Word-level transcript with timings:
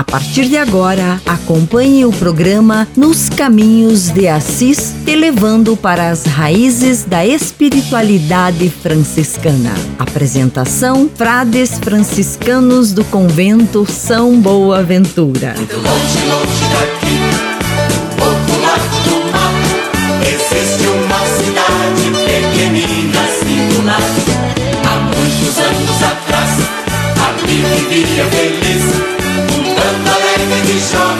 A 0.00 0.04
partir 0.04 0.48
de 0.48 0.56
agora, 0.56 1.20
acompanhe 1.26 2.06
o 2.06 2.10
programa 2.10 2.88
Nos 2.96 3.28
Caminhos 3.28 4.08
de 4.08 4.28
Assis, 4.28 4.94
elevando 5.06 5.76
para 5.76 6.08
as 6.08 6.24
raízes 6.24 7.04
da 7.04 7.26
espiritualidade 7.26 8.70
franciscana. 8.70 9.74
Apresentação: 9.98 11.10
Frades 11.14 11.78
franciscanos 11.78 12.94
do 12.94 13.04
convento 13.04 13.84
São 13.86 14.40
Boaventura. 14.40 15.54
Vivia 27.90 28.24
feliz 28.26 28.99
show 30.90 31.19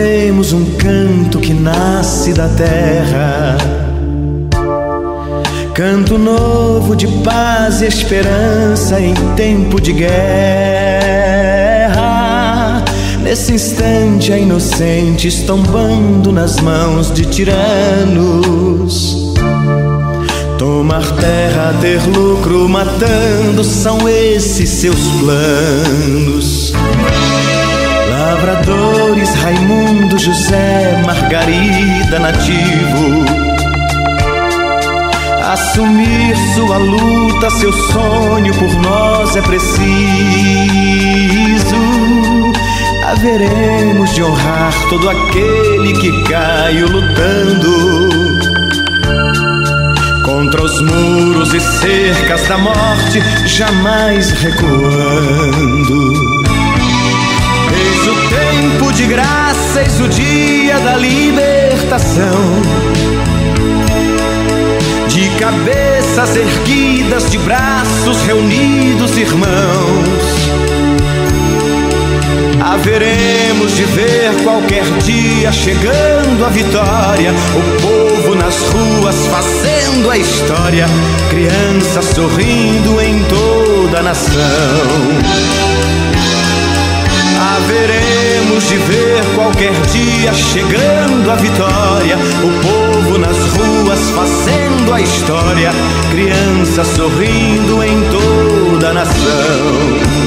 cantemos 0.00 0.54
um 0.54 0.64
canto 0.76 1.38
que 1.38 1.52
nasce 1.52 2.32
da 2.32 2.48
terra. 2.48 3.58
Canto 5.74 6.16
novo 6.16 6.96
de 6.96 7.06
paz 7.22 7.82
e 7.82 7.86
esperança 7.86 8.98
em 8.98 9.12
tempo 9.36 9.78
de 9.78 9.92
guerra. 9.92 10.08
Nesse 13.22 13.52
instante, 13.52 14.32
a 14.32 14.38
inocentes 14.38 15.42
tombando 15.42 16.32
nas 16.32 16.58
mãos 16.60 17.12
de 17.12 17.26
tiranos. 17.26 19.34
Tomar 20.58 21.04
terra, 21.16 21.74
ter 21.80 22.00
lucro, 22.08 22.66
matando, 22.68 23.62
são 23.62 24.08
esses 24.08 24.70
seus 24.70 24.98
planos. 25.20 26.72
Lavradores, 28.30 29.34
Raimundo, 29.42 30.16
José, 30.16 31.02
Margarida, 31.04 32.20
Nativo. 32.20 33.24
Assumir 35.52 36.36
sua 36.54 36.78
luta, 36.78 37.50
seu 37.50 37.72
sonho 37.72 38.54
por 38.54 38.72
nós 38.82 39.34
é 39.34 39.42
preciso. 39.42 39.80
Haveremos 43.08 44.14
de 44.14 44.22
honrar 44.22 44.74
todo 44.88 45.10
aquele 45.10 45.92
que 45.94 46.22
caiu 46.22 46.86
lutando 46.86 48.38
contra 50.24 50.62
os 50.62 50.80
muros 50.82 51.52
e 51.52 51.58
cercas 51.58 52.46
da 52.46 52.56
morte, 52.56 53.20
jamais 53.48 54.30
recuando. 54.30 56.39
O 58.10 58.28
tempo 58.28 58.92
de 58.92 59.06
graça, 59.06 59.82
eis 59.82 60.00
o 60.00 60.08
dia 60.08 60.80
da 60.80 60.96
libertação. 60.96 62.60
De 65.06 65.30
cabeças 65.38 66.34
erguidas, 66.34 67.30
de 67.30 67.38
braços 67.38 68.20
reunidos, 68.22 69.16
irmãos. 69.16 70.40
Haveremos 72.60 73.76
de 73.76 73.84
ver 73.84 74.34
qualquer 74.42 74.84
dia 75.04 75.52
chegando 75.52 76.44
a 76.44 76.48
vitória, 76.48 77.32
o 77.54 77.80
povo 77.80 78.34
nas 78.34 78.56
ruas 78.70 79.26
fazendo 79.28 80.10
a 80.10 80.18
história, 80.18 80.86
crianças 81.30 82.06
sorrindo 82.06 83.00
em 83.00 83.22
toda 83.24 84.00
a 84.00 84.02
nação. 84.02 84.40
Haveremos 87.40 88.68
de 88.68 88.76
ver 88.76 89.24
qualquer 89.34 89.72
dia 89.86 90.34
chegando 90.34 91.30
a 91.30 91.36
vitória, 91.36 92.18
o 92.44 92.50
povo 92.62 93.16
nas 93.16 93.38
ruas 93.54 94.10
fazendo 94.10 94.92
a 94.92 95.00
história, 95.00 95.70
crianças 96.10 96.86
sorrindo 96.88 97.82
em 97.82 97.98
toda 98.10 98.90
a 98.90 98.92
nação. 98.92 100.20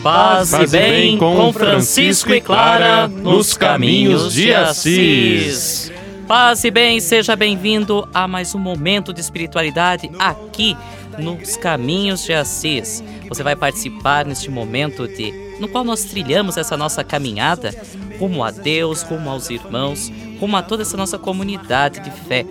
Paz, 0.00 0.52
e 0.52 0.66
bem 0.68 1.18
com 1.18 1.52
Francisco 1.52 2.32
e 2.32 2.40
Clara 2.40 3.08
nos 3.08 3.56
caminhos 3.56 4.32
de 4.32 4.54
Assis. 4.54 5.90
Paz 6.28 6.62
e 6.62 6.70
bem, 6.70 7.00
seja 7.00 7.34
bem-vindo 7.34 8.08
a 8.14 8.28
mais 8.28 8.54
um 8.54 8.60
momento 8.60 9.12
de 9.12 9.20
espiritualidade 9.20 10.08
aqui 10.20 10.76
nos 11.18 11.56
caminhos 11.56 12.24
de 12.24 12.32
Assis. 12.32 13.02
Você 13.28 13.42
vai 13.42 13.56
participar 13.56 14.24
neste 14.24 14.48
momento 14.48 15.08
de 15.08 15.49
no 15.60 15.68
qual 15.68 15.84
nós 15.84 16.04
trilhamos 16.04 16.56
essa 16.56 16.76
nossa 16.76 17.04
caminhada 17.04 17.72
rumo 18.20 18.44
a 18.44 18.50
Deus, 18.50 19.02
rumo 19.02 19.30
aos 19.30 19.48
irmãos, 19.48 20.12
rumo 20.38 20.56
a 20.56 20.62
toda 20.62 20.82
essa 20.82 20.96
nossa 20.96 21.18
comunidade 21.18 22.00
de 22.00 22.10
fé. 22.10 22.44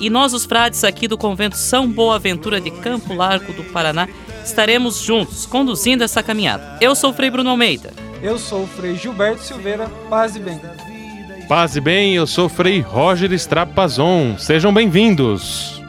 E 0.00 0.08
nós, 0.08 0.32
os 0.32 0.46
frades 0.46 0.82
aqui 0.82 1.06
do 1.06 1.18
convento 1.18 1.58
São 1.58 1.86
Boaventura 1.86 2.58
de 2.58 2.70
Campo 2.70 3.12
Largo 3.12 3.52
do 3.52 3.62
Paraná, 3.64 4.08
estaremos 4.42 5.02
juntos 5.02 5.44
conduzindo 5.44 6.02
essa 6.02 6.22
caminhada. 6.22 6.78
Eu 6.80 6.94
sou 6.94 7.10
o 7.10 7.12
Frei 7.12 7.30
Bruno 7.30 7.50
Almeida. 7.50 7.92
Eu 8.22 8.38
sou 8.38 8.62
o 8.62 8.66
Frei 8.66 8.96
Gilberto 8.96 9.42
Silveira, 9.42 9.90
paz 10.08 10.36
e 10.36 10.40
bem. 10.40 10.58
Paz 11.46 11.76
e 11.76 11.80
bem, 11.80 12.14
eu 12.14 12.26
sou 12.26 12.48
Frei 12.48 12.80
Roger 12.80 13.30
Strapazon. 13.32 14.38
Sejam 14.38 14.72
bem-vindos. 14.72 15.82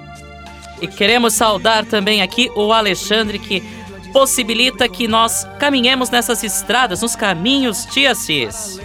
E 0.82 0.88
queremos 0.88 1.34
saudar 1.34 1.86
também 1.86 2.22
aqui 2.22 2.52
o 2.56 2.74
Alexandre 2.74 3.40
que 3.40 3.64
possibilita 4.12 4.88
que 4.88 5.08
nós 5.08 5.48
caminhemos 5.60 6.10
nessas 6.10 6.44
estradas, 6.44 7.02
nos 7.02 7.16
caminhos 7.16 7.86
de 7.86 8.06
Assis. 8.08 8.80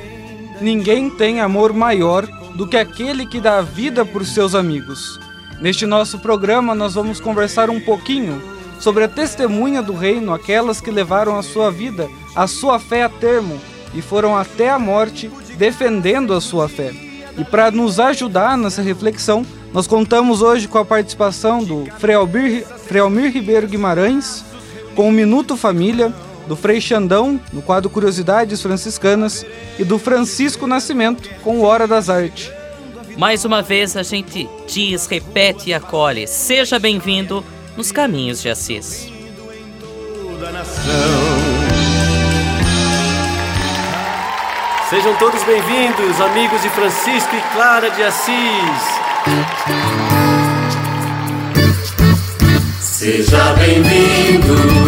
Ninguém 0.61 1.11
tem 1.11 1.41
amor 1.41 1.73
maior 1.73 2.27
do 2.55 2.67
que 2.67 2.77
aquele 2.77 3.27
que 3.27 3.41
dá 3.41 3.59
a 3.59 3.63
vida 3.63 4.05
por 4.05 4.25
seus 4.25 4.55
amigos. 4.55 5.21
Neste 5.61 5.87
nosso 5.87 6.19
programa, 6.19 6.75
nós 6.75 6.95
vamos 6.95 7.21
conversar 7.21 7.71
um 7.71 7.81
pouquinho 7.81 8.43
sobre 8.81 9.05
a 9.05 9.09
testemunha 9.09 9.83
do 9.83 9.95
reino, 9.95 10.33
aquelas 10.33 10.81
que 10.81 10.91
levaram 10.91 11.39
a 11.39 11.43
sua 11.43 11.71
vida, 11.71 12.09
a 12.35 12.47
sua 12.47 12.79
fé 12.79 13.03
a 13.03 13.09
termo 13.09 13.59
e 13.95 14.03
foram 14.03 14.37
até 14.37 14.71
a 14.71 14.79
morte 14.79 15.31
defendendo 15.57 16.35
a 16.35 16.41
sua 16.41 16.69
fé. 16.69 16.93
E 17.39 17.45
para 17.45 17.71
nos 17.71 18.01
ajudar 18.01 18.57
nessa 18.57 18.83
reflexão, 18.83 19.45
nós 19.73 19.87
contamos 19.87 20.41
hoje 20.41 20.69
com 20.69 20.79
a 20.79 20.85
participação 20.85 21.63
do 21.63 21.87
Frei 21.99 22.15
Albir, 22.15 22.65
Frei 22.87 23.01
Almir 23.01 23.31
Ribeiro 23.31 23.67
Guimarães, 23.67 24.45
com 24.97 25.09
o 25.09 25.13
Minuto 25.13 25.57
Família, 25.57 26.13
do 26.49 26.57
Frei 26.57 26.81
Xandão, 26.81 27.39
no 27.53 27.61
quadro 27.61 27.91
Curiosidades 27.91 28.63
Franciscanas, 28.63 29.45
e 29.79 29.85
do 29.85 29.99
Francisco 29.99 30.67
Nascimento, 30.67 31.29
com 31.45 31.59
o 31.59 31.63
Hora 31.63 31.87
das 31.87 32.09
Artes. 32.09 32.51
Mais 33.19 33.45
uma 33.45 33.63
vez 33.63 33.97
a 33.97 34.03
gente 34.03 34.49
diz, 34.67 35.07
repete 35.07 35.71
e 35.71 35.75
acolhe. 35.75 36.27
Seja 36.27 36.79
bem-vindo 36.79 37.45
nos 37.77 37.93
caminhos 37.93 38.41
de 38.41 38.49
Assis. 38.49 39.13
Sejam 44.89 45.17
todos 45.17 45.43
bem-vindos, 45.45 46.21
amigos 46.21 46.63
de 46.63 46.71
Francisco 46.71 47.35
e 47.35 47.41
Clara 47.53 47.91
de 47.91 48.03
Assis. 48.03 49.07
Seja 52.81 53.53
bem-vindo, 53.55 54.86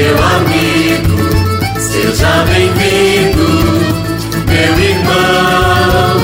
meu 0.00 0.16
amigo. 0.16 1.78
Seja 1.78 2.44
bem-vindo, 2.44 3.46
meu 4.46 4.78
irmão. 4.78 6.16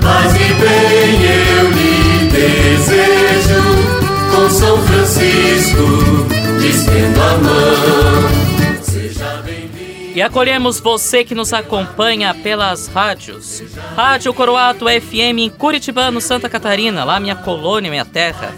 Paz 0.00 0.32
e 0.34 0.54
bem 0.54 1.22
eu 1.24 1.70
lhe 1.70 2.30
desejo. 2.30 3.62
Com 4.30 4.48
São 4.48 4.80
Francisco, 4.82 5.82
estendo 6.64 7.20
a 7.20 7.38
mão. 7.38 8.82
Seja. 8.82 9.42
E 10.14 10.22
acolhemos 10.22 10.78
você 10.78 11.24
que 11.24 11.34
nos 11.34 11.52
acompanha 11.52 12.32
pelas 12.32 12.86
rádios. 12.86 13.62
Rádio 13.96 14.32
Coroato 14.32 14.86
FM 14.86 15.38
em 15.38 15.50
Curitibano, 15.50 16.20
Santa 16.20 16.48
Catarina, 16.48 17.04
lá 17.04 17.18
minha 17.18 17.34
colônia, 17.34 17.90
minha 17.90 18.04
terra. 18.04 18.54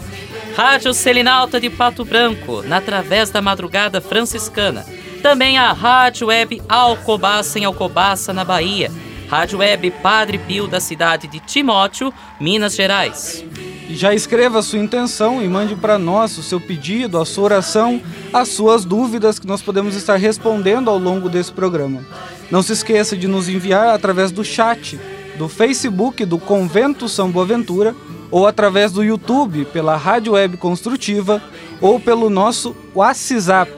Rádio 0.61 0.93
Selinalta 0.93 1.57
de 1.57 1.69
Pato 1.69 2.03
Branco, 2.03 2.61
na 2.63 2.81
Través 2.81 3.29
da 3.29 3.41
Madrugada 3.41 4.01
Franciscana. 4.01 4.85
Também 5.23 5.57
a 5.57 5.71
Rádio 5.71 6.27
Web 6.27 6.61
Alcobaça 6.67 7.57
em 7.57 7.63
Alcobaça, 7.63 8.33
na 8.33 8.43
Bahia. 8.43 8.91
Rádio 9.29 9.59
Web 9.59 9.89
Padre 10.03 10.37
Pio 10.37 10.67
da 10.67 10.81
cidade 10.81 11.29
de 11.29 11.39
Timóteo, 11.39 12.13
Minas 12.41 12.75
Gerais. 12.75 13.41
Já 13.89 14.13
escreva 14.13 14.59
a 14.59 14.61
sua 14.61 14.79
intenção 14.79 15.41
e 15.41 15.47
mande 15.47 15.77
para 15.77 15.97
nós 15.97 16.37
o 16.37 16.43
seu 16.43 16.59
pedido, 16.59 17.17
a 17.17 17.25
sua 17.25 17.45
oração, 17.45 18.01
as 18.33 18.49
suas 18.49 18.83
dúvidas 18.83 19.39
que 19.39 19.47
nós 19.47 19.61
podemos 19.61 19.95
estar 19.95 20.17
respondendo 20.17 20.89
ao 20.89 20.97
longo 20.97 21.29
desse 21.29 21.53
programa. 21.53 22.03
Não 22.51 22.61
se 22.61 22.73
esqueça 22.73 23.15
de 23.15 23.29
nos 23.29 23.47
enviar 23.47 23.95
através 23.95 24.29
do 24.29 24.43
chat 24.43 24.99
do 25.37 25.47
Facebook 25.47 26.25
do 26.25 26.37
Convento 26.37 27.07
São 27.07 27.31
Boaventura 27.31 27.95
ou 28.31 28.47
através 28.47 28.91
do 28.91 29.03
YouTube 29.03 29.65
pela 29.65 29.95
Rádio 29.95 30.33
Web 30.33 30.57
Construtiva 30.57 31.41
ou 31.81 31.99
pelo 31.99 32.29
nosso 32.29 32.75
WhatsApp 32.93 33.71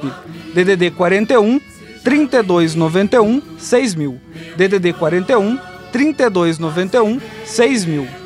DDD 0.53 0.91
41 0.91 1.59
3291 2.03 3.41
6000 3.57 4.21
DDD 4.57 4.93
41 4.93 5.59
3291 5.91 7.21
6000 7.45 8.21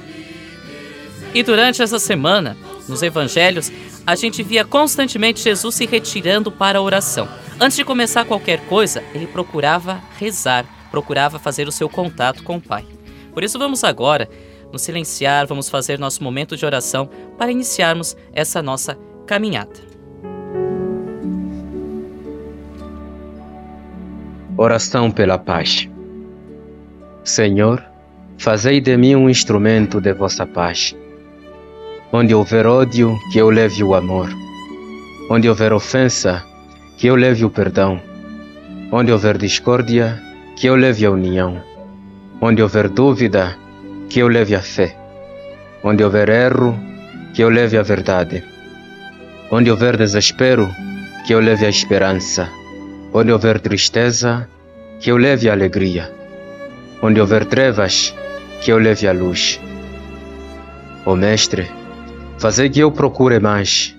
e 1.36 1.44
durante 1.44 1.82
essa 1.82 2.00
semana, 2.00 2.56
nos 2.88 3.04
evangelhos, 3.04 3.70
a 4.08 4.16
gente 4.16 4.42
via 4.42 4.64
constantemente 4.64 5.44
Jesus 5.44 5.76
se 5.76 5.86
retirando 5.86 6.50
para 6.50 6.80
a 6.80 6.82
oração. 6.82 7.28
Antes 7.60 7.76
de 7.76 7.84
começar 7.84 8.24
qualquer 8.24 8.62
coisa, 8.68 9.04
ele 9.14 9.28
procurava 9.28 10.02
rezar, 10.18 10.66
procurava 10.90 11.38
fazer 11.38 11.68
o 11.68 11.74
seu 11.74 11.90
contato 11.90 12.42
com 12.42 12.56
o 12.56 12.62
Pai. 12.62 12.86
Por 13.34 13.44
isso, 13.44 13.60
vamos 13.60 13.84
agora 13.84 14.30
nos 14.76 14.82
silenciar, 14.82 15.48
vamos 15.48 15.70
fazer 15.70 15.98
nosso 15.98 16.22
momento 16.22 16.58
de 16.58 16.66
oração 16.66 17.10
para 17.38 17.52
iniciarmos 17.52 18.16
essa 18.34 18.62
nossa 18.62 18.98
caminhada. 19.26 19.74
Oração 24.58 25.10
pela 25.10 25.38
paz. 25.38 25.90
Senhor, 27.24 27.84
fazei 28.38 28.82
de 28.82 28.98
mim 28.98 29.16
um 29.16 29.30
instrumento 29.30 30.00
de 30.02 30.14
vossa 30.14 30.46
paz 30.46 30.96
Onde 32.12 32.34
houver 32.34 32.66
ódio, 32.68 33.18
que 33.32 33.40
eu 33.40 33.50
leve 33.50 33.84
o 33.84 33.96
amor. 33.96 34.30
Onde 35.30 35.50
houver 35.50 35.74
ofensa, 35.74 36.46
que 36.98 37.08
eu 37.08 37.16
leve 37.16 37.44
o 37.44 37.50
perdão. 37.50 38.00
Onde 38.92 39.12
houver 39.12 39.38
discórdia, 39.38 40.22
que 40.56 40.68
eu 40.68 40.76
leve 40.76 41.06
a 41.06 41.12
união. 41.12 41.62
Onde 42.40 42.62
houver 42.62 42.88
dúvida, 42.88 43.58
que 44.16 44.22
eu 44.22 44.30
leve 44.30 44.56
a 44.56 44.62
fé. 44.62 44.96
Onde 45.84 46.02
houver 46.02 46.30
erro, 46.30 46.74
que 47.34 47.44
eu 47.44 47.50
leve 47.50 47.78
a 47.78 47.82
verdade. 47.82 48.46
Onde 49.52 49.70
houver 49.70 49.98
desespero, 49.98 50.74
que 51.28 51.34
eu 51.34 51.42
leve 51.42 51.66
a 51.66 51.70
esperança. 51.70 52.50
Onde 53.14 53.34
houver 53.34 53.60
tristeza, 53.60 54.48
que 55.02 55.12
eu 55.12 55.18
leve 55.18 55.50
a 55.50 55.52
alegria. 55.52 56.10
Onde 57.02 57.20
houver 57.20 57.44
trevas, 57.44 58.16
que 58.62 58.72
eu 58.72 58.78
leve 58.78 59.06
a 59.06 59.12
luz. 59.12 59.60
Ó 61.06 61.12
oh, 61.12 61.16
Mestre, 61.18 61.70
Fazer 62.38 62.70
que 62.70 62.80
eu 62.80 62.94
procure 62.94 63.42
mais, 63.42 63.94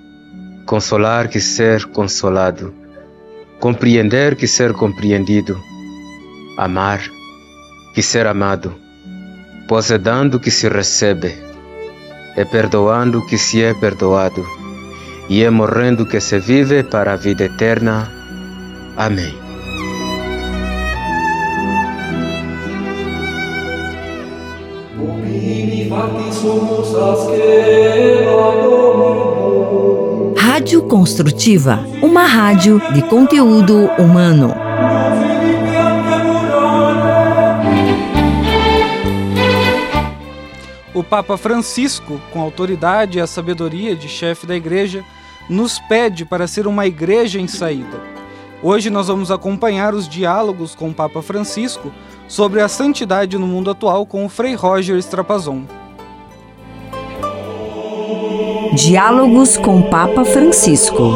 consolar 0.65 1.29
que 1.29 1.43
ser 1.43 1.85
consolado, 1.85 2.73
compreender 3.61 4.35
que 4.35 4.47
ser 4.47 4.73
compreendido, 4.73 5.61
amar 6.57 7.03
que 7.95 8.01
ser 8.01 8.27
amado, 8.27 8.86
pois 9.69 9.91
é 9.91 9.99
dando 9.99 10.39
que 10.39 10.51
se 10.51 10.69
recebe, 10.69 11.35
é 12.37 12.45
perdoando 12.45 13.25
que 13.27 13.37
se 13.37 13.63
é 13.63 13.75
perdoado, 13.75 14.45
e 15.29 15.43
é 15.43 15.51
morrendo 15.51 16.07
que 16.07 16.21
se 16.21 16.39
vive 16.39 16.83
para 16.85 17.13
a 17.15 17.17
vida 17.17 17.45
eterna. 17.45 18.11
Amém. 18.97 19.35
Rádio 30.37 30.83
Construtiva, 30.83 31.85
uma 32.03 32.25
rádio 32.25 32.81
de 32.93 33.03
conteúdo 33.03 33.91
humano. 33.99 34.66
O 40.97 41.05
Papa 41.05 41.37
Francisco, 41.37 42.19
com 42.33 42.41
a 42.41 42.43
autoridade 42.43 43.19
e 43.19 43.21
a 43.21 43.27
sabedoria 43.27 43.95
de 43.95 44.09
chefe 44.09 44.47
da 44.47 44.57
igreja, 44.57 45.05
nos 45.47 45.79
pede 45.79 46.25
para 46.25 46.47
ser 46.47 46.67
uma 46.67 46.87
igreja 46.87 47.39
em 47.39 47.47
saída. 47.47 48.01
Hoje 48.63 48.89
nós 48.89 49.09
vamos 49.09 49.31
acompanhar 49.31 49.93
os 49.93 50.09
diálogos 50.09 50.75
com 50.75 50.89
o 50.89 50.95
Papa 50.95 51.21
Francisco 51.21 51.93
sobre 52.27 52.63
a 52.63 52.67
santidade 52.67 53.37
no 53.37 53.47
mundo 53.47 53.71
atual 53.71 54.07
com 54.07 54.25
o 54.25 54.29
Frei 54.31 54.55
Roger 54.55 54.97
Strapazon. 54.97 55.65
Diálogos 58.73 59.59
com 59.59 59.81
o 59.81 59.91
Papa 59.91 60.25
Francisco. 60.25 61.13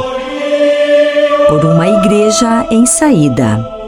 Por 1.49 1.65
uma 1.65 1.88
igreja 1.88 2.69
em 2.71 2.85
saída. 2.85 3.80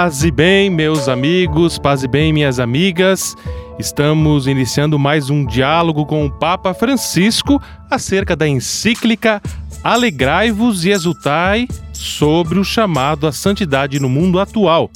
Paz 0.00 0.24
e 0.24 0.30
bem, 0.30 0.70
meus 0.70 1.10
amigos, 1.10 1.78
paz 1.78 2.02
e 2.02 2.08
bem, 2.08 2.32
minhas 2.32 2.58
amigas. 2.58 3.36
Estamos 3.78 4.46
iniciando 4.46 4.98
mais 4.98 5.28
um 5.28 5.44
diálogo 5.44 6.06
com 6.06 6.24
o 6.24 6.30
Papa 6.30 6.72
Francisco 6.72 7.60
acerca 7.90 8.34
da 8.34 8.48
encíclica 8.48 9.42
Alegrai-vos 9.84 10.86
e 10.86 10.90
exultai 10.90 11.68
sobre 11.92 12.58
o 12.58 12.64
chamado 12.64 13.26
à 13.26 13.32
santidade 13.32 14.00
no 14.00 14.08
mundo 14.08 14.40
atual. 14.40 14.90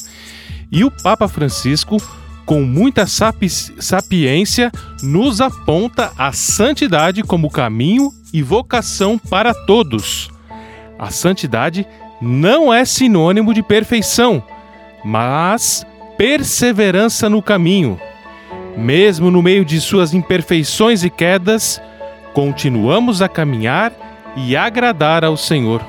E 0.72 0.84
o 0.84 0.90
Papa 0.90 1.28
Francisco, 1.28 1.98
com 2.46 2.62
muita 2.62 3.06
sapi 3.06 3.50
sapiência, 3.50 4.72
nos 5.02 5.38
aponta 5.42 6.12
a 6.16 6.32
santidade 6.32 7.22
como 7.22 7.50
caminho 7.50 8.10
e 8.32 8.40
vocação 8.40 9.18
para 9.18 9.52
todos. 9.52 10.30
A 10.98 11.10
santidade 11.10 11.86
não 12.22 12.72
é 12.72 12.86
sinônimo 12.86 13.52
de 13.52 13.62
perfeição, 13.62 14.42
mas 15.04 15.86
perseverança 16.16 17.28
no 17.28 17.42
caminho. 17.42 18.00
Mesmo 18.76 19.30
no 19.30 19.42
meio 19.42 19.64
de 19.64 19.80
suas 19.80 20.14
imperfeições 20.14 21.04
e 21.04 21.10
quedas, 21.10 21.80
continuamos 22.32 23.22
a 23.22 23.28
caminhar 23.28 23.92
e 24.36 24.56
agradar 24.56 25.24
ao 25.24 25.36
Senhor. 25.36 25.80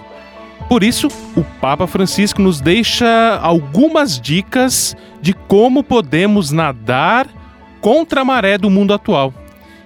Por 0.67 0.83
isso, 0.83 1.07
o 1.35 1.43
Papa 1.61 1.87
Francisco 1.87 2.41
nos 2.41 2.59
deixa 2.59 3.39
algumas 3.41 4.19
dicas 4.19 4.95
de 5.21 5.33
como 5.33 5.83
podemos 5.83 6.51
nadar 6.51 7.27
contra 7.79 8.21
a 8.21 8.25
maré 8.25 8.57
do 8.57 8.69
mundo 8.69 8.93
atual. 8.93 9.33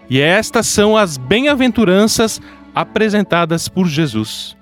E 0.09 0.19
estas 0.19 0.67
são 0.67 0.97
as 0.97 1.17
bem-aventuranças 1.17 2.41
apresentadas 2.73 3.67
por 3.67 3.87
Jesus. 3.87 4.57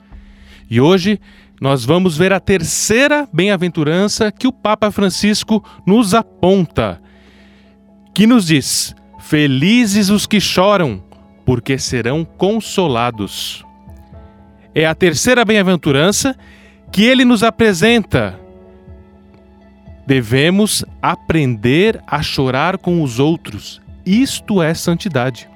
E 0.70 0.82
hoje 0.82 1.20
nós 1.60 1.84
vamos 1.84 2.18
ver 2.18 2.32
a 2.34 2.40
terceira 2.40 3.28
bem-aventurança 3.34 4.32
que 4.32 4.48
o 4.48 4.52
Papa 4.52 4.92
Francisco 4.92 5.64
nos 5.86 6.14
aponta, 6.14 7.02
que 8.14 8.28
nos 8.28 8.46
diz: 8.46 8.96
Felizes 9.20 10.10
os 10.10 10.28
que 10.28 10.40
choram, 10.40 11.04
porque 11.46 11.78
serão 11.78 12.24
consolados 12.24 13.66
é 14.78 14.86
a 14.86 14.94
terceira 14.94 15.44
bem-aventurança 15.44 16.38
que 16.92 17.04
ele 17.04 17.26
nos 17.26 17.42
apresenta. 17.42 18.40
Devemos 20.06 20.86
aprender 21.02 22.00
a 22.06 22.22
chorar 22.22 22.78
com 22.78 23.02
os 23.02 23.18
outros. 23.18 23.82
Isto 24.06 24.62
é 24.62 24.76
santidade. 24.76 25.50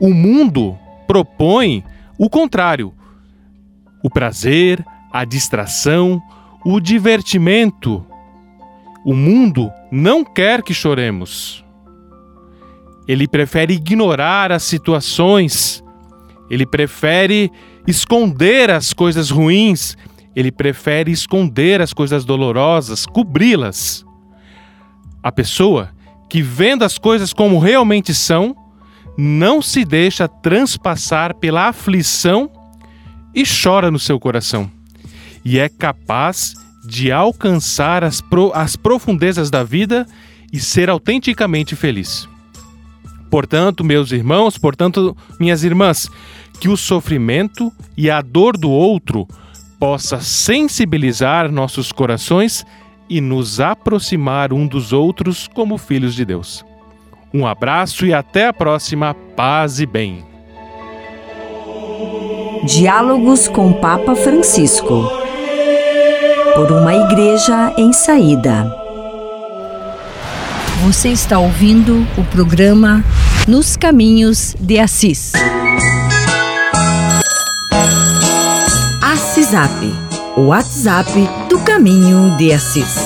O 0.00 0.12
mundo 0.12 0.76
propõe 1.06 1.84
o 2.18 2.28
contrário: 2.28 2.92
o 4.02 4.10
prazer, 4.10 4.84
a 5.12 5.24
distração, 5.24 6.22
o 6.64 6.80
divertimento. 6.80 8.04
O 9.04 9.14
mundo 9.14 9.70
não 9.90 10.24
quer 10.24 10.62
que 10.62 10.74
choremos. 10.74 11.64
Ele 13.08 13.26
prefere 13.26 13.74
ignorar 13.74 14.52
as 14.52 14.62
situações, 14.62 15.82
ele 16.48 16.66
prefere 16.66 17.50
esconder 17.86 18.70
as 18.70 18.92
coisas 18.92 19.30
ruins, 19.30 19.96
ele 20.36 20.52
prefere 20.52 21.10
esconder 21.10 21.80
as 21.80 21.92
coisas 21.92 22.24
dolorosas, 22.24 23.06
cobri-las. 23.06 24.04
A 25.22 25.32
pessoa 25.32 25.90
que, 26.28 26.40
vendo 26.40 26.84
as 26.84 26.98
coisas 26.98 27.32
como 27.32 27.58
realmente 27.58 28.14
são, 28.14 28.54
não 29.18 29.60
se 29.60 29.84
deixa 29.84 30.28
transpassar 30.28 31.34
pela 31.34 31.68
aflição 31.68 32.50
e 33.34 33.42
chora 33.44 33.90
no 33.90 33.98
seu 33.98 34.18
coração, 34.18 34.70
e 35.44 35.58
é 35.58 35.68
capaz 35.68 36.54
de 36.84 37.12
alcançar 37.12 38.02
as, 38.02 38.20
pro, 38.20 38.52
as 38.54 38.76
profundezas 38.76 39.50
da 39.50 39.62
vida 39.62 40.06
e 40.52 40.58
ser 40.58 40.90
autenticamente 40.90 41.76
feliz. 41.76 42.28
Portanto, 43.30 43.84
meus 43.84 44.10
irmãos, 44.10 44.58
portanto, 44.58 45.16
minhas 45.38 45.62
irmãs, 45.62 46.10
que 46.58 46.68
o 46.68 46.76
sofrimento 46.76 47.72
e 47.96 48.10
a 48.10 48.20
dor 48.20 48.56
do 48.56 48.70
outro 48.70 49.26
possa 49.78 50.20
sensibilizar 50.20 51.50
nossos 51.50 51.92
corações 51.92 52.66
e 53.08 53.20
nos 53.20 53.60
aproximar 53.60 54.52
um 54.52 54.66
dos 54.66 54.92
outros 54.92 55.48
como 55.48 55.78
filhos 55.78 56.14
de 56.14 56.24
Deus. 56.24 56.64
Um 57.32 57.46
abraço 57.46 58.04
e 58.04 58.12
até 58.12 58.48
a 58.48 58.52
próxima. 58.52 59.14
Paz 59.36 59.80
e 59.80 59.86
bem. 59.86 60.24
Diálogos 62.64 63.48
com 63.48 63.72
Papa 63.72 64.14
Francisco. 64.14 65.19
Por 66.54 66.72
uma 66.72 66.94
igreja 66.94 67.72
em 67.76 67.92
saída. 67.92 68.66
Você 70.82 71.10
está 71.10 71.38
ouvindo 71.38 72.06
o 72.16 72.24
programa 72.24 73.04
Nos 73.46 73.76
Caminhos 73.76 74.54
de 74.58 74.78
Assis. 74.78 75.32
Assisap, 79.02 79.72
o 80.36 80.46
WhatsApp 80.46 81.10
do 81.48 81.58
Caminho 81.60 82.36
de 82.36 82.52
Assis. 82.52 82.96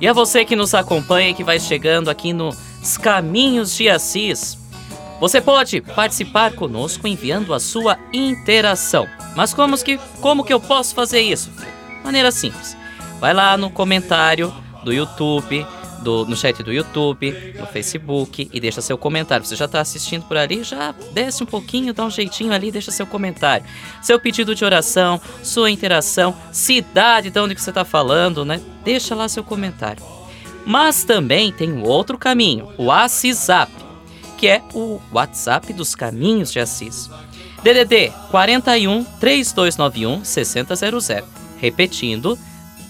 E 0.00 0.06
a 0.06 0.12
você 0.12 0.44
que 0.44 0.54
nos 0.54 0.74
acompanha 0.74 1.30
e 1.30 1.34
que 1.34 1.44
vai 1.44 1.58
chegando 1.58 2.08
aqui 2.08 2.32
nos 2.32 2.96
Caminhos 3.00 3.74
de 3.74 3.88
Assis, 3.88 4.58
você 5.20 5.40
pode 5.40 5.80
participar 5.80 6.52
conosco 6.52 7.06
enviando 7.08 7.52
a 7.52 7.60
sua 7.60 7.98
interação. 8.12 9.06
Mas 9.34 9.52
como 9.52 9.76
que, 9.76 9.98
como 10.20 10.44
que 10.44 10.52
eu 10.52 10.60
posso 10.60 10.94
fazer 10.94 11.20
isso? 11.20 11.50
Maneira 12.04 12.30
simples. 12.30 12.76
Vai 13.20 13.34
lá 13.34 13.56
no 13.56 13.68
comentário 13.68 14.52
do 14.84 14.92
YouTube, 14.92 15.66
do, 16.02 16.24
no 16.24 16.36
chat 16.36 16.62
do 16.62 16.72
YouTube, 16.72 17.54
no 17.58 17.66
Facebook 17.66 18.48
e 18.52 18.60
deixa 18.60 18.80
seu 18.80 18.96
comentário. 18.96 19.44
Você 19.44 19.56
já 19.56 19.64
está 19.64 19.80
assistindo 19.80 20.24
por 20.24 20.36
ali, 20.36 20.62
já 20.62 20.94
desce 21.12 21.42
um 21.42 21.46
pouquinho, 21.46 21.92
dá 21.92 22.04
um 22.04 22.10
jeitinho 22.10 22.52
ali, 22.52 22.70
deixa 22.70 22.90
seu 22.90 23.06
comentário. 23.06 23.66
Seu 24.00 24.20
pedido 24.20 24.54
de 24.54 24.64
oração, 24.64 25.20
sua 25.42 25.70
interação, 25.70 26.34
cidade 26.52 27.30
de 27.30 27.40
onde 27.40 27.54
que 27.54 27.60
você 27.60 27.70
está 27.70 27.84
falando, 27.84 28.44
né? 28.44 28.60
Deixa 28.84 29.14
lá 29.14 29.28
seu 29.28 29.42
comentário. 29.42 30.02
Mas 30.64 31.04
também 31.04 31.52
tem 31.52 31.72
um 31.72 31.82
outro 31.82 32.18
caminho, 32.18 32.68
o 32.76 32.84
WhatsApp, 32.84 33.72
que 34.38 34.46
é 34.46 34.62
o 34.72 35.00
WhatsApp 35.12 35.72
dos 35.72 35.96
Caminhos 35.96 36.52
de 36.52 36.60
Assis. 36.60 37.10
DDD 37.62 38.12
41 38.30 39.04
3291 39.18 40.24
6000. 40.24 41.24
Repetindo, 41.60 42.38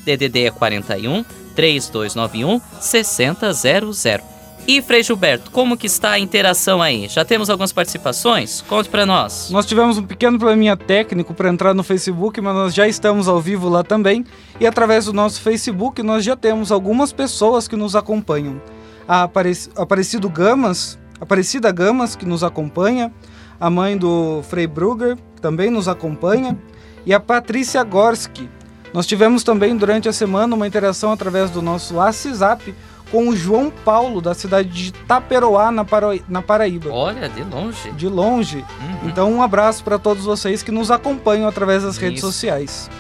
DDD 0.05 0.45
é 0.45 0.51
41 0.51 1.25
3291 1.57 2.61
6000. 2.79 4.39
E 4.67 4.83
Frei 4.83 5.03
Gilberto, 5.03 5.51
como 5.51 5.79
que 5.79 5.87
está 5.87 6.11
a 6.11 6.19
interação 6.19 6.83
aí? 6.83 7.09
Já 7.09 7.25
temos 7.25 7.49
algumas 7.49 7.73
participações? 7.73 8.61
Conte 8.69 8.91
para 8.91 9.07
nós. 9.07 9.49
Nós 9.51 9.65
tivemos 9.65 9.97
um 9.97 10.03
pequeno 10.03 10.39
probleminha 10.39 10.77
técnico 10.77 11.33
para 11.33 11.49
entrar 11.49 11.73
no 11.73 11.83
Facebook, 11.83 12.39
mas 12.43 12.55
nós 12.55 12.75
já 12.75 12.87
estamos 12.87 13.27
ao 13.27 13.41
vivo 13.41 13.71
lá 13.71 13.83
também. 13.83 14.27
E 14.61 14.67
através 14.67 15.07
do 15.07 15.15
nosso 15.15 15.41
Facebook 15.41 16.03
nós 16.03 16.23
já 16.23 16.37
temos 16.37 16.71
algumas 16.71 17.11
pessoas 17.11 17.67
que 17.67 17.77
nos 17.77 17.97
acompanham. 17.97 18.61
A 19.09 19.23
Aparecido 19.23 20.29
Gamas, 20.29 20.99
Aparecida 21.21 21.71
Gamas, 21.73 22.15
que 22.15 22.27
nos 22.27 22.45
acompanha, 22.45 23.13
a 23.61 23.69
mãe 23.69 23.97
do 23.97 24.43
Frei 24.45 24.67
Brugger, 24.67 25.17
que 25.35 25.41
também 25.41 25.71
nos 25.71 25.89
acompanha, 25.89 26.57
e 27.05 27.13
a 27.13 27.21
Patrícia 27.21 27.83
Gorski. 27.83 28.49
Nós 28.93 29.07
tivemos 29.07 29.43
também 29.43 29.77
durante 29.77 30.09
a 30.09 30.13
semana 30.13 30.55
uma 30.55 30.67
interação 30.67 31.13
através 31.13 31.51
do 31.51 31.61
nosso 31.61 31.97
WhatsApp 31.97 32.75
com 33.11 33.29
o 33.29 33.37
João 33.37 33.71
Paulo, 33.71 34.21
da 34.21 34.35
cidade 34.35 34.69
de 34.69 34.93
Taperoá, 34.93 35.71
na, 35.71 35.85
Para... 35.85 36.19
na 36.29 36.43
Paraíba. 36.43 36.91
Olha, 36.91 37.29
de 37.29 37.43
longe. 37.43 37.91
De 37.93 38.09
longe. 38.09 38.59
Uhum. 38.59 39.09
Então, 39.09 39.33
um 39.33 39.43
abraço 39.43 39.83
para 39.83 39.99
todos 39.99 40.25
vocês 40.25 40.63
que 40.63 40.71
nos 40.71 40.91
acompanham 40.91 41.49
através 41.49 41.83
das 41.83 41.95
Isso. 41.95 42.05
redes 42.05 42.21
sociais. 42.21 42.91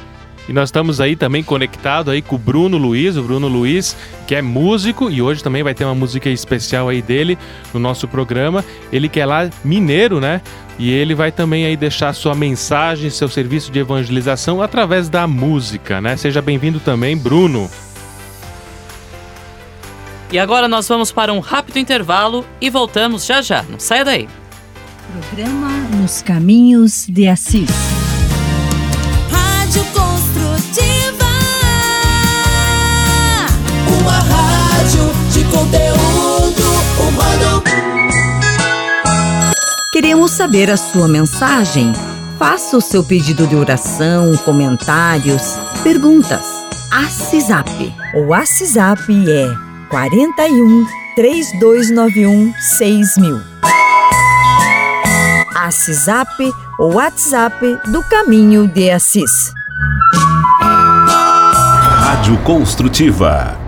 E 0.49 0.52
nós 0.52 0.69
estamos 0.69 1.00
aí 1.00 1.14
também 1.14 1.43
conectado 1.43 2.11
aí 2.11 2.23
com 2.23 2.37
o 2.37 2.38
Bruno 2.38 2.78
Luiz, 2.78 3.17
o 3.17 3.23
Bruno 3.23 3.47
Luiz, 3.49 3.95
que 4.26 4.35
é 4.35 4.40
músico 4.40 5.11
e 5.11 5.21
hoje 5.21 5.43
também 5.43 5.62
vai 5.62 5.75
ter 5.75 5.85
uma 5.85 5.95
música 5.95 6.31
especial 6.31 6.88
aí 6.88 7.02
dele 7.02 7.37
no 7.75 7.78
nosso 7.78 8.09
programa. 8.09 8.64
Ele 8.90 9.09
que 9.09 9.21
é 9.21 9.26
lá 9.26 9.50
mineiro, 9.62 10.21
né? 10.21 10.40
E 10.78 10.90
ele 10.90 11.14
vai 11.14 11.31
também 11.31 11.67
aí 11.67 11.76
deixar 11.76 12.14
sua 12.14 12.35
mensagem, 12.35 13.11
seu 13.11 13.28
serviço 13.28 13.71
de 13.71 13.81
evangelização 13.81 14.62
através 14.62 15.09
da 15.09 15.26
música, 15.26 16.00
né? 16.00 16.17
Seja 16.17 16.40
bem-vindo 16.40 16.81
também, 16.81 17.17
Bruno. 17.17 17.69
E 20.31 20.38
agora 20.38 20.69
nós 20.69 20.87
vamos 20.88 21.11
para 21.11 21.33
um 21.33 21.40
rápido 21.40 21.78
intervalo 21.78 22.45
e 22.61 22.71
voltamos 22.71 23.26
já 23.26 23.43
já. 23.43 23.62
Não 23.64 23.78
saia 23.78 24.05
daí. 24.05 24.28
Programa 25.12 25.69
Nos 25.97 26.23
Caminhos 26.23 27.07
de 27.07 27.26
Assis. 27.28 27.71
Rádio 29.31 29.85
conteúdo 35.68 36.62
humano. 37.00 37.62
Queremos 39.92 40.30
saber 40.30 40.70
a 40.70 40.76
sua 40.76 41.06
mensagem. 41.08 41.92
Faça 42.38 42.76
o 42.76 42.80
seu 42.80 43.02
pedido 43.02 43.46
de 43.46 43.56
oração, 43.56 44.37
comentários, 44.44 45.58
perguntas. 45.82 46.46
Assisap. 46.90 47.68
O 48.14 48.32
Assisap 48.32 49.00
é 49.10 49.54
41 49.90 50.87
3291 51.16 52.54
6000. 52.60 53.40
Assisap, 55.56 56.40
o 56.78 56.94
WhatsApp 56.94 57.78
do 57.90 58.02
Caminho 58.04 58.66
de 58.68 58.90
Assis. 58.90 59.52
Rádio 62.00 62.38
Construtiva. 62.38 63.67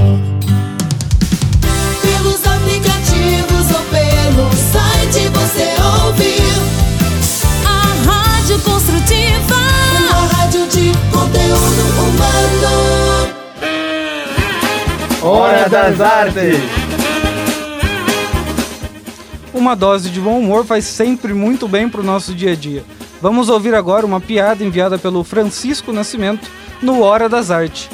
Conteúdo 11.31 11.81
humano. 12.01 13.31
Hora 15.23 15.69
das 15.69 16.01
Artes. 16.01 16.59
Uma 19.53 19.75
dose 19.75 20.09
de 20.09 20.19
bom 20.19 20.39
humor 20.39 20.65
faz 20.65 20.85
sempre 20.85 21.33
muito 21.33 21.67
bem 21.67 21.87
para 21.87 22.01
o 22.01 22.03
nosso 22.03 22.33
dia 22.33 22.51
a 22.51 22.55
dia. 22.55 22.83
Vamos 23.21 23.49
ouvir 23.49 23.75
agora 23.75 24.05
uma 24.05 24.19
piada 24.19 24.63
enviada 24.63 24.97
pelo 24.97 25.23
Francisco 25.23 25.93
Nascimento 25.93 26.49
no 26.81 27.01
Hora 27.01 27.29
das 27.29 27.51
Artes. 27.51 27.89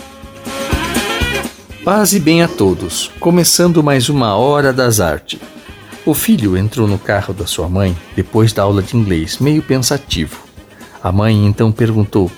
Paz 1.84 2.13
e 2.13 2.20
bem 2.20 2.41
a 2.41 2.48
todos, 2.48 3.12
começando 3.20 3.84
mais 3.84 4.10
uma 4.10 4.36
Hora 4.36 4.74
das 4.74 5.00
Artes. 5.00 5.39
O 6.06 6.13
filho 6.13 6.58
entrou 6.58 6.88
no 6.88 6.98
carro 6.98 7.34
da 7.34 7.46
sua 7.46 7.67
mãe 7.67 7.96
depois 8.15 8.53
da 8.53 8.63
aula 8.63 8.82
de 8.82 8.96
inglês, 8.96 9.39
meio 9.39 9.62
pensativo. 9.62 10.38
A 11.03 11.12
mãe 11.12 11.46
então 11.46 11.72
perguntou: 11.72 12.32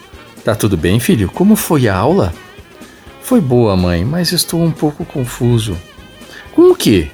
Tá 0.50 0.56
tudo 0.56 0.76
bem, 0.76 1.00
filho? 1.00 1.30
Como 1.30 1.56
foi 1.56 1.88
a 1.88 1.96
aula? 1.96 2.34
Foi 3.22 3.40
boa, 3.40 3.78
mãe, 3.78 4.04
mas 4.04 4.32
estou 4.32 4.64
um 4.64 4.72
pouco 4.72 5.06
confuso. 5.06 5.78
Com 6.56 6.72
o 6.72 6.76
quê? 6.76 7.12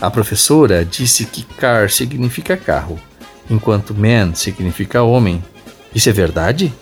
A 0.00 0.08
professora 0.08 0.84
disse 0.84 1.24
que 1.24 1.42
car 1.42 1.90
significa 1.90 2.56
carro, 2.56 2.96
enquanto 3.50 3.92
man 3.92 4.36
significa 4.36 5.02
homem. 5.02 5.42
Isso 5.92 6.08
é 6.08 6.12
verdade? 6.12 6.72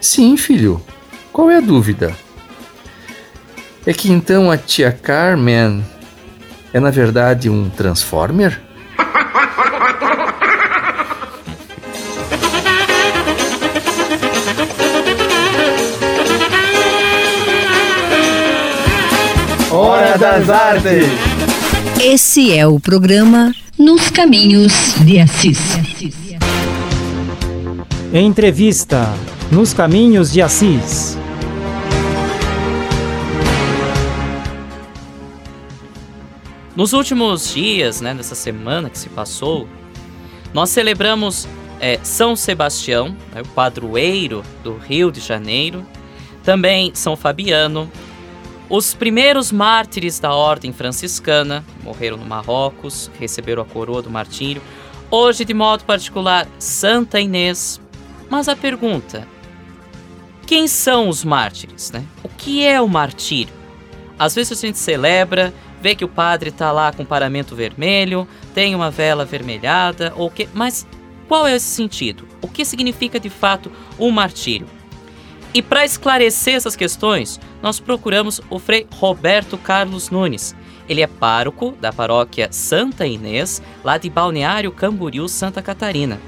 Sim, 0.00 0.38
filho. 0.38 0.80
Qual 1.34 1.50
é 1.50 1.58
a 1.58 1.60
dúvida? 1.60 2.16
É 3.84 3.92
que 3.92 4.10
então 4.10 4.50
a 4.50 4.56
tia 4.56 4.90
Carmen 4.90 5.84
é 6.72 6.80
na 6.80 6.90
verdade 6.90 7.50
um 7.50 7.68
Transformer? 7.68 8.58
Hora 19.96 20.18
das 20.18 20.50
Artes! 20.50 21.06
Esse 22.04 22.52
é 22.52 22.66
o 22.66 22.78
programa 22.78 23.50
Nos 23.78 24.10
Caminhos 24.10 24.94
de 25.02 25.18
Assis. 25.18 25.58
Entrevista 28.12 29.08
Nos 29.50 29.72
Caminhos 29.72 30.30
de 30.30 30.42
Assis. 30.42 31.16
Nos 36.76 36.92
últimos 36.92 37.54
dias, 37.54 38.02
né, 38.02 38.12
nessa 38.12 38.34
semana 38.34 38.90
que 38.90 38.98
se 38.98 39.08
passou, 39.08 39.66
nós 40.52 40.68
celebramos 40.68 41.48
é, 41.80 41.98
São 42.02 42.36
Sebastião, 42.36 43.16
né, 43.34 43.40
o 43.40 43.48
padroeiro 43.48 44.42
do 44.62 44.76
Rio 44.76 45.10
de 45.10 45.20
Janeiro, 45.20 45.86
também 46.44 46.90
São 46.94 47.16
Fabiano, 47.16 47.90
os 48.68 48.94
primeiros 48.94 49.52
mártires 49.52 50.18
da 50.18 50.34
ordem 50.34 50.72
franciscana 50.72 51.64
morreram 51.84 52.16
no 52.16 52.24
Marrocos, 52.24 53.10
receberam 53.18 53.62
a 53.62 53.64
coroa 53.64 54.02
do 54.02 54.10
martírio. 54.10 54.60
Hoje, 55.10 55.44
de 55.44 55.54
modo 55.54 55.84
particular, 55.84 56.48
Santa 56.58 57.20
Inês. 57.20 57.80
Mas 58.28 58.48
a 58.48 58.56
pergunta: 58.56 59.26
quem 60.46 60.66
são 60.66 61.08
os 61.08 61.24
mártires? 61.24 61.92
Né? 61.92 62.04
O 62.24 62.28
que 62.28 62.66
é 62.66 62.80
o 62.80 62.88
martírio? 62.88 63.54
Às 64.18 64.34
vezes 64.34 64.58
a 64.58 64.66
gente 64.66 64.78
celebra, 64.78 65.54
vê 65.80 65.94
que 65.94 66.04
o 66.04 66.08
padre 66.08 66.50
está 66.50 66.72
lá 66.72 66.92
com 66.92 67.04
paramento 67.04 67.54
vermelho, 67.54 68.26
tem 68.54 68.74
uma 68.74 68.90
vela 68.90 69.22
avermelhada, 69.22 70.12
ou 70.16 70.30
que, 70.30 70.48
mas 70.54 70.86
qual 71.28 71.46
é 71.46 71.54
esse 71.54 71.66
sentido? 71.66 72.26
O 72.40 72.48
que 72.48 72.64
significa 72.64 73.20
de 73.20 73.28
fato 73.28 73.70
o 73.98 74.10
martírio? 74.10 74.66
E 75.56 75.62
para 75.62 75.86
esclarecer 75.86 76.54
essas 76.54 76.76
questões, 76.76 77.40
nós 77.62 77.80
procuramos 77.80 78.42
o 78.50 78.58
Frei 78.58 78.86
Roberto 78.92 79.56
Carlos 79.56 80.10
Nunes. 80.10 80.54
Ele 80.86 81.00
é 81.00 81.06
pároco 81.06 81.72
da 81.80 81.90
paróquia 81.90 82.48
Santa 82.50 83.06
Inês, 83.06 83.62
lá 83.82 83.96
de 83.96 84.10
Balneário 84.10 84.70
Camboriú, 84.70 85.26
Santa 85.26 85.62
Catarina. 85.62 86.20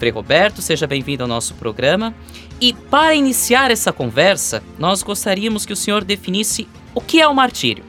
Frei 0.00 0.10
Roberto, 0.10 0.60
seja 0.60 0.84
bem-vindo 0.84 1.22
ao 1.22 1.28
nosso 1.28 1.54
programa. 1.54 2.12
E 2.60 2.72
para 2.72 3.14
iniciar 3.14 3.70
essa 3.70 3.92
conversa, 3.92 4.60
nós 4.76 5.00
gostaríamos 5.00 5.64
que 5.64 5.72
o 5.72 5.76
senhor 5.76 6.02
definisse 6.02 6.66
o 6.92 7.00
que 7.00 7.20
é 7.20 7.28
o 7.28 7.34
martírio. 7.36 7.84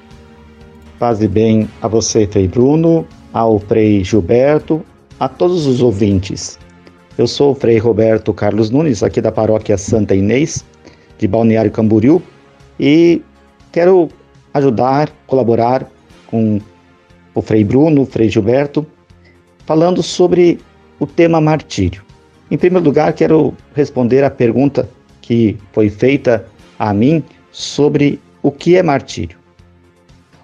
Paz 1.00 1.24
e 1.24 1.28
bem 1.28 1.68
a 1.82 1.88
você, 1.88 2.28
Frei 2.28 2.48
Bruno, 2.48 3.08
ao 3.34 3.58
Frei 3.58 4.04
Gilberto, 4.04 4.86
a 5.20 5.28
todos 5.28 5.66
os 5.66 5.82
ouvintes. 5.82 6.60
Eu 7.17 7.25
sou 7.25 7.53
o 7.53 7.56
Frei 7.56 7.80
Roberto 7.80 8.32
Carlos 8.32 8.69
Nunes, 8.69 9.01
aqui 9.01 9.19
da 9.19 9.32
paróquia 9.32 9.75
Santa 9.75 10.13
Inês, 10.13 10.63
de 11.17 11.27
Balneário 11.27 11.71
Camboriú, 11.71 12.21
e 12.80 13.23
quero 13.71 14.08
ajudar, 14.53 15.12
colaborar 15.25 15.89
com 16.27 16.62
o 17.34 17.41
Frei 17.41 17.63
Bruno, 17.63 18.03
o 18.03 18.06
Frei 18.06 18.30
Gilberto, 18.30 18.86
falando 19.65 20.03
sobre 20.03 20.60
o 20.99 21.08
tema 21.08 21.41
martírio. 21.41 22.03
Em 22.51 22.58
primeiro 22.58 22.86
lugar, 22.86 23.12
quero 23.13 23.51
responder 23.73 24.23
à 24.23 24.30
pergunta 24.30 24.88
que 25.19 25.58
foi 25.73 25.89
feita 25.89 26.45
a 26.77 26.93
mim 26.93 27.23
sobre 27.51 28.21
o 28.43 28.51
que 28.51 28.77
é 28.77 28.84
martírio. 28.84 29.39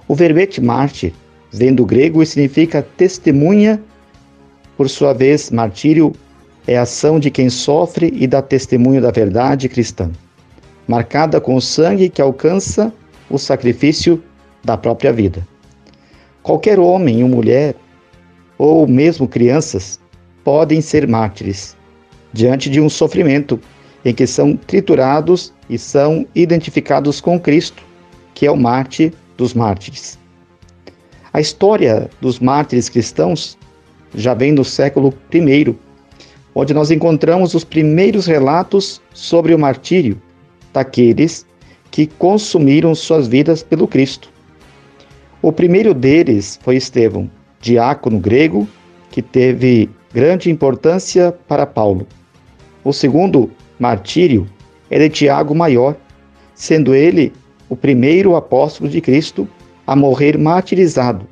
O 0.08 0.16
verbete 0.16 0.60
mártir 0.60 1.14
vem 1.52 1.72
do 1.72 1.86
grego 1.86 2.24
e 2.24 2.26
significa 2.26 2.82
testemunha, 2.98 3.80
por 4.76 4.90
sua 4.90 5.14
vez, 5.14 5.52
martírio 5.52 6.14
é 6.68 6.78
a 6.78 6.84
ação 6.84 7.20
de 7.20 7.30
quem 7.30 7.50
sofre 7.50 8.14
e 8.16 8.26
dá 8.26 8.42
testemunho 8.42 9.02
da 9.02 9.12
verdade 9.12 9.68
cristã, 9.68 10.12
marcada 10.88 11.42
com 11.42 11.56
o 11.56 11.62
sangue 11.62 12.10
que 12.10 12.22
alcança 12.22 12.94
o 13.30 13.38
sacrifício 13.38 14.24
da 14.64 14.78
própria 14.78 15.12
vida. 15.12 15.46
Qualquer 16.42 16.80
homem 16.80 17.24
ou 17.24 17.30
mulher, 17.30 17.76
ou 18.58 18.88
mesmo 18.88 19.28
crianças, 19.28 20.00
podem 20.44 20.82
ser 20.82 21.08
mártires 21.08 21.76
diante 22.32 22.70
de 22.70 22.82
um 22.82 22.90
sofrimento 22.90 23.60
em 24.04 24.14
que 24.14 24.28
são 24.28 24.56
triturados 24.56 25.54
e 25.70 25.78
são 25.78 26.26
identificados 26.36 27.22
com 27.22 27.40
Cristo, 27.40 27.84
que 28.34 28.46
é 28.46 28.52
o 28.52 28.58
mártir 28.58 29.14
dos 29.38 29.54
mártires. 29.54 30.20
A 31.32 31.40
história 31.40 32.10
dos 32.20 32.40
mártires 32.40 32.90
cristãos 32.90 33.58
já 34.14 34.34
vem 34.34 34.54
do 34.54 34.66
século 34.66 35.14
I 35.34 35.76
onde 36.56 36.74
nós 36.74 36.92
encontramos 36.92 37.54
os 37.54 37.64
primeiros 37.64 38.26
relatos 38.26 39.02
sobre 39.14 39.54
o 39.54 39.60
martírio 39.60 40.22
daqueles 40.72 41.46
que 41.90 42.08
consumiram 42.08 42.94
suas 42.96 43.28
vidas 43.28 43.64
pelo 43.64 43.88
Cristo. 43.88 44.30
O 45.42 45.52
primeiro 45.52 45.94
deles 45.94 46.60
foi 46.64 46.76
Estevão, 46.76 47.30
diácono 47.60 48.20
grego, 48.20 48.68
que 49.12 49.22
teve 49.22 49.90
grande 50.14 50.50
importância 50.50 51.32
para 51.48 51.66
Paulo. 51.66 52.08
O 52.84 52.94
segundo 52.94 53.52
martírio 53.80 54.48
é 54.90 55.00
de 55.00 55.10
Tiago 55.10 55.54
Maior, 55.56 55.96
sendo 56.56 56.94
ele 56.94 57.34
o 57.70 57.76
primeiro 57.76 58.36
apóstolo 58.36 58.90
de 58.90 59.02
Cristo 59.02 59.48
a 59.86 59.96
morrer 59.96 60.38
martirizado 60.38 61.28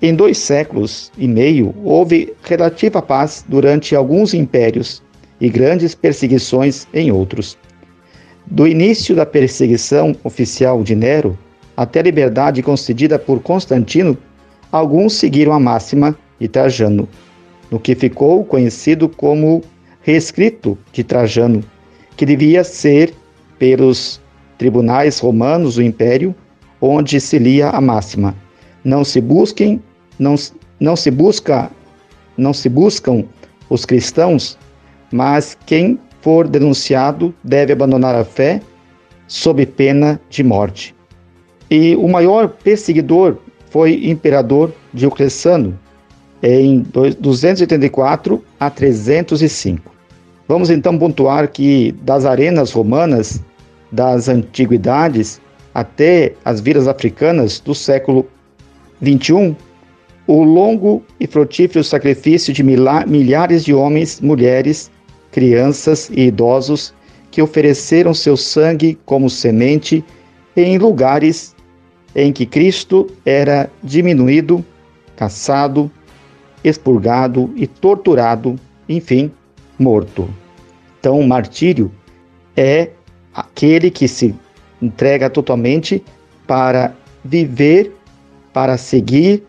em 0.00 0.14
dois 0.14 0.38
séculos 0.38 1.10
e 1.18 1.26
meio, 1.26 1.74
houve 1.82 2.32
relativa 2.42 3.02
paz 3.02 3.44
durante 3.48 3.96
alguns 3.96 4.32
impérios 4.32 5.02
e 5.40 5.48
grandes 5.48 5.94
perseguições 5.94 6.86
em 6.94 7.10
outros. 7.10 7.58
Do 8.46 8.66
início 8.66 9.14
da 9.14 9.26
perseguição 9.26 10.14
oficial 10.22 10.82
de 10.82 10.94
Nero 10.94 11.36
até 11.76 12.00
a 12.00 12.04
liberdade 12.04 12.62
concedida 12.62 13.18
por 13.18 13.40
Constantino, 13.40 14.16
alguns 14.70 15.14
seguiram 15.14 15.52
a 15.52 15.60
máxima 15.60 16.16
de 16.40 16.48
Trajano, 16.48 17.08
no 17.70 17.78
que 17.78 17.94
ficou 17.94 18.44
conhecido 18.44 19.08
como 19.08 19.62
reescrito 20.02 20.78
de 20.92 21.02
Trajano, 21.02 21.62
que 22.16 22.24
devia 22.24 22.64
ser 22.64 23.12
pelos 23.58 24.20
tribunais 24.56 25.18
romanos 25.18 25.74
do 25.74 25.82
império, 25.82 26.34
onde 26.80 27.20
se 27.20 27.38
lia 27.38 27.70
a 27.70 27.80
máxima: 27.80 28.34
não 28.84 29.04
se 29.04 29.20
busquem 29.20 29.82
não, 30.18 30.34
não 30.80 30.96
se 30.96 31.10
busca 31.10 31.70
não 32.38 32.54
se 32.54 32.68
buscam 32.68 33.24
os 33.68 33.84
cristãos, 33.84 34.56
mas 35.12 35.58
quem 35.66 35.98
for 36.22 36.46
denunciado 36.46 37.34
deve 37.42 37.72
abandonar 37.72 38.14
a 38.14 38.24
fé 38.24 38.62
sob 39.26 39.66
pena 39.66 40.20
de 40.30 40.42
morte. 40.44 40.94
E 41.68 41.96
o 41.96 42.08
maior 42.08 42.48
perseguidor 42.48 43.36
foi 43.70 44.08
imperador 44.08 44.72
Diocleciano 44.94 45.78
em 46.42 46.80
284 47.18 48.42
a 48.58 48.70
305. 48.70 49.92
Vamos 50.46 50.70
então 50.70 50.96
pontuar 50.96 51.48
que 51.48 51.92
das 52.02 52.24
arenas 52.24 52.72
romanas 52.72 53.42
das 53.92 54.28
antiguidades 54.28 55.40
até 55.74 56.32
as 56.44 56.60
vilas 56.60 56.88
africanas 56.88 57.60
do 57.60 57.74
século 57.74 58.26
21 59.00 59.54
o 60.28 60.44
longo 60.44 61.02
e 61.18 61.26
frutífero 61.26 61.82
sacrifício 61.82 62.52
de 62.52 62.62
milhares 62.62 63.64
de 63.64 63.72
homens, 63.72 64.20
mulheres, 64.20 64.90
crianças 65.32 66.10
e 66.10 66.26
idosos 66.26 66.94
que 67.30 67.40
ofereceram 67.40 68.12
seu 68.12 68.36
sangue 68.36 68.98
como 69.06 69.30
semente 69.30 70.04
em 70.54 70.76
lugares 70.76 71.56
em 72.14 72.30
que 72.30 72.44
Cristo 72.44 73.06
era 73.24 73.70
diminuído, 73.82 74.62
caçado, 75.16 75.90
expurgado 76.62 77.50
e 77.56 77.66
torturado, 77.66 78.56
enfim, 78.86 79.30
morto. 79.78 80.28
Então, 81.00 81.18
o 81.20 81.26
martírio 81.26 81.90
é 82.54 82.90
aquele 83.32 83.90
que 83.90 84.06
se 84.06 84.34
entrega 84.82 85.30
totalmente 85.30 86.04
para 86.46 86.92
viver, 87.24 87.94
para 88.52 88.76
seguir, 88.76 89.44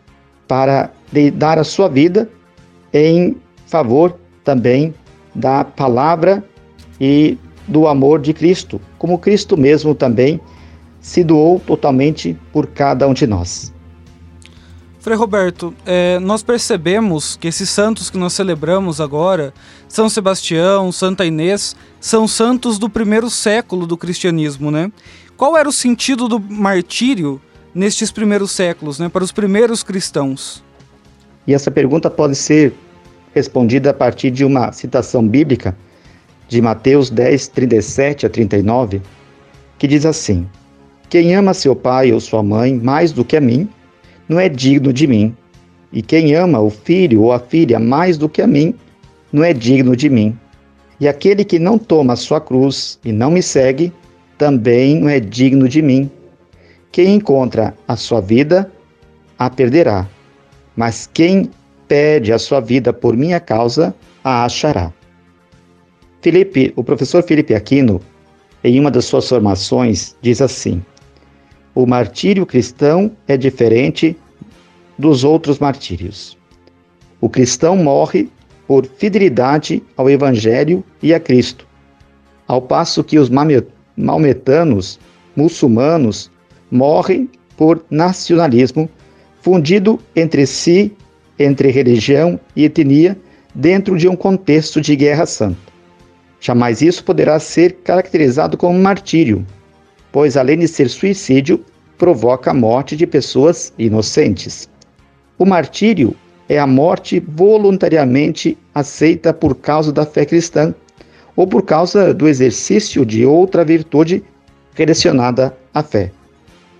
para 0.49 0.91
dar 1.35 1.59
a 1.59 1.63
sua 1.63 1.87
vida 1.87 2.27
em 2.91 3.37
favor 3.67 4.17
também 4.43 4.95
da 5.35 5.63
palavra 5.63 6.43
e 6.99 7.37
do 7.67 7.87
amor 7.87 8.19
de 8.19 8.33
Cristo, 8.33 8.81
como 8.97 9.19
Cristo 9.19 9.55
mesmo 9.55 9.93
também 9.93 10.41
se 10.99 11.23
doou 11.23 11.59
totalmente 11.59 12.35
por 12.51 12.65
cada 12.65 13.07
um 13.07 13.13
de 13.13 13.27
nós. 13.27 13.71
Frei 14.99 15.15
Roberto, 15.15 15.71
é, 15.85 16.17
nós 16.19 16.41
percebemos 16.41 17.37
que 17.37 17.47
esses 17.47 17.69
santos 17.69 18.09
que 18.09 18.17
nós 18.17 18.33
celebramos 18.33 18.99
agora, 18.99 19.53
São 19.87 20.09
Sebastião, 20.09 20.91
Santa 20.91 21.25
Inês, 21.25 21.75
são 22.01 22.27
santos 22.27 22.79
do 22.79 22.89
primeiro 22.89 23.29
século 23.29 23.85
do 23.85 23.95
cristianismo, 23.95 24.71
né? 24.71 24.91
Qual 25.37 25.55
era 25.55 25.69
o 25.69 25.71
sentido 25.71 26.27
do 26.27 26.39
martírio 26.39 27.39
nestes 27.73 28.11
primeiros 28.11 28.51
séculos, 28.51 28.99
né, 28.99 29.09
para 29.09 29.23
os 29.23 29.31
primeiros 29.31 29.83
cristãos? 29.83 30.63
E 31.47 31.53
essa 31.53 31.71
pergunta 31.71 32.09
pode 32.09 32.35
ser 32.35 32.73
respondida 33.33 33.91
a 33.91 33.93
partir 33.93 34.31
de 34.31 34.43
uma 34.43 34.71
citação 34.71 35.27
bíblica 35.27 35.75
de 36.47 36.61
Mateus 36.61 37.09
10, 37.09 37.47
37 37.49 38.25
a 38.25 38.29
39, 38.29 39.01
que 39.77 39.87
diz 39.87 40.05
assim: 40.05 40.47
Quem 41.09 41.35
ama 41.35 41.53
seu 41.53 41.75
pai 41.75 42.11
ou 42.11 42.19
sua 42.19 42.43
mãe 42.43 42.73
mais 42.73 43.11
do 43.11 43.23
que 43.23 43.37
a 43.37 43.41
mim, 43.41 43.69
não 44.27 44.39
é 44.39 44.49
digno 44.49 44.91
de 44.91 45.07
mim. 45.07 45.35
E 45.91 46.01
quem 46.01 46.35
ama 46.35 46.59
o 46.59 46.69
filho 46.69 47.23
ou 47.23 47.33
a 47.33 47.39
filha 47.39 47.79
mais 47.79 48.17
do 48.17 48.29
que 48.29 48.41
a 48.41 48.47
mim, 48.47 48.75
não 49.31 49.43
é 49.43 49.53
digno 49.53 49.95
de 49.95 50.09
mim. 50.09 50.37
E 50.99 51.07
aquele 51.07 51.43
que 51.43 51.57
não 51.57 51.77
toma 51.77 52.15
sua 52.15 52.41
cruz 52.41 52.99
e 53.03 53.11
não 53.11 53.31
me 53.31 53.41
segue, 53.41 53.91
também 54.37 54.99
não 54.99 55.09
é 55.09 55.19
digno 55.19 55.67
de 55.67 55.81
mim. 55.81 56.11
Quem 56.91 57.15
encontra 57.15 57.75
a 57.87 57.95
sua 57.95 58.21
vida, 58.21 58.71
a 59.37 59.49
perderá. 59.49 60.07
Mas 60.75 61.09
quem 61.13 61.49
perde 61.87 62.33
a 62.33 62.39
sua 62.39 62.59
vida 62.59 62.91
por 62.91 63.15
minha 63.15 63.39
causa, 63.39 63.93
a 64.23 64.45
achará. 64.45 64.91
Felipe, 66.21 66.73
o 66.75 66.83
professor 66.83 67.23
Felipe 67.23 67.55
Aquino, 67.55 68.01
em 68.63 68.79
uma 68.79 68.91
das 68.91 69.05
suas 69.05 69.27
formações, 69.27 70.15
diz 70.21 70.41
assim: 70.41 70.83
o 71.73 71.85
martírio 71.85 72.45
cristão 72.45 73.11
é 73.27 73.37
diferente 73.37 74.17
dos 74.97 75.23
outros 75.23 75.59
martírios. 75.59 76.37
O 77.21 77.29
cristão 77.29 77.77
morre 77.77 78.29
por 78.67 78.85
fidelidade 78.85 79.81
ao 79.95 80.09
Evangelho 80.09 80.83
e 81.01 81.13
a 81.13 81.19
Cristo, 81.19 81.65
ao 82.47 82.61
passo 82.61 83.03
que 83.03 83.17
os 83.17 83.29
maometanos, 83.95 84.99
muçulmanos, 85.35 86.29
morrem 86.71 87.29
por 87.57 87.83
nacionalismo, 87.89 88.89
fundido 89.41 89.99
entre 90.15 90.45
si, 90.45 90.91
entre 91.37 91.69
religião 91.71 92.39
e 92.55 92.65
etnia, 92.65 93.17
dentro 93.53 93.97
de 93.97 94.07
um 94.07 94.15
contexto 94.15 94.79
de 94.79 94.95
guerra 94.95 95.25
santa. 95.25 95.57
Jamais 96.39 96.81
isso 96.81 97.03
poderá 97.03 97.39
ser 97.39 97.77
caracterizado 97.83 98.57
como 98.57 98.79
martírio, 98.79 99.45
pois 100.11 100.37
além 100.37 100.59
de 100.59 100.67
ser 100.67 100.89
suicídio, 100.89 101.63
provoca 101.97 102.51
a 102.51 102.53
morte 102.53 102.95
de 102.95 103.05
pessoas 103.05 103.73
inocentes. 103.77 104.69
O 105.37 105.45
martírio 105.45 106.15
é 106.47 106.57
a 106.57 106.65
morte 106.65 107.19
voluntariamente 107.19 108.57
aceita 108.73 109.33
por 109.33 109.55
causa 109.55 109.91
da 109.91 110.05
fé 110.05 110.25
cristã 110.25 110.73
ou 111.35 111.45
por 111.45 111.63
causa 111.63 112.13
do 112.13 112.27
exercício 112.27 113.05
de 113.05 113.25
outra 113.25 113.63
virtude 113.63 114.23
relacionada 114.73 115.55
à 115.73 115.83
fé. 115.83 116.11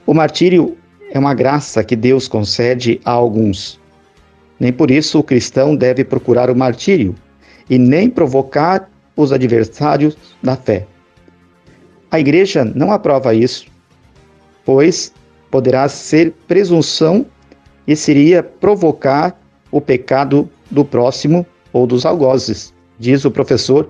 O 0.10 0.14
martírio 0.16 0.76
é 1.12 1.20
uma 1.20 1.36
graça 1.36 1.84
que 1.84 1.96
Deus 1.96 2.28
concede 2.28 3.00
a 3.06 3.12
alguns. 3.12 3.80
Nem 4.60 4.74
por 4.74 4.90
isso 4.90 5.20
o 5.20 5.24
cristão 5.24 5.76
deve 5.76 6.04
procurar 6.04 6.50
o 6.50 6.56
martírio 6.56 7.14
e 7.70 7.78
nem 7.78 8.10
provocar 8.10 8.90
os 9.16 9.32
adversários 9.32 10.18
da 10.42 10.56
fé. 10.56 10.88
A 12.10 12.20
igreja 12.20 12.66
não 12.66 12.92
aprova 12.92 13.36
isso, 13.36 13.68
pois 14.66 15.14
poderá 15.52 15.88
ser 15.88 16.34
presunção 16.48 17.24
e 17.86 17.96
seria 17.96 18.42
provocar 18.42 19.40
o 19.70 19.80
pecado 19.80 20.50
do 20.72 20.84
próximo 20.84 21.46
ou 21.72 21.86
dos 21.86 22.04
algozes, 22.04 22.74
diz 22.98 23.26
o 23.26 23.30
professor 23.30 23.88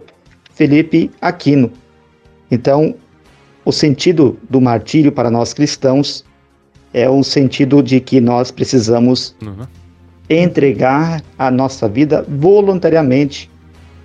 Felipe 0.53 1.09
Aquino. 1.21 1.71
Então, 2.51 2.93
o 3.69 3.71
sentido 3.71 4.37
do 4.49 4.59
martírio 4.59 5.11
para 5.11 5.29
nós 5.29 5.53
cristãos 5.53 6.25
é 6.91 7.07
um 7.07 7.21
sentido 7.21 7.83
de 7.83 7.99
que 7.99 8.19
nós 8.19 8.49
precisamos 8.49 9.35
uhum. 9.41 9.67
entregar 10.27 11.23
a 11.37 11.51
nossa 11.51 11.87
vida 11.87 12.25
voluntariamente 12.27 13.49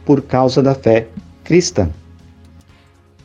por 0.05 0.21
causa 0.21 0.63
da 0.63 0.75
fé 0.75 1.09
cristã. 1.43 1.91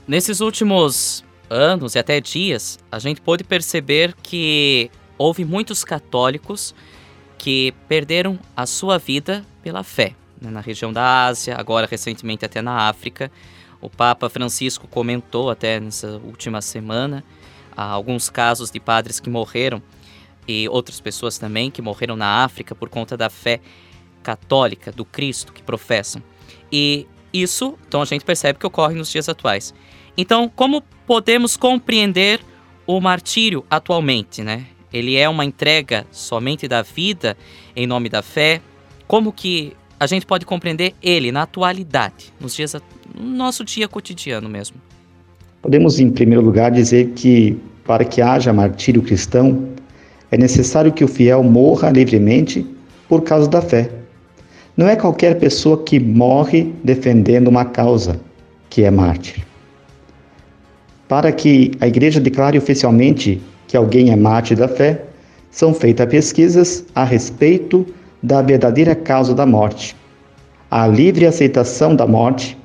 Nesses 0.08 0.40
últimos 0.40 1.26
anos 1.50 1.96
e 1.96 2.00
até 2.00 2.22
dias, 2.22 2.80
a 2.90 3.00
gente 3.00 3.20
pôde 3.20 3.44
perceber 3.44 4.16
que 4.24 4.90
houve 5.18 5.44
muitos 5.44 5.84
católicos 5.84 6.74
que 7.38 7.74
perderam 7.90 8.40
a 8.56 8.66
sua 8.66 8.98
vida 8.98 9.44
pela 9.62 9.84
fé. 9.84 10.14
Né? 10.42 10.50
Na 10.50 10.62
região 10.62 10.94
da 10.94 11.26
Ásia, 11.26 11.56
agora 11.58 11.86
recentemente 11.90 12.46
até 12.46 12.62
na 12.62 12.88
África. 12.88 13.30
O 13.82 13.90
Papa 13.90 14.30
Francisco 14.30 14.88
comentou 14.88 15.50
até 15.50 15.80
nessa 15.80 16.20
última 16.24 16.62
semana 16.62 17.24
alguns 17.76 18.30
casos 18.30 18.70
de 18.70 18.80
padres 18.80 19.20
que 19.20 19.30
morreram 19.30 19.82
e 20.48 20.68
outras 20.68 21.00
pessoas 21.00 21.38
também 21.38 21.72
que 21.72 21.82
morreram 21.82 22.16
na 22.16 22.44
África 22.44 22.76
por 22.76 22.90
conta 22.90 23.16
da 23.16 23.30
fé 23.30 23.62
católica 24.22 24.92
do 24.92 25.06
Cristo 25.06 25.54
que 25.54 25.64
professam. 25.64 26.22
E 26.72 27.08
isso, 27.32 27.78
então 27.88 28.02
a 28.02 28.06
gente 28.06 28.26
percebe 28.26 28.60
que 28.60 28.68
ocorre 28.68 28.96
nos 28.96 29.12
dias 29.12 29.30
atuais. 29.30 29.74
Então, 30.18 30.50
como 30.50 30.82
podemos 31.06 31.56
compreender 31.56 32.42
o 32.86 33.00
martírio 33.00 33.64
atualmente, 33.70 34.42
né? 34.42 34.66
Ele 34.92 35.16
é 35.16 35.30
uma 35.30 35.46
entrega 35.46 36.06
somente 36.12 36.68
da 36.68 36.82
vida 36.82 37.38
em 37.76 37.86
nome 37.86 38.10
da 38.10 38.24
fé. 38.24 38.62
Como 39.08 39.32
que 39.32 39.78
a 40.00 40.08
gente 40.08 40.26
pode 40.26 40.46
compreender 40.46 40.96
ele 41.02 41.32
na 41.32 41.44
atualidade, 41.44 42.34
nos 42.40 42.56
dias 42.56 42.76
no 43.16 43.36
nosso 43.36 43.64
dia 43.64 43.88
cotidiano 43.88 44.50
mesmo? 44.50 44.78
Podemos, 45.62 46.00
em 46.00 46.10
primeiro 46.10 46.44
lugar, 46.44 46.72
dizer 46.72 47.12
que 47.16 47.58
para 47.84 48.06
que 48.06 48.22
haja 48.22 48.54
martírio 48.54 49.02
cristão, 49.02 49.68
é 50.32 50.38
necessário 50.38 50.92
que 50.92 51.04
o 51.04 51.08
fiel 51.08 51.44
morra 51.44 51.90
livremente 51.90 52.66
por 53.08 53.24
causa 53.24 53.50
da 53.50 53.62
fé. 53.62 53.90
Não 54.78 54.88
é 54.88 54.96
qualquer 54.96 55.40
pessoa 55.40 55.84
que 55.84 56.00
morre 56.00 56.72
defendendo 56.84 57.48
uma 57.48 57.66
causa 57.66 58.20
que 58.70 58.84
é 58.84 58.92
mártir. 58.92 59.44
Para 61.08 61.32
que 61.32 61.72
a 61.82 61.88
igreja 61.88 62.20
declare 62.20 62.60
oficialmente 62.60 63.42
que 63.68 63.76
alguém 63.76 64.12
é 64.12 64.16
mártir 64.16 64.56
da 64.56 64.68
fé, 64.68 65.06
são 65.50 65.74
feitas 65.74 66.08
pesquisas 66.08 66.86
a 66.94 67.04
respeito 67.04 67.86
da 68.22 68.42
verdadeira 68.44 68.94
causa 68.94 69.34
da 69.34 69.46
morte, 69.46 69.96
a 70.70 70.86
livre 70.86 71.26
aceitação 71.26 71.96
da 71.96 72.06
morte, 72.06 72.56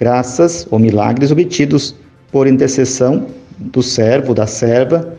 graças 0.00 0.66
ou 0.70 0.78
milagres 0.78 1.30
obtidos 1.30 1.94
por 2.32 2.46
intercessão 2.46 3.26
do 3.58 3.82
servo, 3.82 4.32
da 4.32 4.46
serva 4.46 5.12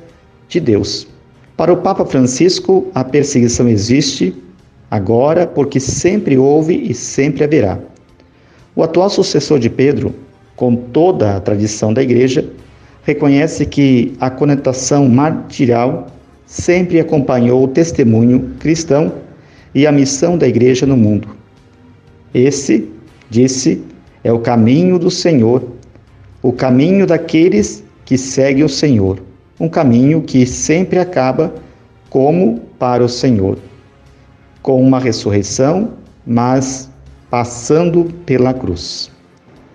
de 0.49 0.59
Deus. 0.59 1.07
Para 1.55 1.71
o 1.71 1.77
Papa 1.77 2.03
Francisco, 2.03 2.87
a 2.95 3.03
perseguição 3.03 3.69
existe 3.69 4.35
agora, 4.89 5.45
porque 5.45 5.79
sempre 5.79 6.35
houve 6.35 6.73
e 6.89 6.95
sempre 6.95 7.43
haverá. 7.43 7.77
O 8.75 8.81
atual 8.81 9.11
sucessor 9.11 9.59
de 9.59 9.69
Pedro, 9.69 10.15
com 10.55 10.75
toda 10.75 11.35
a 11.35 11.39
tradição 11.39 11.93
da 11.93 12.01
Igreja, 12.01 12.49
reconhece 13.03 13.67
que 13.67 14.15
a 14.19 14.31
conotação 14.31 15.07
martirial 15.07 16.07
sempre 16.47 16.99
acompanhou 16.99 17.63
o 17.63 17.67
testemunho 17.67 18.55
cristão 18.59 19.13
e 19.75 19.85
a 19.85 19.91
missão 19.91 20.39
da 20.39 20.47
Igreja 20.47 20.87
no 20.87 20.97
mundo. 20.97 21.27
Esse, 22.33 22.89
disse, 23.29 23.90
é 24.23 24.31
o 24.31 24.39
caminho 24.39 24.97
do 24.99 25.11
Senhor, 25.11 25.63
o 26.41 26.51
caminho 26.51 27.05
daqueles 27.05 27.83
que 28.05 28.17
seguem 28.17 28.63
o 28.63 28.69
Senhor, 28.69 29.21
um 29.59 29.69
caminho 29.69 30.21
que 30.21 30.45
sempre 30.45 30.99
acaba 30.99 31.53
como 32.09 32.59
para 32.77 33.03
o 33.03 33.09
Senhor 33.09 33.57
com 34.61 34.81
uma 34.81 34.99
ressurreição, 34.99 35.93
mas 36.25 36.89
passando 37.29 38.05
pela 38.25 38.53
cruz. 38.53 39.11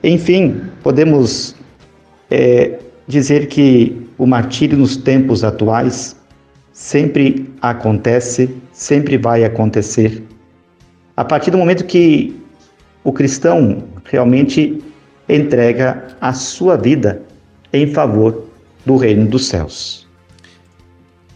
Enfim, 0.02 0.60
podemos 0.82 1.56
é, 2.30 2.78
dizer 3.08 3.48
que 3.48 4.06
o 4.18 4.26
martírio 4.26 4.78
nos 4.78 4.96
tempos 4.96 5.42
atuais 5.42 6.16
sempre 6.72 7.50
acontece, 7.60 8.54
sempre 8.72 9.16
vai 9.16 9.44
acontecer. 9.44 10.22
A 11.16 11.24
partir 11.24 11.50
do 11.50 11.58
momento 11.58 11.84
que 11.84 12.38
o 13.02 13.12
cristão 13.12 13.82
realmente 14.10 14.82
entrega 15.28 16.16
a 16.20 16.32
sua 16.32 16.76
vida 16.76 17.22
em 17.72 17.92
favor 17.92 18.44
do 18.84 18.96
reino 18.96 19.26
dos 19.26 19.46
céus. 19.46 20.06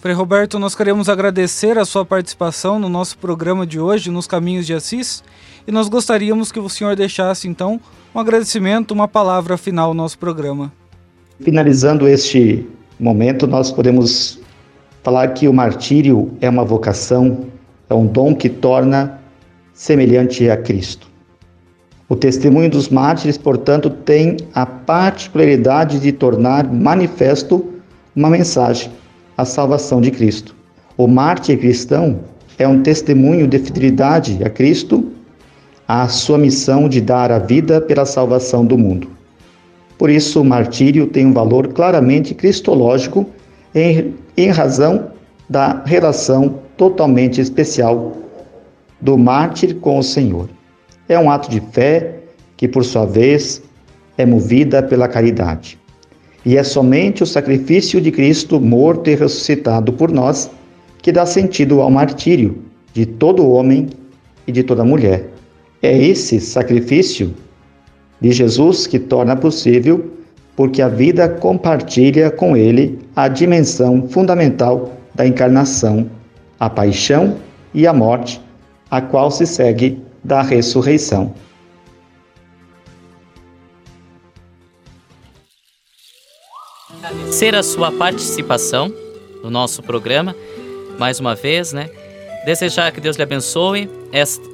Frei 0.00 0.14
Roberto, 0.14 0.58
nós 0.58 0.74
queremos 0.74 1.10
agradecer 1.10 1.76
a 1.76 1.84
sua 1.84 2.06
participação 2.06 2.78
no 2.78 2.88
nosso 2.88 3.18
programa 3.18 3.66
de 3.66 3.78
hoje, 3.78 4.10
nos 4.10 4.26
Caminhos 4.26 4.66
de 4.66 4.72
Assis, 4.72 5.22
e 5.66 5.70
nós 5.70 5.90
gostaríamos 5.90 6.50
que 6.50 6.58
o 6.58 6.68
senhor 6.70 6.96
deixasse 6.96 7.46
então 7.46 7.78
um 8.14 8.18
agradecimento, 8.18 8.92
uma 8.92 9.06
palavra 9.06 9.58
final 9.58 9.88
ao 9.88 9.94
nosso 9.94 10.18
programa. 10.18 10.72
Finalizando 11.38 12.08
este 12.08 12.66
momento, 12.98 13.46
nós 13.46 13.70
podemos 13.70 14.40
falar 15.02 15.28
que 15.34 15.46
o 15.46 15.52
martírio 15.52 16.32
é 16.40 16.48
uma 16.48 16.64
vocação, 16.64 17.46
é 17.88 17.94
um 17.94 18.06
dom 18.06 18.34
que 18.34 18.48
torna 18.48 19.20
semelhante 19.74 20.48
a 20.48 20.56
Cristo. 20.56 21.09
O 22.10 22.16
testemunho 22.16 22.68
dos 22.68 22.88
mártires, 22.88 23.38
portanto, 23.38 23.88
tem 23.88 24.36
a 24.52 24.66
particularidade 24.66 26.00
de 26.00 26.10
tornar 26.10 26.66
manifesto 26.66 27.64
uma 28.16 28.28
mensagem, 28.28 28.90
a 29.38 29.44
salvação 29.44 30.00
de 30.00 30.10
Cristo. 30.10 30.52
O 30.96 31.06
mártir 31.06 31.56
cristão 31.60 32.18
é 32.58 32.66
um 32.66 32.82
testemunho 32.82 33.46
de 33.46 33.60
fidelidade 33.60 34.42
a 34.42 34.50
Cristo, 34.50 35.12
à 35.86 36.08
sua 36.08 36.36
missão 36.36 36.88
de 36.88 37.00
dar 37.00 37.30
a 37.30 37.38
vida 37.38 37.80
pela 37.80 38.04
salvação 38.04 38.66
do 38.66 38.76
mundo. 38.76 39.06
Por 39.96 40.10
isso, 40.10 40.40
o 40.40 40.44
martírio 40.44 41.06
tem 41.06 41.26
um 41.26 41.32
valor 41.32 41.68
claramente 41.68 42.34
cristológico 42.34 43.24
em, 43.72 44.16
em 44.36 44.48
razão 44.48 45.12
da 45.48 45.80
relação 45.84 46.58
totalmente 46.76 47.40
especial 47.40 48.16
do 49.00 49.16
mártir 49.16 49.76
com 49.76 49.96
o 49.96 50.02
Senhor. 50.02 50.48
É 51.10 51.18
um 51.18 51.28
ato 51.28 51.50
de 51.50 51.60
fé 51.72 52.20
que, 52.56 52.68
por 52.68 52.84
sua 52.84 53.04
vez, 53.04 53.60
é 54.16 54.24
movida 54.24 54.80
pela 54.80 55.08
caridade. 55.08 55.76
E 56.46 56.56
é 56.56 56.62
somente 56.62 57.24
o 57.24 57.26
sacrifício 57.26 58.00
de 58.00 58.12
Cristo 58.12 58.60
morto 58.60 59.10
e 59.10 59.16
ressuscitado 59.16 59.92
por 59.92 60.12
nós 60.12 60.48
que 61.02 61.10
dá 61.10 61.26
sentido 61.26 61.80
ao 61.80 61.90
martírio 61.90 62.62
de 62.92 63.04
todo 63.04 63.50
homem 63.50 63.88
e 64.46 64.52
de 64.52 64.62
toda 64.62 64.84
mulher. 64.84 65.30
É 65.82 65.98
esse 65.98 66.38
sacrifício 66.38 67.34
de 68.20 68.30
Jesus 68.30 68.86
que 68.86 69.00
torna 69.00 69.34
possível, 69.34 70.12
porque 70.54 70.80
a 70.80 70.88
vida 70.88 71.28
compartilha 71.28 72.30
com 72.30 72.56
ele 72.56 73.00
a 73.16 73.26
dimensão 73.26 74.06
fundamental 74.06 74.92
da 75.12 75.26
encarnação, 75.26 76.08
a 76.60 76.70
paixão 76.70 77.34
e 77.74 77.84
a 77.84 77.92
morte, 77.92 78.40
a 78.88 79.00
qual 79.00 79.28
se 79.28 79.44
segue 79.44 80.00
da 80.22 80.42
ressurreição. 80.42 81.34
Agradecer 87.02 87.54
a 87.54 87.62
sua 87.62 87.90
participação 87.90 88.92
no 89.42 89.50
nosso 89.50 89.82
programa, 89.82 90.36
mais 90.98 91.18
uma 91.18 91.34
vez, 91.34 91.72
né? 91.72 91.88
Desejar 92.44 92.92
que 92.92 93.00
Deus 93.00 93.16
lhe 93.16 93.22
abençoe. 93.22 93.88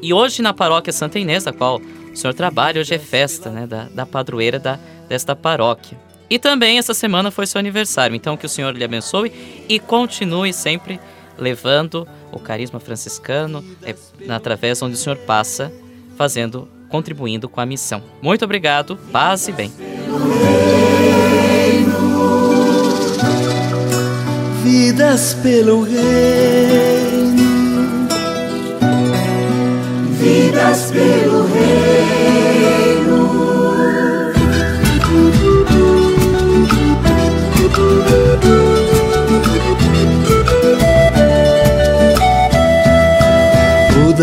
E 0.00 0.14
hoje 0.14 0.40
na 0.42 0.54
paróquia 0.54 0.92
Santa 0.92 1.18
Inês, 1.18 1.44
da 1.44 1.52
qual 1.52 1.80
o 1.80 2.16
senhor 2.16 2.32
trabalha, 2.32 2.80
hoje 2.80 2.94
é 2.94 2.98
festa 2.98 3.50
né, 3.50 3.66
da, 3.66 3.84
da 3.84 4.06
padroeira 4.06 4.58
da, 4.58 4.78
desta 5.08 5.34
paróquia. 5.34 5.98
E 6.30 6.38
também 6.38 6.78
essa 6.78 6.94
semana 6.94 7.30
foi 7.30 7.46
seu 7.46 7.58
aniversário, 7.58 8.14
então 8.14 8.36
que 8.36 8.46
o 8.46 8.48
Senhor 8.48 8.74
lhe 8.76 8.84
abençoe 8.84 9.32
e 9.68 9.78
continue 9.78 10.52
sempre 10.52 11.00
levando 11.38 12.06
o 12.32 12.38
carisma 12.38 12.80
franciscano 12.80 13.64
é, 13.82 13.94
através 14.28 14.80
onde 14.82 14.94
o 14.94 14.98
Senhor 14.98 15.16
passa, 15.18 15.72
fazendo, 16.16 16.68
contribuindo 16.88 17.48
com 17.48 17.60
a 17.60 17.66
missão. 17.66 18.02
Muito 18.22 18.44
obrigado, 18.44 18.96
paz 19.12 19.48
e 19.48 19.52
bem. 19.52 19.72
Vidas 24.62 25.34
pelo 25.42 25.82
reino, 25.82 25.98
vidas 30.18 30.90
pelo 30.90 31.46
reino. 31.46 32.05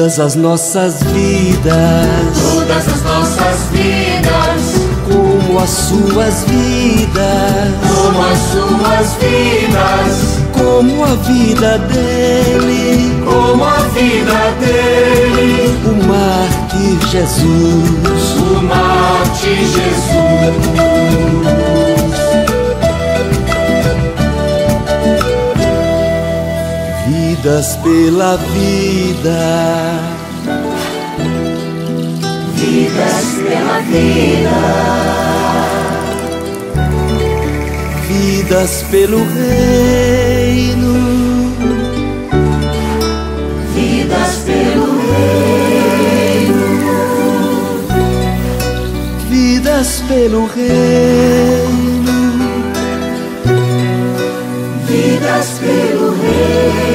Todas 0.04 0.20
as 0.20 0.36
nossas 0.36 1.02
vidas, 1.02 2.38
todas 2.38 2.86
as 2.90 3.02
nossas 3.04 3.70
vidas, 3.72 4.74
como 5.08 5.62
as 5.62 5.70
suas 5.70 6.44
vidas, 6.44 7.72
como 7.88 8.22
as 8.22 8.38
suas 8.52 9.16
vidas, 9.22 10.40
como 10.52 11.06
a 11.06 11.16
vida 11.26 11.78
dele, 11.88 13.14
como 13.24 13.64
a 13.64 13.80
vida 13.94 14.52
dele, 14.60 15.72
o 15.86 15.94
mártir 16.06 17.00
Jesus, 17.10 18.36
o 18.42 18.62
mártir 18.62 19.60
Jesus. 19.60 19.84
Vidas 27.44 27.76
pela 27.84 28.38
vida. 28.38 30.00
Vidas 32.56 33.26
pela 33.44 33.80
vida. 33.82 34.60
Vidas 38.08 38.86
pelo 38.90 39.26
reino. 39.26 40.94
Vidas 43.76 44.38
pelo 44.46 44.86
reino. 45.12 46.64
Vidas 49.30 50.02
pelo 50.08 50.46
reino. 50.46 52.04
Vidas 54.88 55.60
pelo 55.60 56.12
reino 56.22 56.93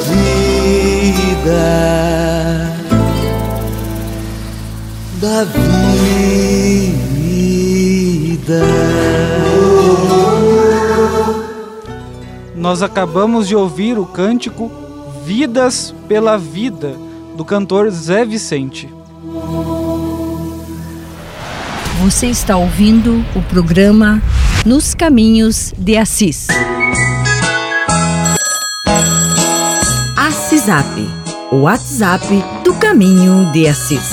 vida, 0.00 1.86
da 5.20 5.44
vida. 5.44 5.86
Nós 12.54 12.82
acabamos 12.82 13.46
de 13.46 13.54
ouvir 13.54 13.98
o 13.98 14.04
cântico 14.04 14.70
Vidas 15.24 15.94
pela 16.08 16.36
Vida, 16.36 16.94
do 17.36 17.44
cantor 17.44 17.90
Zé 17.90 18.24
Vicente. 18.24 18.88
Você 22.02 22.26
está 22.26 22.56
ouvindo 22.56 23.24
o 23.34 23.42
programa 23.42 24.22
Nos 24.64 24.94
Caminhos 24.94 25.72
de 25.76 25.96
Assis. 25.96 26.46
Assisap, 30.66 30.98
o 31.52 31.56
WhatsApp 31.58 32.26
do 32.64 32.74
Caminho 32.74 33.52
de 33.52 33.68
Assis. 33.68 34.10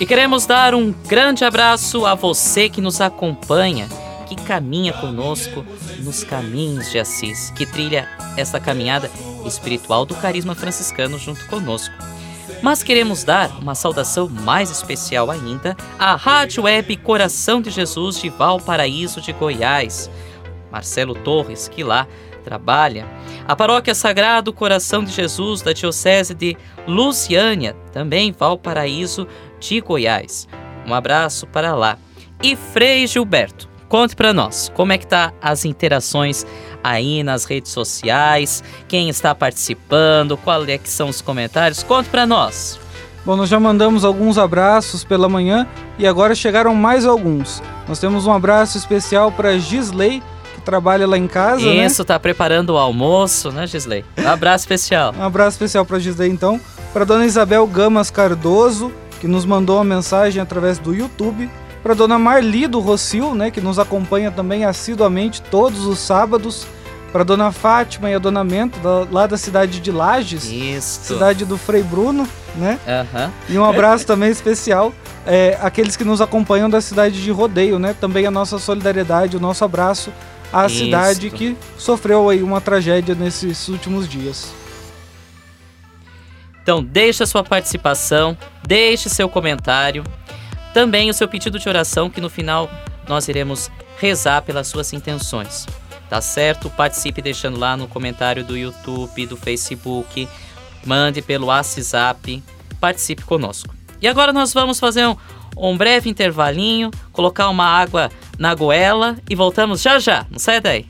E 0.00 0.06
queremos 0.06 0.46
dar 0.46 0.74
um 0.74 0.90
grande 1.06 1.44
abraço 1.44 2.06
a 2.06 2.14
você 2.14 2.70
que 2.70 2.80
nos 2.80 3.02
acompanha, 3.02 3.88
que 4.26 4.36
caminha 4.36 4.94
conosco 4.94 5.66
nos 5.98 6.24
caminhos 6.24 6.90
de 6.90 6.98
Assis, 6.98 7.50
que 7.50 7.66
trilha 7.66 8.08
essa 8.38 8.58
caminhada 8.58 9.10
espiritual 9.44 10.06
do 10.06 10.14
carisma 10.14 10.54
franciscano 10.54 11.18
junto 11.18 11.46
conosco. 11.46 11.94
Mas 12.62 12.82
queremos 12.82 13.22
dar 13.22 13.50
uma 13.60 13.74
saudação 13.74 14.30
mais 14.30 14.70
especial 14.70 15.30
ainda 15.30 15.76
à 15.98 16.16
Rádio 16.16 16.62
Web 16.62 16.96
Coração 16.98 17.60
de 17.60 17.68
Jesus 17.68 18.18
de 18.18 18.30
Valparaíso 18.30 19.20
de 19.20 19.32
Goiás. 19.34 20.08
Marcelo 20.74 21.14
Torres, 21.14 21.68
que 21.68 21.84
lá 21.84 22.08
trabalha. 22.42 23.06
A 23.46 23.54
Paróquia 23.54 23.94
Sagrado 23.94 24.52
Coração 24.52 25.04
de 25.04 25.12
Jesus 25.12 25.62
da 25.62 25.72
Diocese 25.72 26.34
de 26.34 26.56
Luciânia, 26.84 27.76
também 27.92 28.32
Valparaíso 28.32 29.28
de 29.60 29.80
Goiás. 29.80 30.48
Um 30.84 30.92
abraço 30.92 31.46
para 31.46 31.76
lá. 31.76 31.96
E 32.42 32.56
Frei 32.56 33.06
Gilberto, 33.06 33.68
conte 33.88 34.16
para 34.16 34.32
nós 34.32 34.68
como 34.74 34.92
é 34.92 34.98
que 34.98 35.06
tá 35.06 35.32
as 35.40 35.64
interações 35.64 36.44
aí 36.82 37.22
nas 37.22 37.44
redes 37.44 37.70
sociais, 37.70 38.64
quem 38.88 39.08
está 39.08 39.32
participando, 39.32 40.36
qual 40.36 40.64
é 40.64 40.78
são 40.82 41.08
os 41.08 41.20
comentários, 41.20 41.84
conte 41.84 42.08
para 42.08 42.26
nós. 42.26 42.80
Bom, 43.24 43.36
nós 43.36 43.48
já 43.48 43.60
mandamos 43.60 44.04
alguns 44.04 44.36
abraços 44.36 45.04
pela 45.04 45.28
manhã 45.28 45.68
e 45.98 46.06
agora 46.06 46.34
chegaram 46.34 46.74
mais 46.74 47.06
alguns. 47.06 47.62
Nós 47.88 48.00
temos 48.00 48.26
um 48.26 48.32
abraço 48.32 48.76
especial 48.76 49.30
para 49.30 49.56
Gisley, 49.56 50.22
trabalha 50.64 51.06
lá 51.06 51.18
em 51.18 51.28
casa, 51.28 51.64
né? 51.64 51.84
Isso, 51.84 52.02
né? 52.02 52.06
tá 52.06 52.18
preparando 52.18 52.70
o 52.70 52.78
almoço, 52.78 53.52
né, 53.52 53.66
Gisley? 53.66 54.04
Um 54.18 54.28
abraço 54.28 54.64
especial. 54.64 55.14
um 55.16 55.22
abraço 55.22 55.56
especial 55.56 55.84
para 55.84 55.98
Gisley, 55.98 56.30
então. 56.30 56.60
Para 56.92 57.04
dona 57.04 57.26
Isabel 57.26 57.66
Gamas 57.66 58.10
Cardoso, 58.10 58.92
que 59.20 59.28
nos 59.28 59.44
mandou 59.44 59.76
uma 59.76 59.84
mensagem 59.84 60.40
através 60.40 60.78
do 60.78 60.94
YouTube. 60.94 61.50
Para 61.82 61.94
dona 61.94 62.18
Marli 62.18 62.66
do 62.66 62.80
Rocio, 62.80 63.34
né, 63.34 63.50
que 63.50 63.60
nos 63.60 63.78
acompanha 63.78 64.30
também 64.30 64.64
assiduamente 64.64 65.42
todos 65.42 65.84
os 65.84 65.98
sábados 65.98 66.66
para 67.12 67.22
dona 67.22 67.52
Fátima 67.52 68.10
e 68.10 68.14
a 68.14 68.18
dona 68.18 68.42
Mento, 68.42 68.76
lá 69.12 69.26
da 69.26 69.36
cidade 69.36 69.78
de 69.78 69.92
Lages, 69.92 70.50
Isso. 70.50 71.04
cidade 71.04 71.44
do 71.44 71.56
Frei 71.56 71.80
Bruno, 71.82 72.26
né? 72.56 72.76
Uhum. 72.88 73.30
E 73.48 73.56
um 73.56 73.64
abraço 73.64 74.04
também 74.04 74.30
especial 74.30 74.92
é, 75.26 75.56
aqueles 75.60 75.96
que 75.96 76.04
nos 76.04 76.20
acompanham 76.20 76.68
da 76.68 76.80
cidade 76.80 77.22
de 77.22 77.30
Rodeio, 77.30 77.78
né? 77.78 77.94
Também 78.00 78.26
a 78.26 78.30
nossa 78.30 78.58
solidariedade, 78.58 79.36
o 79.36 79.40
nosso 79.40 79.64
abraço 79.64 80.12
à 80.54 80.66
Isso. 80.66 80.76
cidade 80.76 81.30
que 81.30 81.56
sofreu 81.76 82.28
aí 82.28 82.42
uma 82.42 82.60
tragédia 82.60 83.14
nesses 83.14 83.68
últimos 83.68 84.08
dias. 84.08 84.52
Então, 86.62 86.82
deixe 86.82 87.22
a 87.22 87.26
sua 87.26 87.44
participação, 87.44 88.36
deixe 88.66 89.08
seu 89.08 89.28
comentário, 89.28 90.02
também 90.72 91.10
o 91.10 91.14
seu 91.14 91.28
pedido 91.28 91.58
de 91.58 91.68
oração, 91.68 92.08
que 92.08 92.20
no 92.20 92.30
final 92.30 92.70
nós 93.06 93.28
iremos 93.28 93.70
rezar 93.98 94.40
pelas 94.42 94.66
suas 94.66 94.92
intenções 94.92 95.66
tá 96.08 96.20
certo? 96.20 96.70
Participe 96.70 97.20
deixando 97.20 97.58
lá 97.58 97.76
no 97.76 97.88
comentário 97.88 98.44
do 98.44 98.56
YouTube, 98.56 99.26
do 99.26 99.36
Facebook, 99.36 100.28
mande 100.84 101.22
pelo 101.22 101.46
WhatsApp, 101.46 102.42
participe 102.80 103.24
conosco. 103.24 103.74
E 104.00 104.06
agora 104.06 104.32
nós 104.32 104.52
vamos 104.52 104.78
fazer 104.78 105.06
um, 105.06 105.16
um 105.56 105.76
breve 105.76 106.10
intervalinho, 106.10 106.90
colocar 107.12 107.48
uma 107.48 107.66
água 107.66 108.10
na 108.38 108.54
goela 108.54 109.16
e 109.28 109.34
voltamos 109.34 109.80
já 109.80 109.98
já, 109.98 110.26
não 110.30 110.38
sai 110.38 110.60
daí. 110.60 110.86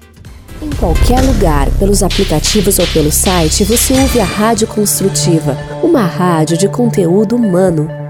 Em 0.62 0.70
qualquer 0.70 1.20
lugar, 1.20 1.68
pelos 1.78 2.02
aplicativos 2.02 2.78
ou 2.78 2.86
pelo 2.88 3.10
site, 3.10 3.64
você 3.64 3.92
ouve 3.94 4.20
a 4.20 4.24
Rádio 4.24 4.66
Construtiva, 4.66 5.56
uma 5.82 6.06
rádio 6.06 6.56
de 6.56 6.68
conteúdo 6.68 7.36
humano 7.36 8.03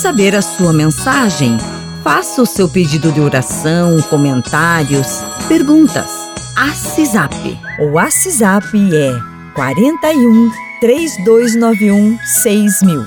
saber 0.00 0.34
a 0.34 0.40
sua 0.40 0.72
mensagem. 0.72 1.58
Faça 2.02 2.40
o 2.40 2.46
seu 2.46 2.66
pedido 2.66 3.12
de 3.12 3.20
oração, 3.20 4.00
comentários, 4.08 5.22
perguntas. 5.46 6.10
ACISAP. 6.56 7.58
O 7.78 7.98
ACISAP 7.98 8.94
é 8.94 9.20
41 9.54 10.50
3291 10.80 12.18
6000. 12.24 13.06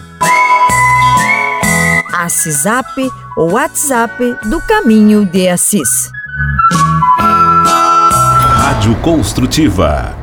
ACISAP, 2.13 3.10
o 3.38 3.53
WhatsApp 3.53 4.38
do 4.47 4.62
Caminho 4.62 5.25
de 5.25 5.49
Assis. 5.49 6.12
Rádio 8.62 8.95
Construtiva 9.01 10.22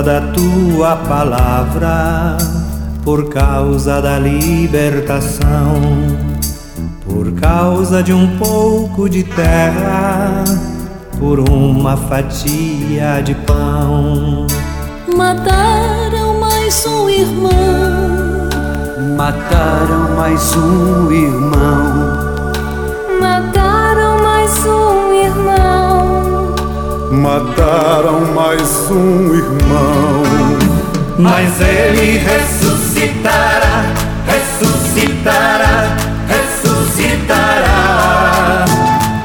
Causa 0.00 0.02
da 0.02 0.20
tua 0.32 0.96
palavra, 0.96 2.36
por 3.04 3.28
causa 3.28 4.00
da 4.00 4.18
libertação, 4.18 5.80
por 7.04 7.32
causa 7.32 8.02
de 8.02 8.12
um 8.12 8.38
pouco 8.38 9.08
de 9.08 9.22
terra, 9.22 10.44
por 11.18 11.40
uma 11.50 11.96
fatia 11.96 13.20
de 13.22 13.34
pão. 13.34 14.46
Mataram 15.14 16.40
mais 16.40 16.86
um 16.86 17.08
irmão. 17.08 18.48
Mataram 19.16 20.16
mais 20.16 20.56
um 20.56 21.10
irmão. 21.10 21.99
Mataram 27.20 28.32
mais 28.34 28.90
um 28.90 29.34
irmão. 29.34 30.22
Mas 31.18 31.60
ele 31.60 32.16
ressuscitará, 32.18 33.84
ressuscitará, 34.26 35.96
ressuscitará. 36.26 38.64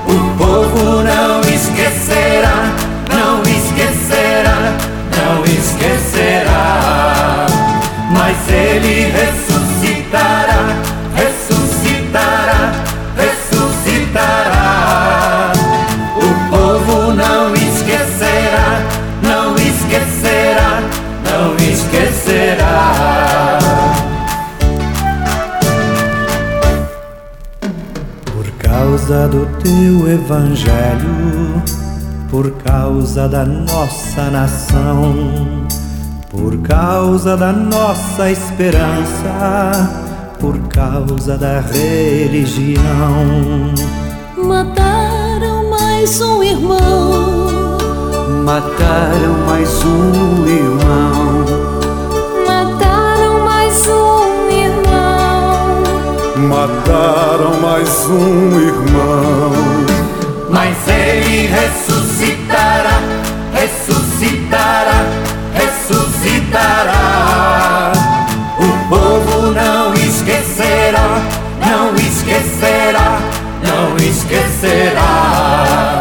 O 0.06 0.38
povo 0.38 1.02
não 1.04 1.40
esquecerá, 1.40 2.74
não 3.10 3.42
esquecerá, 3.44 4.76
não 5.16 5.46
esquecerá. 5.46 7.46
Mas 8.12 8.38
ele 8.50 9.10
ressuscitará, 9.12 10.76
do 29.28 29.46
teu 29.62 30.12
evangelho, 30.12 31.64
por 32.30 32.52
causa 32.64 33.28
da 33.28 33.46
nossa 33.46 34.30
nação, 34.30 35.66
por 36.30 36.58
causa 36.60 37.36
da 37.36 37.52
nossa 37.52 38.32
esperança, 38.32 40.04
por 40.40 40.58
causa 40.68 41.38
da 41.38 41.62
religião. 41.62 42.84
Mataram 44.38 45.70
mais 45.70 46.22
um 46.22 46.44
irmão 46.44 47.56
Mataram 48.46 49.34
mais 49.48 49.84
um 49.84 50.46
irmão. 50.48 51.25
Mataram 56.48 57.60
mais 57.60 58.06
um 58.06 58.60
irmão. 58.60 59.52
Mas 60.50 60.78
ele 60.88 61.48
ressuscitará, 61.48 63.00
ressuscitará, 63.52 65.06
ressuscitará. 65.54 67.92
O 68.60 68.90
povo 68.90 69.52
não 69.52 69.94
esquecerá, 69.94 71.22
não 71.66 71.96
esquecerá, 71.96 73.20
não 73.64 73.96
esquecerá. 73.98 75.98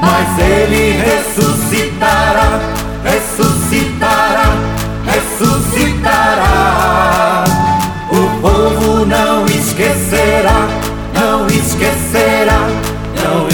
Mas 0.00 0.38
ele 0.38 0.92
ressuscitará, 1.02 2.60
ressuscitará, 3.04 4.56
ressuscitará. 5.04 7.44
O 8.10 8.40
povo 8.40 9.04
não 9.06 9.44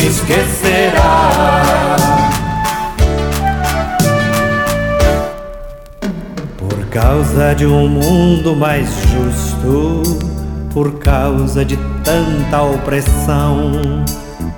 esquecerá. 0.06 1.96
Por 6.56 6.84
causa 6.86 7.54
de 7.54 7.66
um 7.66 7.88
mundo 7.88 8.56
mais 8.56 8.88
justo, 9.08 10.02
por 10.72 10.98
causa 10.98 11.64
de 11.64 11.76
tanta 12.04 12.62
opressão, 12.62 14.04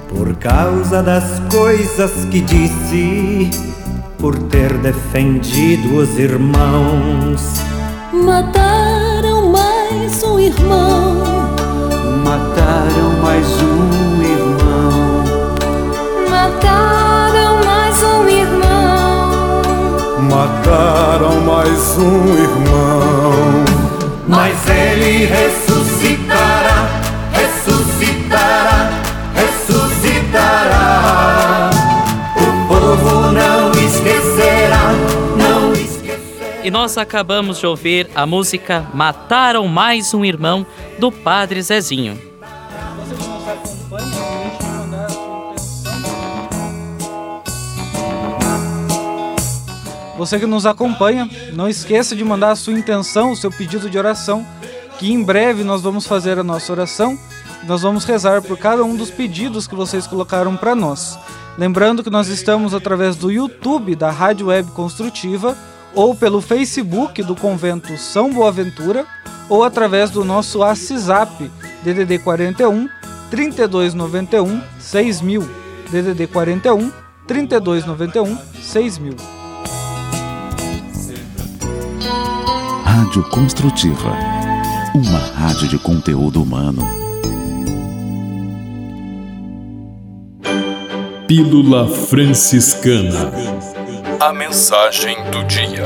por 0.09 0.35
causa 0.37 1.03
das 1.03 1.41
coisas 1.51 2.11
que 2.31 2.41
disse, 2.41 3.51
por 4.19 4.37
ter 4.45 4.73
defendido 4.79 5.97
os 5.97 6.19
irmãos. 6.19 7.43
Mataram 8.13 9.51
mais 9.51 10.23
um 10.23 10.39
irmão, 10.39 11.17
mataram 12.25 13.21
mais 13.23 13.47
um 13.63 14.12
mataram 16.63 17.65
mais 17.65 18.03
um 18.03 18.29
irmão, 18.29 19.63
mataram 20.31 21.41
mais 21.41 21.99
um 21.99 22.35
irmão. 22.35 23.65
Mas 24.29 24.69
ele 24.69 25.27
ressuscitará, 25.27 26.89
ressuscitará, 27.33 28.91
ressuscitará. 29.35 30.91
O 32.37 32.69
povo 32.69 33.33
não 33.33 33.71
esquecerá, 33.73 34.93
não 35.37 35.73
esquecerá. 35.73 36.61
E 36.65 36.71
nós 36.71 36.97
acabamos 36.97 37.59
de 37.59 37.67
ouvir 37.67 38.09
a 38.15 38.25
música 38.25 38.87
Mataram 38.95 39.67
Mais 39.69 40.15
um 40.15 40.25
Irmão 40.25 40.65
do 40.99 41.13
Padre 41.13 41.61
Zezinho. 41.61 42.32
Você 50.23 50.39
que 50.39 50.47
nos 50.47 50.67
acompanha, 50.67 51.29
não 51.53 51.69
esqueça 51.69 52.15
de 52.15 52.25
mandar 52.25 52.53
a 52.53 52.57
sua 52.57 52.73
intenção, 52.73 53.33
o 53.33 53.37
seu 53.37 53.51
pedido 53.51 53.91
de 53.91 53.99
oração, 53.99 54.47
que 54.99 55.13
em 55.13 55.23
breve 55.23 55.65
nós 55.65 55.83
vamos 55.83 56.07
fazer 56.07 56.39
a 56.39 56.45
nossa 56.45 56.71
oração 56.73 57.19
nós 57.67 57.83
vamos 57.83 58.05
rezar 58.05 58.43
por 58.43 58.59
cada 58.59 58.83
um 58.83 58.97
dos 58.97 59.11
pedidos 59.11 59.67
que 59.67 59.75
vocês 59.75 60.07
colocaram 60.07 60.57
para 60.57 60.75
nós. 60.75 61.19
Lembrando 61.57 62.03
que 62.03 62.11
nós 62.11 62.29
estamos 62.29 62.75
através 62.75 63.15
do 63.17 63.31
YouTube 63.31 63.95
da 63.95 64.11
Rádio 64.11 64.47
Web 64.47 64.71
Construtiva 64.73 65.57
ou 65.95 66.15
pelo 66.15 66.41
Facebook 66.41 67.23
do 67.23 67.37
Convento 67.37 67.97
São 67.99 68.33
Boaventura 68.33 69.07
ou 69.49 69.63
através 69.63 70.11
do 70.11 70.25
nosso 70.25 70.61
WhatsApp 70.61 71.51
DDD 71.85 72.19
41 72.19 72.89
3291 73.31 74.61
6000 74.79 75.51
DDD 75.91 76.27
41 76.27 76.91
3291 77.27 78.39
6000 78.61 79.32
Rádio 83.13 83.29
Construtiva. 83.29 84.17
Uma 84.95 85.19
rádio 85.19 85.69
de 85.69 85.79
conteúdo 85.79 86.43
humano. 86.43 86.81
Pílula 91.29 91.87
Franciscana. 91.89 93.31
A 94.19 94.33
mensagem 94.33 95.15
do 95.31 95.45
dia. 95.45 95.85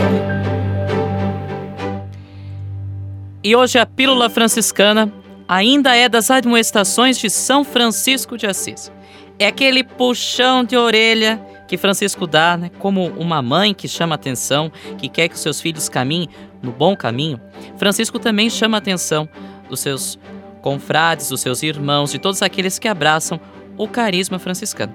E 3.43 3.57
hoje 3.57 3.77
a 3.77 3.85
Pílula 3.85 4.31
Franciscana 4.31 5.13
ainda 5.49 5.97
é 5.97 6.09
das 6.09 6.31
admoestações 6.31 7.19
de 7.19 7.29
São 7.29 7.65
Francisco 7.65 8.39
de 8.39 8.47
Assis. 8.47 8.93
É 9.37 9.49
aquele 9.49 9.83
puxão 9.83 10.63
de 10.63 10.77
orelha 10.77 11.45
que 11.67 11.77
Francisco 11.77 12.27
dá, 12.27 12.57
né, 12.57 12.71
como 12.79 13.07
uma 13.09 13.43
mãe 13.43 13.75
que 13.75 13.89
chama 13.89 14.15
atenção, 14.15 14.71
que 14.99 15.09
quer 15.09 15.29
que 15.29 15.39
seus 15.39 15.61
filhos 15.61 15.89
caminhem 15.89 16.29
no 16.63 16.73
bom 16.73 16.97
caminho. 16.97 17.41
Francisco 17.77 18.19
também 18.19 18.49
chama 18.49 18.77
atenção 18.77 19.29
dos 19.69 19.81
seus 19.81 20.19
confrades, 20.63 21.29
dos 21.29 21.41
seus 21.41 21.63
irmãos, 21.63 22.11
de 22.11 22.19
todos 22.19 22.43
aqueles 22.43 22.79
que 22.79 22.89
abraçam 22.89 23.41
o 23.77 23.87
carisma 23.87 24.39
franciscano. 24.39 24.95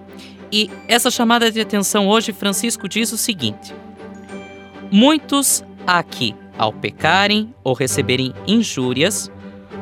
E 0.51 0.69
essa 0.87 1.09
chamada 1.09 1.49
de 1.51 1.61
atenção 1.61 2.07
hoje, 2.07 2.33
Francisco 2.33 2.89
diz 2.89 3.11
o 3.11 3.17
seguinte: 3.17 3.73
Muitos 4.91 5.63
aqui, 5.87 6.35
ao 6.57 6.73
pecarem 6.73 7.53
ou 7.63 7.73
receberem 7.73 8.33
injúrias, 8.45 9.31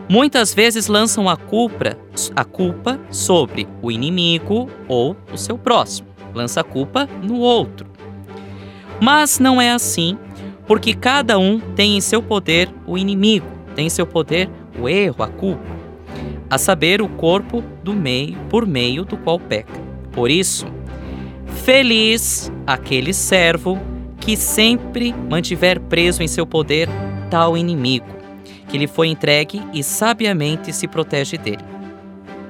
muitas 0.08 0.54
vezes 0.54 0.88
lançam 0.88 1.28
a 1.28 1.36
culpa, 1.36 1.98
a 2.36 2.44
culpa 2.44 3.00
sobre 3.10 3.68
o 3.82 3.92
inimigo 3.92 4.70
ou 4.88 5.16
o 5.32 5.38
seu 5.38 5.58
próximo. 5.58 6.09
Lança 6.40 6.62
a 6.62 6.64
culpa 6.64 7.06
no 7.22 7.40
outro. 7.40 7.86
Mas 9.02 9.40
não 9.40 9.62
é 9.62 9.72
assim, 9.72 10.18
porque 10.66 10.94
cada 10.94 11.38
um 11.38 11.60
tem 11.60 11.98
em 11.98 12.02
seu 12.02 12.24
poder 12.24 12.74
o 12.88 12.98
inimigo, 12.98 13.46
tem 13.76 13.88
em 13.88 13.90
seu 13.90 14.08
poder 14.08 14.50
o 14.80 14.88
erro, 14.88 15.22
a 15.22 15.28
culpa, 15.28 15.70
a 16.50 16.58
saber, 16.58 17.02
o 17.02 17.10
corpo 17.10 17.62
do 17.84 17.94
meio 17.94 18.38
por 18.50 18.66
meio 18.66 19.04
do 19.04 19.18
qual 19.18 19.38
peca. 19.38 19.74
Por 20.14 20.32
isso, 20.32 20.66
feliz 21.66 22.50
aquele 22.66 23.14
servo 23.14 23.78
que 24.22 24.38
sempre 24.38 25.14
mantiver 25.30 25.78
preso 25.78 26.24
em 26.24 26.28
seu 26.30 26.46
poder 26.46 26.88
tal 27.30 27.58
inimigo, 27.58 28.08
que 28.70 28.78
lhe 28.78 28.88
foi 28.88 29.10
entregue 29.10 29.62
e 29.74 29.84
sabiamente 29.84 30.72
se 30.72 30.88
protege 30.88 31.38
dele. 31.38 31.66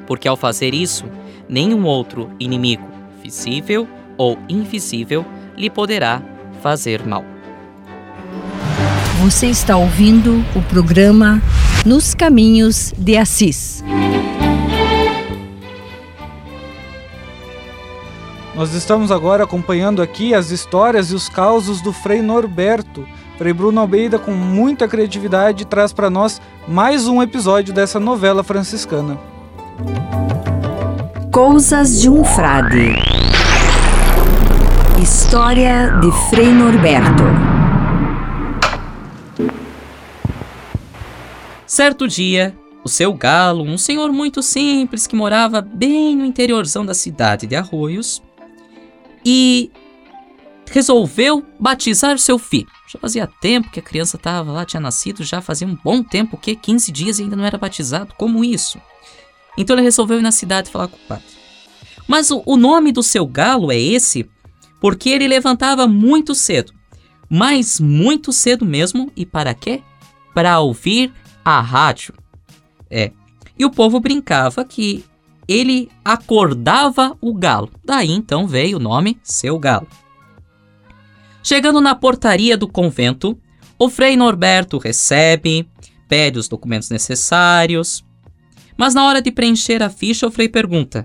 Porque 0.06 0.28
ao 0.28 0.38
fazer 0.38 0.76
isso, 0.76 1.06
nenhum 1.48 1.86
outro 1.86 2.30
inimigo, 2.40 2.99
visível 3.30 3.88
ou 4.18 4.40
invisível, 4.50 5.24
lhe 5.56 5.70
poderá 5.70 6.20
fazer 6.64 7.06
mal. 7.06 7.24
Você 9.22 9.48
está 9.48 9.78
ouvindo 9.78 10.44
o 10.56 10.62
programa 10.64 11.42
Nos 11.86 12.16
Caminhos 12.16 12.92
de 12.98 13.18
Assis. 13.18 13.84
Nós 18.56 18.74
estamos 18.74 19.12
agora 19.12 19.44
acompanhando 19.44 20.02
aqui 20.02 20.34
as 20.34 20.50
histórias 20.50 21.12
e 21.12 21.16
os 21.16 21.30
causos 21.30 21.82
do 21.82 21.94
Frei 21.94 22.22
Norberto. 22.22 23.08
Frei 23.38 23.54
Bruno 23.54 23.80
Almeida, 23.80 24.18
com 24.18 24.32
muita 24.32 24.88
criatividade, 24.88 25.66
traz 25.66 25.94
para 25.94 26.10
nós 26.10 26.42
mais 26.68 27.08
um 27.08 27.22
episódio 27.22 27.74
dessa 27.74 28.00
novela 28.00 28.44
franciscana. 28.44 29.18
Coisas 31.42 32.02
de 32.02 32.10
um 32.10 32.22
Frade. 32.22 32.96
História 35.02 35.98
de 36.02 36.12
Frei 36.30 36.54
Norberto. 36.54 37.24
Certo 41.66 42.10
dia, 42.10 42.54
o 42.84 42.90
seu 42.90 43.14
galo, 43.14 43.64
um 43.64 43.78
senhor 43.78 44.12
muito 44.12 44.44
simples 44.44 45.08
que 45.08 45.16
morava 45.16 45.62
bem 45.62 46.14
no 46.14 46.26
interiorzão 46.26 46.86
da 46.86 46.94
cidade 46.94 47.48
de 47.48 47.56
Arroios, 47.56 48.22
e 49.24 49.72
resolveu 50.70 51.46
batizar 51.58 52.20
seu 52.20 52.38
filho. 52.38 52.68
Já 52.86 53.00
fazia 53.00 53.26
tempo 53.26 53.72
que 53.72 53.80
a 53.80 53.84
criança 53.84 54.18
estava 54.18 54.52
lá, 54.52 54.66
tinha 54.66 54.82
nascido, 54.82 55.24
já 55.24 55.40
fazia 55.40 55.66
um 55.66 55.78
bom 55.82 56.04
tempo, 56.04 56.36
que 56.36 56.54
15 56.54 56.92
dias 56.92 57.18
e 57.18 57.24
ainda 57.24 57.38
não 57.38 57.46
era 57.46 57.58
batizado. 57.58 58.14
Como 58.18 58.44
isso? 58.44 58.78
Então 59.60 59.76
ele 59.76 59.84
resolveu 59.84 60.18
ir 60.18 60.22
na 60.22 60.32
cidade 60.32 60.72
falar 60.72 60.88
com 60.88 60.96
o 60.96 61.08
padre. 61.08 61.26
Mas 62.08 62.32
o, 62.32 62.42
o 62.46 62.56
nome 62.56 62.94
do 62.94 63.04
seu 63.04 63.28
galo 63.28 63.72
é 63.72 63.78
esse 63.78 64.28
porque 64.80 65.10
ele 65.10 65.28
levantava 65.28 65.86
muito 65.86 66.34
cedo. 66.34 66.74
Mas 67.30 67.80
muito 67.80 68.32
cedo 68.32 68.66
mesmo. 68.66 69.12
E 69.16 69.26
para 69.26 69.54
quê? 69.54 69.84
Para 70.34 70.60
ouvir 70.62 71.14
a 71.44 71.60
rádio. 71.60 72.14
É. 72.90 73.12
E 73.58 73.66
o 73.66 73.70
povo 73.70 74.00
brincava 74.00 74.64
que 74.64 75.04
ele 75.46 75.92
acordava 76.06 77.18
o 77.20 77.34
galo. 77.34 77.70
Daí 77.84 78.12
então 78.12 78.48
veio 78.48 78.78
o 78.78 78.80
nome 78.80 79.20
Seu 79.22 79.60
Galo. 79.60 79.88
Chegando 81.44 81.82
na 81.82 81.96
portaria 81.96 82.56
do 82.58 82.68
convento, 82.68 83.38
o 83.78 83.90
Frei 83.90 84.16
Norberto 84.16 84.78
recebe, 84.78 85.68
pede 86.08 86.40
os 86.40 86.48
documentos 86.48 86.90
necessários. 86.90 88.06
Mas 88.80 88.94
na 88.94 89.06
hora 89.06 89.22
de 89.22 89.30
preencher 89.30 89.84
a 89.84 89.90
ficha, 89.90 90.26
o 90.26 90.32
Frei 90.32 90.48
pergunta: 90.48 91.04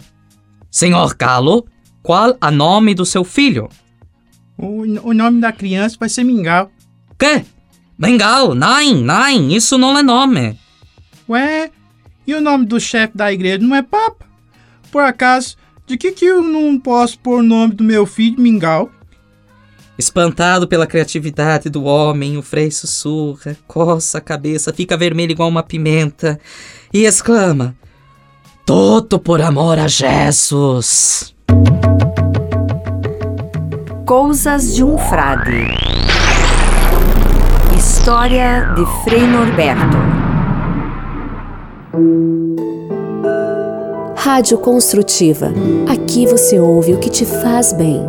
Senhor 0.70 1.16
Galo, 1.16 1.66
qual 2.04 2.36
a 2.40 2.48
nome 2.48 2.94
do 2.94 3.04
seu 3.04 3.24
filho? 3.24 3.68
O, 4.56 4.82
o 5.08 5.12
nome 5.12 5.40
da 5.40 5.50
criança 5.50 5.96
vai 5.98 6.08
ser 6.08 6.22
Mingau. 6.22 6.70
Quê? 7.18 7.44
Mingau? 7.98 8.54
Nein, 8.54 9.02
nein, 9.02 9.52
isso 9.52 9.76
não 9.76 9.98
é 9.98 10.04
nome. 10.04 10.56
Ué, 11.28 11.72
e 12.24 12.32
o 12.34 12.40
nome 12.40 12.64
do 12.64 12.78
chefe 12.78 13.16
da 13.16 13.32
igreja 13.32 13.58
não 13.58 13.74
é 13.74 13.82
Papa? 13.82 14.24
Por 14.92 15.02
acaso, 15.02 15.56
de 15.84 15.96
que 15.96 16.12
que 16.12 16.26
eu 16.26 16.42
não 16.42 16.78
posso 16.78 17.18
pôr 17.18 17.40
o 17.40 17.42
nome 17.42 17.74
do 17.74 17.82
meu 17.82 18.06
filho 18.06 18.40
Mingau? 18.40 18.88
Espantado 19.96 20.66
pela 20.66 20.88
criatividade 20.88 21.70
do 21.70 21.84
homem, 21.84 22.36
o 22.36 22.42
Frei 22.42 22.68
sussurra, 22.70 23.56
coça 23.66 24.18
a 24.18 24.20
cabeça, 24.20 24.72
fica 24.72 24.96
vermelho 24.96 25.30
igual 25.30 25.48
uma 25.48 25.62
pimenta 25.62 26.38
e 26.92 27.04
exclama: 27.04 27.76
Todo 28.66 29.20
por 29.20 29.40
amor 29.40 29.78
a 29.78 29.86
Jesus! 29.86 31.32
Coisas 34.04 34.74
de 34.74 34.82
um 34.82 34.98
Frade. 34.98 35.68
História 37.78 38.74
de 38.74 38.84
Frei 39.04 39.24
Norberto. 39.26 39.96
Rádio 44.16 44.58
Construtiva. 44.58 45.52
Aqui 45.88 46.26
você 46.26 46.58
ouve 46.58 46.94
o 46.94 46.98
que 46.98 47.08
te 47.08 47.24
faz 47.24 47.72
bem. 47.72 48.02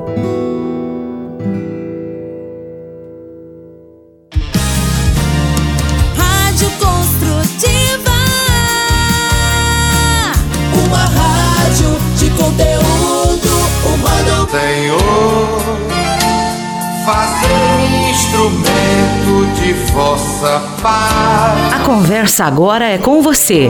A 22.36 22.38
conversa 22.38 22.46
agora 22.46 22.86
é 22.86 22.98
com 22.98 23.22
você, 23.22 23.70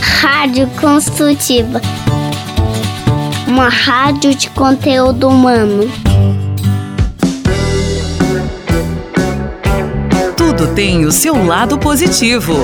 Rádio 0.00 0.66
Construtiva. 0.80 1.82
Uma 3.46 3.68
rádio 3.68 4.34
de 4.34 4.48
conteúdo 4.48 5.28
humano. 5.28 5.90
Tudo 10.38 10.68
tem 10.74 11.04
o 11.04 11.12
seu 11.12 11.44
lado 11.44 11.76
positivo. 11.76 12.54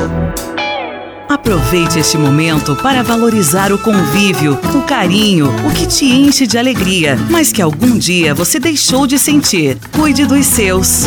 Aproveite 1.29 1.99
este 1.99 2.17
momento 2.17 2.75
para 2.77 3.03
valorizar 3.03 3.71
o 3.71 3.77
convívio, 3.77 4.59
o 4.75 4.81
carinho, 4.83 5.55
o 5.67 5.75
que 5.75 5.87
te 5.87 6.07
enche 6.07 6.47
de 6.47 6.57
alegria, 6.57 7.19
mas 7.29 7.53
que 7.53 7.61
algum 7.61 7.99
dia 7.99 8.35
você 8.35 8.59
deixou 8.59 9.07
de 9.07 9.19
sentir. 9.19 9.77
Cuide 9.93 10.25
dos 10.25 10.47
seus. 10.47 11.07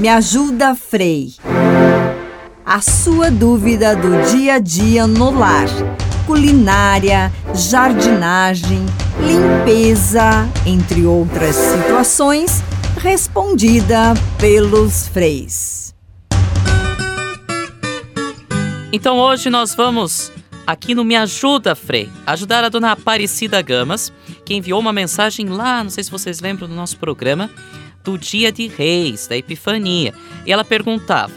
Me 0.00 0.08
ajuda, 0.08 0.74
Frei. 0.74 1.34
A 2.64 2.80
sua 2.80 3.30
dúvida 3.30 3.94
do 3.94 4.30
dia 4.30 4.54
a 4.54 4.58
dia 4.58 5.06
no 5.06 5.30
lar. 5.30 5.68
Culinária, 6.26 7.30
jardinagem, 7.54 8.86
limpeza, 9.20 10.48
entre 10.64 11.04
outras 11.04 11.54
situações, 11.54 12.62
respondida 12.96 14.14
pelos 14.38 15.06
freis. 15.06 15.94
Então 18.90 19.18
hoje 19.18 19.50
nós 19.50 19.74
vamos 19.74 20.32
aqui 20.66 20.94
no 20.94 21.04
Me 21.04 21.14
Ajuda, 21.14 21.74
Frei, 21.74 22.08
ajudar 22.26 22.64
a 22.64 22.70
dona 22.70 22.92
Aparecida 22.92 23.60
Gamas, 23.60 24.10
que 24.46 24.54
enviou 24.54 24.80
uma 24.80 24.94
mensagem 24.94 25.46
lá, 25.50 25.84
não 25.84 25.90
sei 25.90 26.02
se 26.02 26.10
vocês 26.10 26.40
lembram 26.40 26.66
do 26.66 26.74
nosso 26.74 26.96
programa, 26.96 27.50
do 28.02 28.16
Dia 28.18 28.50
de 28.50 28.66
Reis, 28.66 29.26
da 29.26 29.36
Epifania. 29.36 30.14
E 30.46 30.52
ela 30.52 30.64
perguntava: 30.64 31.32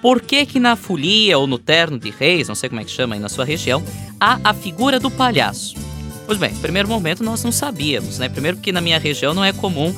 por 0.00 0.20
que 0.20 0.46
que 0.46 0.60
na 0.60 0.76
folia 0.76 1.38
ou 1.38 1.46
no 1.46 1.58
terno 1.58 1.98
de 1.98 2.10
reis, 2.10 2.48
não 2.48 2.54
sei 2.54 2.68
como 2.68 2.80
é 2.80 2.84
que 2.84 2.90
chama 2.90 3.14
aí 3.14 3.20
na 3.20 3.28
sua 3.28 3.44
região, 3.44 3.82
há 4.20 4.38
a 4.44 4.54
figura 4.54 5.00
do 5.00 5.10
palhaço? 5.10 5.74
Pois 6.26 6.38
bem, 6.38 6.54
primeiro 6.56 6.88
momento 6.88 7.24
nós 7.24 7.42
não 7.42 7.52
sabíamos, 7.52 8.18
né? 8.18 8.28
Primeiro 8.28 8.56
porque 8.56 8.72
na 8.72 8.80
minha 8.80 8.98
região 8.98 9.32
não 9.32 9.44
é 9.44 9.52
comum. 9.52 9.94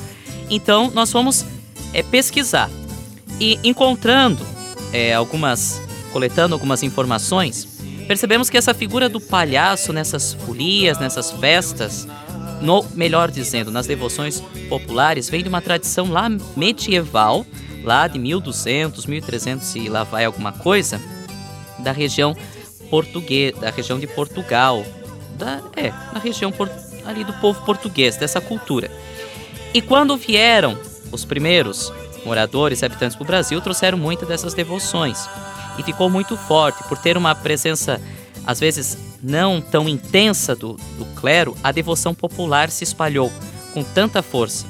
Então 0.49 0.91
nós 0.95 1.11
fomos 1.11 1.45
é, 1.93 2.01
pesquisar 2.01 2.69
e 3.39 3.59
encontrando 3.63 4.45
é, 4.91 5.13
algumas, 5.13 5.81
coletando 6.11 6.55
algumas 6.55 6.81
informações, 6.81 7.79
percebemos 8.07 8.49
que 8.49 8.57
essa 8.57 8.73
figura 8.73 9.07
do 9.09 9.19
palhaço 9.19 9.93
nessas 9.93 10.33
folias, 10.33 10.97
nessas 10.97 11.31
festas, 11.31 12.07
no 12.61 12.85
melhor 12.93 13.31
dizendo, 13.31 13.71
nas 13.71 13.87
devoções 13.87 14.41
populares, 14.67 15.29
vem 15.29 15.43
de 15.43 15.49
uma 15.49 15.61
tradição 15.61 16.11
lá 16.11 16.29
medieval 16.55 17.45
lá 17.83 18.07
de 18.07 18.19
1200, 18.19 19.05
1300 19.05 19.75
e 19.75 19.89
lá 19.89 20.03
vai 20.03 20.25
alguma 20.25 20.51
coisa, 20.51 21.01
da 21.79 21.91
região 21.91 22.35
portuguesa, 22.89 23.59
da 23.59 23.69
região 23.69 23.99
de 23.99 24.07
Portugal, 24.07 24.83
da, 25.37 25.61
é, 25.75 25.89
na 26.13 26.19
região 26.19 26.53
ali 27.05 27.23
do 27.23 27.33
povo 27.33 27.63
português, 27.65 28.17
dessa 28.17 28.41
cultura. 28.41 28.91
E 29.73 29.81
quando 29.81 30.17
vieram 30.17 30.77
os 31.11 31.23
primeiros 31.25 31.91
moradores, 32.25 32.83
habitantes 32.83 33.17
do 33.17 33.23
Brasil, 33.23 33.61
trouxeram 33.61 33.97
muitas 33.97 34.27
dessas 34.27 34.53
devoções. 34.53 35.27
E 35.77 35.83
ficou 35.83 36.09
muito 36.09 36.35
forte, 36.35 36.83
por 36.89 36.97
ter 36.97 37.15
uma 37.15 37.33
presença, 37.33 38.01
às 38.45 38.59
vezes, 38.59 38.97
não 39.21 39.61
tão 39.61 39.87
intensa 39.87 40.55
do, 40.55 40.73
do 40.97 41.05
clero, 41.15 41.55
a 41.63 41.71
devoção 41.71 42.13
popular 42.13 42.69
se 42.69 42.83
espalhou 42.83 43.31
com 43.73 43.83
tanta 43.83 44.21
força 44.21 44.65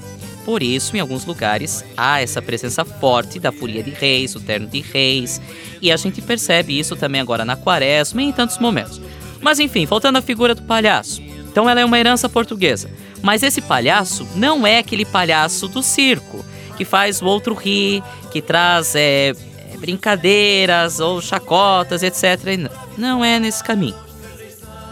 por 0.49 0.63
isso, 0.63 0.97
em 0.97 0.99
alguns 0.99 1.25
lugares, 1.25 1.85
há 1.95 2.23
essa 2.23 2.41
presença 2.41 2.83
forte 2.83 3.39
da 3.39 3.51
folia 3.51 3.83
de 3.83 3.91
reis, 3.91 4.33
o 4.35 4.39
terno 4.39 4.65
de 4.65 4.81
reis, 4.81 5.39
e 5.79 5.91
a 5.91 5.95
gente 5.95 6.23
percebe 6.23 6.79
isso 6.79 6.95
também 6.95 7.21
agora 7.21 7.45
na 7.45 7.55
quaresma 7.55 8.23
e 8.23 8.25
em 8.25 8.31
tantos 8.31 8.57
momentos. 8.57 8.99
Mas 9.39 9.59
enfim, 9.59 9.85
voltando 9.85 10.17
à 10.17 10.23
figura 10.23 10.55
do 10.55 10.63
palhaço. 10.63 11.21
Então 11.21 11.69
ela 11.69 11.81
é 11.81 11.85
uma 11.85 11.99
herança 11.99 12.27
portuguesa. 12.27 12.89
Mas 13.21 13.43
esse 13.43 13.61
palhaço 13.61 14.27
não 14.35 14.65
é 14.65 14.79
aquele 14.79 15.05
palhaço 15.05 15.67
do 15.67 15.83
circo, 15.83 16.43
que 16.75 16.83
faz 16.83 17.21
o 17.21 17.25
outro 17.25 17.53
rir, 17.53 18.01
que 18.31 18.41
traz 18.41 18.95
é, 18.95 19.33
brincadeiras 19.77 20.99
ou 20.99 21.21
chacotas, 21.21 22.01
etc. 22.01 22.71
Não 22.97 23.23
é 23.23 23.39
nesse 23.39 23.63
caminho. 23.63 24.08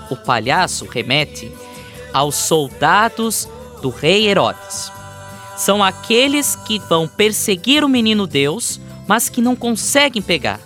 O 0.10 0.16
palhaço 0.16 0.86
remete 0.86 1.52
aos 2.14 2.36
soldados 2.36 3.48
do 3.82 3.90
rei 3.90 4.28
Herodes 4.28 4.92
são 5.58 5.84
aqueles 5.84 6.56
que 6.56 6.78
vão 6.78 7.08
perseguir 7.08 7.84
o 7.84 7.90
menino 7.90 8.28
Deus, 8.28 8.80
mas 9.08 9.28
que 9.28 9.42
não 9.42 9.56
conseguem 9.56 10.22
pegar. 10.22 10.62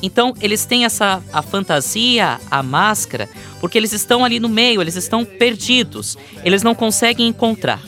Então, 0.00 0.34
eles 0.40 0.64
têm 0.64 0.84
essa 0.84 1.22
a 1.32 1.42
fantasia, 1.42 2.40
a 2.50 2.62
máscara, 2.62 3.28
porque 3.60 3.76
eles 3.76 3.92
estão 3.92 4.24
ali 4.24 4.40
no 4.40 4.48
meio, 4.48 4.80
eles 4.80 4.96
estão 4.96 5.24
perdidos, 5.24 6.16
eles 6.44 6.62
não 6.62 6.74
conseguem 6.74 7.28
encontrar. 7.28 7.80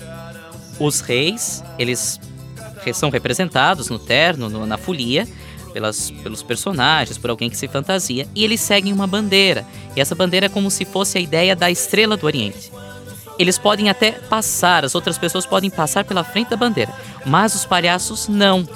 Os 0.78 1.00
reis, 1.00 1.62
eles 1.78 2.20
são 2.92 3.10
representados 3.10 3.88
no 3.88 3.98
terno, 3.98 4.48
no, 4.48 4.66
na 4.66 4.76
folia, 4.76 5.26
pelas, 5.74 6.12
pelos 6.22 6.40
personagens, 6.40 7.18
por 7.18 7.30
alguém 7.30 7.50
que 7.50 7.56
se 7.56 7.66
fantasia, 7.66 8.28
e 8.32 8.44
eles 8.44 8.60
seguem 8.60 8.92
uma 8.92 9.08
bandeira. 9.08 9.66
E 9.96 10.00
essa 10.00 10.14
bandeira 10.14 10.46
é 10.46 10.48
como 10.48 10.70
se 10.70 10.84
fosse 10.84 11.18
a 11.18 11.20
ideia 11.20 11.56
da 11.56 11.68
estrela 11.68 12.16
do 12.16 12.24
Oriente. 12.24 12.72
Eles 13.36 13.58
podem 13.58 13.90
até 13.90 14.12
passar, 14.12 14.84
as 14.84 14.94
outras 14.94 15.18
pessoas 15.18 15.44
podem 15.44 15.68
passar 15.68 16.04
pela 16.04 16.22
frente 16.22 16.50
da 16.50 16.56
bandeira, 16.56 16.94
mas 17.26 17.56
os 17.56 17.66
palhaços 17.66 18.28
não. 18.28 18.66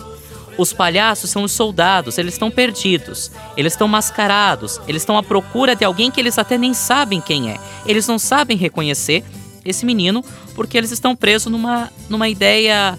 Os 0.59 0.73
palhaços 0.73 1.31
são 1.31 1.45
os 1.45 1.53
soldados, 1.53 2.19
eles 2.19 2.35
estão 2.35 2.51
perdidos, 2.51 3.31
eles 3.57 3.75
estão 3.75 3.87
mascarados, 3.87 4.81
eles 4.89 5.03
estão 5.03 5.17
à 5.17 5.23
procura 5.23 5.77
de 5.77 5.85
alguém 5.85 6.11
que 6.11 6.19
eles 6.19 6.37
até 6.37 6.59
nem 6.59 6.75
sabem 6.75 7.21
quem 7.21 7.53
é. 7.53 7.61
Eles 7.87 8.09
não 8.09 8.19
sabem 8.19 8.57
reconhecer 8.57 9.23
esse 9.65 9.87
menino 9.87 10.25
porque 10.57 10.77
eles 10.77 10.91
estão 10.91 11.15
presos 11.15 11.53
numa, 11.53 11.93
numa 12.09 12.29
ideia 12.29 12.99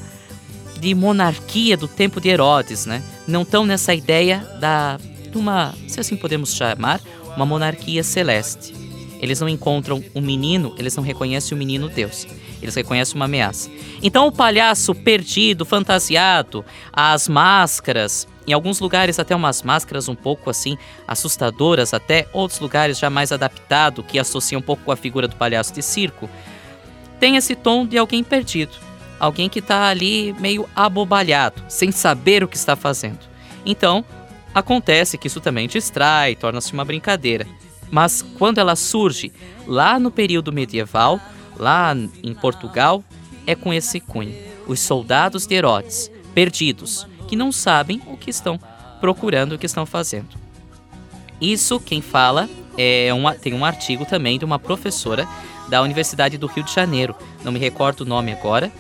de 0.80 0.96
monarquia 0.96 1.76
do 1.76 1.90
tempo 1.90 2.22
de 2.22 2.30
Herodes, 2.30 2.86
né? 2.86 3.04
Não 3.30 3.44
estão 3.44 3.64
nessa 3.64 3.94
ideia 3.94 4.40
da 4.60 4.98
de 5.30 5.38
uma, 5.38 5.76
se 5.88 6.00
assim 6.00 6.18
podemos 6.18 6.56
chamar, 6.56 7.00
uma 7.36 7.46
monarquia 7.46 8.04
celeste. 8.04 8.74
Eles 9.22 9.40
não 9.40 9.48
encontram 9.48 10.04
o 10.16 10.20
menino, 10.20 10.74
eles 10.80 10.96
não 10.96 11.04
reconhecem 11.04 11.56
o 11.56 11.60
menino 11.60 11.88
Deus. 11.88 12.26
Eles 12.60 12.74
reconhecem 12.74 13.16
uma 13.16 13.26
ameaça. 13.26 13.70
Então 14.02 14.26
o 14.26 14.32
palhaço 14.32 14.96
perdido, 14.96 15.64
fantasiado, 15.64 16.66
as 16.92 17.28
máscaras 17.28 18.28
Em 18.48 18.54
alguns 18.54 18.80
lugares 18.80 19.20
até 19.20 19.36
umas 19.36 19.62
máscaras 19.62 20.10
um 20.10 20.16
pouco 20.16 20.50
assim 20.50 20.76
assustadoras, 21.08 21.94
até 21.94 22.28
outros 22.34 22.60
lugares 22.60 22.98
já 22.98 23.12
mais 23.12 23.32
adaptado 23.32 24.02
que 24.02 24.18
associam 24.18 24.60
um 24.60 24.64
pouco 24.64 24.84
com 24.84 24.92
a 24.92 24.96
figura 24.96 25.28
do 25.28 25.36
palhaço 25.36 25.72
de 25.72 25.84
circo. 25.84 26.28
Tem 27.20 27.36
esse 27.36 27.56
tom 27.56 27.86
de 27.86 27.96
alguém 27.96 28.24
perdido, 28.24 28.72
alguém 29.20 29.50
que 29.50 29.60
está 29.60 29.88
ali 29.88 30.34
meio 30.40 30.68
abobalhado, 30.76 31.64
sem 31.68 31.92
saber 31.92 32.44
o 32.44 32.48
que 32.48 32.56
está 32.56 32.76
fazendo. 32.76 33.20
Então, 33.66 34.06
acontece 34.54 35.18
que 35.18 35.28
isso 35.28 35.42
também 35.42 35.68
distrai, 35.68 36.36
torna-se 36.36 36.74
uma 36.74 36.86
brincadeira. 36.86 37.46
Mas 37.92 38.22
quando 38.38 38.60
ela 38.60 38.76
surge 38.76 39.32
lá 39.68 40.00
no 40.00 40.12
período 40.12 40.54
medieval, 40.54 41.20
lá 41.58 41.96
em 42.24 42.34
Portugal, 42.34 43.04
é 43.46 43.56
com 43.56 43.74
esse 43.74 44.00
cunho. 44.00 44.36
Os 44.68 44.80
soldados 44.80 45.48
de 45.48 45.56
Herodes, 45.56 46.12
perdidos, 46.34 47.08
que 47.28 47.36
não 47.36 47.52
sabem 47.52 48.02
o 48.08 48.16
que 48.16 48.30
estão 48.30 48.60
procurando, 49.02 49.54
o 49.54 49.58
que 49.58 49.66
estão 49.66 49.86
fazendo. 49.86 50.38
Isso 51.42 51.80
quem 51.80 52.02
fala 52.02 52.50
é 52.78 53.14
um, 53.14 53.32
tem 53.34 53.54
um 53.54 53.66
artigo 53.66 54.06
também 54.06 54.38
de 54.38 54.46
uma 54.46 54.60
professora 54.60 55.28
da 55.68 55.82
Universidade 55.82 56.38
do 56.38 56.48
Rio 56.48 56.64
de 56.64 56.74
Janeiro. 56.74 57.16
Não 57.44 57.52
me 57.52 57.60
recordo 57.60 58.02
o 58.02 58.06
nome 58.06 58.32
agora, 58.32 58.72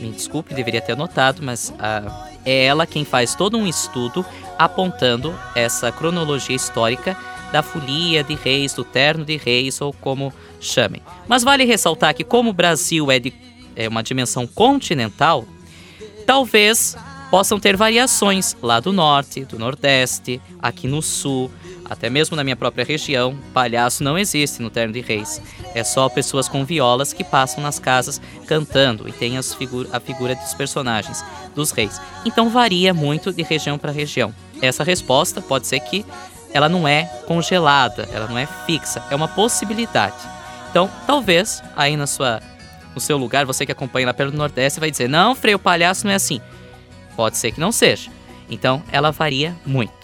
me 0.00 0.10
desculpe, 0.10 0.54
deveria 0.54 0.80
ter 0.80 0.92
anotado, 0.92 1.42
mas 1.42 1.72
ah, 1.78 2.28
é 2.44 2.64
ela 2.64 2.86
quem 2.86 3.04
faz 3.04 3.34
todo 3.34 3.56
um 3.56 3.66
estudo 3.66 4.24
apontando 4.58 5.34
essa 5.54 5.90
cronologia 5.90 6.56
histórica 6.56 7.16
da 7.52 7.62
folia 7.62 8.24
de 8.24 8.34
reis, 8.34 8.72
do 8.72 8.84
terno 8.84 9.24
de 9.24 9.36
reis 9.36 9.80
ou 9.80 9.92
como 9.92 10.32
chamem. 10.60 11.02
Mas 11.28 11.42
vale 11.42 11.64
ressaltar 11.64 12.14
que 12.14 12.24
como 12.24 12.50
o 12.50 12.52
Brasil 12.52 13.10
é 13.10 13.18
de 13.18 13.32
é 13.76 13.86
uma 13.86 14.02
dimensão 14.02 14.46
continental, 14.46 15.44
talvez 16.26 16.96
possam 17.30 17.60
ter 17.60 17.76
variações 17.76 18.56
lá 18.62 18.80
do 18.80 18.92
norte, 18.92 19.44
do 19.44 19.58
nordeste, 19.58 20.40
aqui 20.60 20.88
no 20.88 21.02
sul, 21.02 21.50
até 21.88 22.10
mesmo 22.10 22.36
na 22.36 22.44
minha 22.44 22.56
própria 22.56 22.84
região, 22.84 23.36
palhaço 23.52 24.02
não 24.02 24.18
existe 24.18 24.60
no 24.62 24.70
Terno 24.70 24.92
de 24.92 25.00
Reis. 25.00 25.40
É 25.74 25.82
só 25.84 26.08
pessoas 26.08 26.48
com 26.48 26.64
violas 26.64 27.12
que 27.12 27.24
passam 27.24 27.62
nas 27.62 27.78
casas 27.78 28.20
cantando 28.46 29.08
e 29.08 29.12
tem 29.12 29.40
figu 29.42 29.86
a 29.92 30.00
figura 30.00 30.34
dos 30.34 30.54
personagens, 30.54 31.24
dos 31.54 31.70
reis. 31.70 32.00
Então 32.24 32.48
varia 32.48 32.92
muito 32.92 33.32
de 33.32 33.42
região 33.42 33.78
para 33.78 33.92
região. 33.92 34.34
Essa 34.60 34.84
resposta 34.84 35.40
pode 35.40 35.66
ser 35.66 35.80
que 35.80 36.04
ela 36.52 36.68
não 36.68 36.88
é 36.88 37.04
congelada, 37.26 38.08
ela 38.12 38.26
não 38.26 38.38
é 38.38 38.46
fixa, 38.66 39.02
é 39.10 39.14
uma 39.14 39.28
possibilidade. 39.28 40.16
Então, 40.70 40.90
talvez 41.06 41.62
aí 41.74 41.96
na 41.96 42.06
sua 42.06 42.40
no 42.94 43.00
seu 43.00 43.18
lugar, 43.18 43.44
você 43.44 43.66
que 43.66 43.72
acompanha 43.72 44.06
lá 44.06 44.14
pelo 44.14 44.32
Nordeste 44.32 44.80
vai 44.80 44.90
dizer: 44.90 45.08
"Não, 45.08 45.34
freio 45.34 45.58
palhaço 45.58 46.06
não 46.06 46.12
é 46.12 46.16
assim". 46.16 46.40
Pode 47.14 47.36
ser 47.36 47.52
que 47.52 47.60
não 47.60 47.70
seja. 47.70 48.10
Então, 48.48 48.82
ela 48.90 49.10
varia 49.10 49.54
muito. 49.66 49.95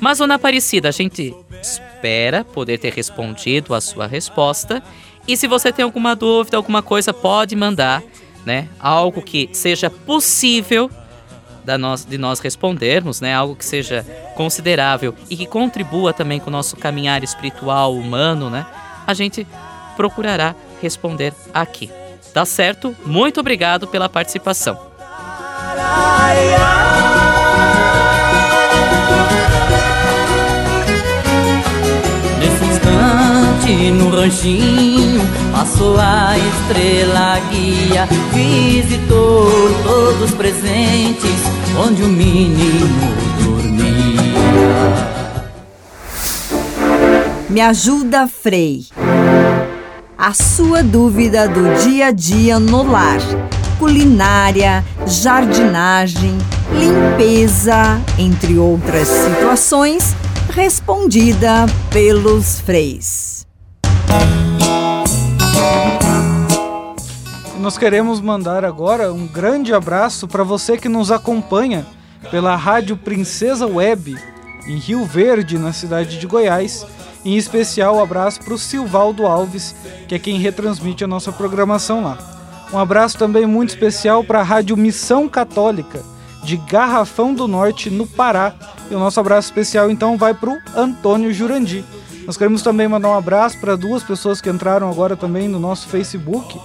Mas, 0.00 0.18
Dona 0.18 0.34
Aparecida, 0.34 0.88
a 0.88 0.92
gente 0.92 1.34
espera 1.60 2.44
poder 2.44 2.78
ter 2.78 2.92
respondido 2.92 3.74
a 3.74 3.80
sua 3.80 4.06
resposta. 4.06 4.82
E 5.26 5.36
se 5.36 5.46
você 5.46 5.72
tem 5.72 5.84
alguma 5.84 6.14
dúvida, 6.14 6.56
alguma 6.56 6.82
coisa, 6.82 7.12
pode 7.12 7.56
mandar, 7.56 8.02
né? 8.44 8.68
Algo 8.78 9.22
que 9.22 9.48
seja 9.52 9.90
possível 9.90 10.90
da 11.64 11.76
nós, 11.76 12.04
de 12.04 12.16
nós 12.16 12.38
respondermos, 12.38 13.20
né? 13.20 13.34
Algo 13.34 13.56
que 13.56 13.64
seja 13.64 14.06
considerável 14.36 15.14
e 15.28 15.36
que 15.36 15.46
contribua 15.46 16.12
também 16.12 16.38
com 16.38 16.48
o 16.48 16.52
nosso 16.52 16.76
caminhar 16.76 17.24
espiritual 17.24 17.94
humano, 17.94 18.48
né? 18.48 18.64
A 19.06 19.14
gente 19.14 19.46
procurará 19.96 20.54
responder 20.80 21.34
aqui. 21.52 21.90
Tá 22.32 22.44
certo? 22.44 22.94
Muito 23.04 23.40
obrigado 23.40 23.88
pela 23.88 24.08
participação. 24.08 24.78
Instante, 33.66 33.90
no 33.90 34.10
ranchinho, 34.10 35.20
passou 35.52 35.98
a 35.98 36.34
estrela 36.38 37.38
guia, 37.50 38.08
visitou 38.32 39.50
todos 39.82 40.30
presentes, 40.32 41.40
onde 41.76 42.02
o 42.02 42.08
menino 42.08 42.88
dormia. 43.42 44.36
Me 47.48 47.60
ajuda, 47.60 48.28
Frei. 48.28 48.86
A 50.16 50.32
sua 50.32 50.82
dúvida 50.82 51.48
do 51.48 51.62
dia 51.84 52.06
a 52.06 52.10
dia 52.10 52.58
no 52.58 52.90
lar. 52.90 53.20
Culinária, 53.78 54.82
jardinagem, 55.06 56.38
limpeza, 56.72 58.00
entre 58.18 58.58
outras 58.58 59.06
situações, 59.06 60.16
respondida 60.50 61.66
pelos 61.90 62.60
freis. 62.60 63.35
Nós 67.66 67.76
queremos 67.76 68.20
mandar 68.20 68.64
agora 68.64 69.12
um 69.12 69.26
grande 69.26 69.74
abraço 69.74 70.28
para 70.28 70.44
você 70.44 70.78
que 70.78 70.88
nos 70.88 71.10
acompanha 71.10 71.84
pela 72.30 72.54
Rádio 72.54 72.96
Princesa 72.96 73.66
Web, 73.66 74.16
em 74.68 74.76
Rio 74.76 75.04
Verde, 75.04 75.58
na 75.58 75.72
cidade 75.72 76.18
de 76.18 76.26
Goiás. 76.26 76.86
Em 77.24 77.36
especial, 77.36 77.96
um 77.96 78.02
abraço 78.02 78.40
para 78.40 78.54
o 78.54 78.58
Silvaldo 78.58 79.26
Alves, 79.26 79.74
que 80.06 80.14
é 80.14 80.18
quem 80.18 80.38
retransmite 80.38 81.02
a 81.02 81.08
nossa 81.08 81.32
programação 81.32 82.04
lá. 82.04 82.16
Um 82.72 82.78
abraço 82.78 83.18
também 83.18 83.46
muito 83.46 83.70
especial 83.70 84.22
para 84.22 84.40
a 84.40 84.44
Rádio 84.44 84.76
Missão 84.76 85.28
Católica, 85.28 86.02
de 86.44 86.56
Garrafão 86.56 87.34
do 87.34 87.48
Norte, 87.48 87.90
no 87.90 88.06
Pará. 88.06 88.54
E 88.88 88.94
o 88.94 88.98
nosso 89.00 89.18
abraço 89.18 89.48
especial 89.48 89.90
então 89.90 90.16
vai 90.16 90.34
para 90.34 90.50
o 90.50 90.58
Antônio 90.76 91.32
Jurandi. 91.32 91.84
Nós 92.26 92.36
queremos 92.36 92.60
também 92.60 92.88
mandar 92.88 93.10
um 93.10 93.16
abraço 93.16 93.58
para 93.58 93.76
duas 93.76 94.02
pessoas 94.02 94.40
que 94.40 94.50
entraram 94.50 94.90
agora 94.90 95.16
também 95.16 95.46
no 95.46 95.60
nosso 95.60 95.86
Facebook. 95.86 96.60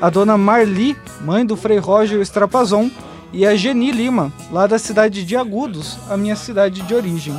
A 0.00 0.08
dona 0.08 0.38
Marli, 0.38 0.96
mãe 1.20 1.44
do 1.44 1.54
Frei 1.54 1.78
Roger 1.78 2.20
Estrapazon, 2.20 2.90
e 3.32 3.46
a 3.46 3.54
Geni 3.54 3.90
Lima, 3.90 4.32
lá 4.50 4.66
da 4.66 4.78
cidade 4.78 5.24
de 5.24 5.36
Agudos, 5.36 5.98
a 6.08 6.16
minha 6.16 6.36
cidade 6.36 6.82
de 6.82 6.94
origem. 6.94 7.34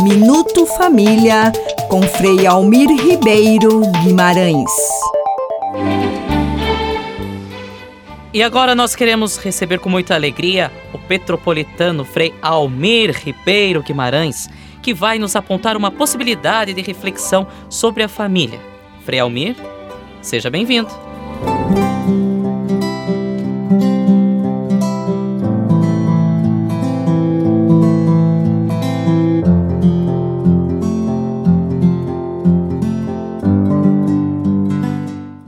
Minuto 0.00 0.66
Família 0.66 1.52
com 1.88 2.02
Frei 2.02 2.46
Almir 2.46 2.88
Ribeiro 2.88 3.82
Guimarães. 4.02 4.70
E 8.34 8.42
agora 8.42 8.74
nós 8.74 8.96
queremos 8.96 9.36
receber 9.36 9.78
com 9.78 9.90
muita 9.90 10.14
alegria 10.14 10.72
o 10.94 10.98
petropolitano 10.98 12.02
Frei 12.02 12.34
Almir 12.40 13.14
Ribeiro 13.14 13.82
Guimarães, 13.82 14.48
que 14.82 14.94
vai 14.94 15.18
nos 15.18 15.36
apontar 15.36 15.76
uma 15.76 15.90
possibilidade 15.90 16.72
de 16.72 16.80
reflexão 16.80 17.46
sobre 17.68 18.02
a 18.02 18.08
família. 18.08 18.58
Frei 19.04 19.20
Almir, 19.20 19.54
seja 20.22 20.48
bem-vindo. 20.48 20.88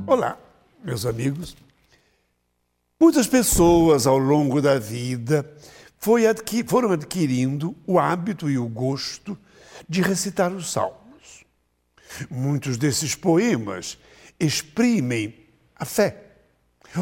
Olá, 0.06 0.36
meus 0.84 1.06
amigos. 1.06 1.56
Muitas 3.04 3.26
pessoas 3.26 4.06
ao 4.06 4.16
longo 4.16 4.62
da 4.62 4.78
vida 4.78 5.44
adqui- 6.26 6.64
foram 6.66 6.90
adquirindo 6.90 7.76
o 7.86 7.98
hábito 7.98 8.48
e 8.48 8.56
o 8.56 8.66
gosto 8.66 9.36
de 9.86 10.00
recitar 10.00 10.50
os 10.50 10.72
salmos. 10.72 11.44
Muitos 12.30 12.78
desses 12.78 13.14
poemas 13.14 13.98
exprimem 14.40 15.34
a 15.76 15.84
fé. 15.84 16.16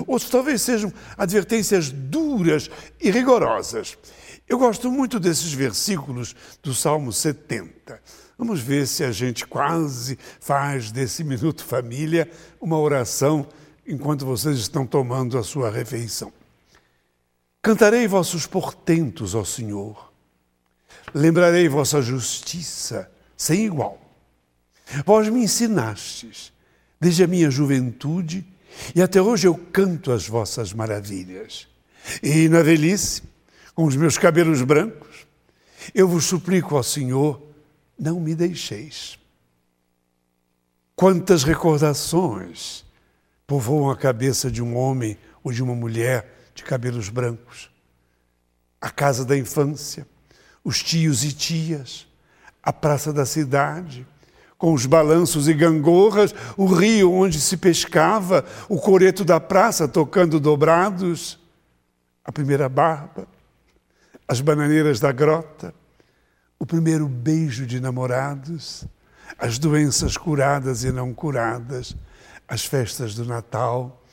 Outros 0.09 0.28
talvez 0.28 0.62
sejam 0.62 0.92
advertências 1.16 1.92
duras 1.92 2.68
e 3.00 3.09
rigorosas. 3.09 3.96
Eu 4.48 4.59
gosto 4.59 4.90
muito 4.90 5.20
desses 5.20 5.53
versículos 5.53 6.34
do 6.64 6.74
Salmo 6.74 7.12
70. 7.12 8.03
Vamos 8.36 8.59
ver 8.59 8.88
se 8.88 9.05
a 9.05 9.12
gente 9.12 9.46
quase 9.46 10.18
faz 10.40 10.90
desse 10.90 11.22
Minuto 11.22 11.64
Família 11.64 12.28
uma 12.61 12.76
oração 12.76 13.46
enquanto 13.87 14.24
vocês 14.24 14.59
estão 14.59 14.87
tomando 14.87 15.39
a 15.39 15.43
sua 15.43 15.70
refeição. 15.70 16.33
Cantarei 17.61 18.07
vossos 18.07 18.47
portentos, 18.47 19.35
ó 19.35 19.45
Senhor. 19.45 20.12
Lembrarei 21.14 21.68
vossa 21.68 22.01
justiça 22.01 23.11
sem 23.37 23.66
igual. 23.66 24.01
Vós 25.05 25.28
me 25.28 25.45
ensinastes 25.45 26.53
desde 27.01 27.24
a 27.24 27.26
minha 27.26 27.51
juventude 27.51 28.47
e 28.95 29.03
até 29.03 29.20
hoje 29.20 29.47
eu 29.47 29.55
canto 29.55 30.12
as 30.12 30.26
vossas 30.26 30.72
maravilhas. 30.72 31.68
E 32.22 32.49
na 32.49 32.62
velhice, 32.62 33.22
com 33.74 33.85
os 33.85 33.97
meus 33.97 34.18
cabelos 34.18 34.62
brancos, 34.62 35.26
eu 35.95 36.09
vos 36.09 36.24
suplico, 36.24 36.76
ó 36.76 36.83
Senhor, 36.83 37.41
não 37.99 38.20
me 38.20 38.35
deixeis. 38.35 39.18
Quantas 40.95 41.43
recordações 41.43 42.85
povoam 43.53 43.90
a 43.90 43.96
cabeça 43.96 44.50
de 44.50 44.62
um 44.62 44.74
homem 44.74 45.18
ou 45.44 45.53
de 45.53 45.62
uma 45.62 45.74
mulher 45.74 46.50
de 46.55 46.62
cabelos 46.62 47.11
brancos. 47.11 47.70
A 48.80 48.88
casa 48.88 49.26
da 49.26 49.36
infância, 49.36 50.07
os 50.64 50.82
tios 50.82 51.22
e 51.22 51.34
tias, 51.34 52.07
a 52.62 52.72
praça 52.72 53.12
da 53.12 53.26
cidade, 53.26 54.07
com 54.57 54.72
os 54.72 54.86
balanços 54.86 55.48
e 55.48 55.53
gangorras, 55.53 56.34
o 56.57 56.64
rio 56.64 57.12
onde 57.12 57.38
se 57.38 57.59
pescava, 57.59 58.42
o 58.70 58.80
coreto 58.80 59.22
da 59.22 59.38
praça 59.38 59.86
tocando 59.86 60.40
dobrados, 60.40 61.38
a 62.24 62.32
primeira 62.32 62.70
barba, 62.70 63.28
as 64.26 64.40
bananeiras 64.40 64.98
da 64.98 65.12
grota, 65.12 65.74
o 66.59 66.64
primeiro 66.64 67.07
beijo 67.07 67.66
de 67.66 67.80
namorados, 67.80 68.86
as 69.38 69.59
doenças 69.59 70.16
curadas 70.16 70.84
e 70.84 70.90
não 70.90 71.12
curadas, 71.12 71.94
as 72.53 72.66
festas 72.66 73.14
do 73.14 73.24
Natal, 73.24 74.05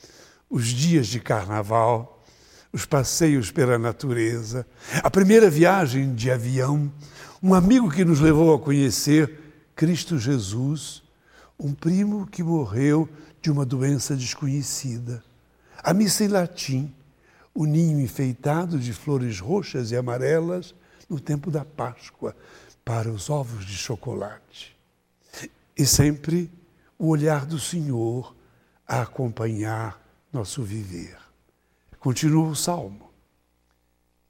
os 0.48 0.68
dias 0.68 1.08
de 1.08 1.20
carnaval, 1.20 2.24
os 2.72 2.86
passeios 2.86 3.50
pela 3.50 3.78
natureza, 3.78 4.66
a 5.02 5.10
primeira 5.10 5.50
viagem 5.50 6.14
de 6.14 6.30
avião, 6.30 6.90
um 7.42 7.52
amigo 7.52 7.90
que 7.90 8.02
nos 8.02 8.18
levou 8.18 8.54
a 8.54 8.58
conhecer 8.58 9.30
Cristo 9.76 10.18
Jesus, 10.18 11.02
um 11.58 11.74
primo 11.74 12.26
que 12.26 12.42
morreu 12.42 13.06
de 13.42 13.50
uma 13.50 13.66
doença 13.66 14.16
desconhecida, 14.16 15.22
a 15.82 15.92
missa 15.92 16.24
em 16.24 16.28
latim, 16.28 16.94
o 17.54 17.66
ninho 17.66 18.00
enfeitado 18.00 18.78
de 18.78 18.94
flores 18.94 19.38
roxas 19.38 19.90
e 19.90 19.96
amarelas 19.98 20.74
no 21.10 21.20
tempo 21.20 21.50
da 21.50 21.62
Páscoa 21.62 22.34
para 22.86 23.10
os 23.10 23.28
ovos 23.28 23.66
de 23.66 23.76
chocolate. 23.76 24.74
E 25.76 25.84
sempre 25.84 26.50
o 27.00 27.08
olhar 27.08 27.46
do 27.46 27.58
Senhor 27.58 28.36
a 28.86 29.00
acompanhar 29.00 29.98
nosso 30.30 30.62
viver. 30.62 31.16
Continua 31.98 32.50
o 32.50 32.54
salmo. 32.54 33.10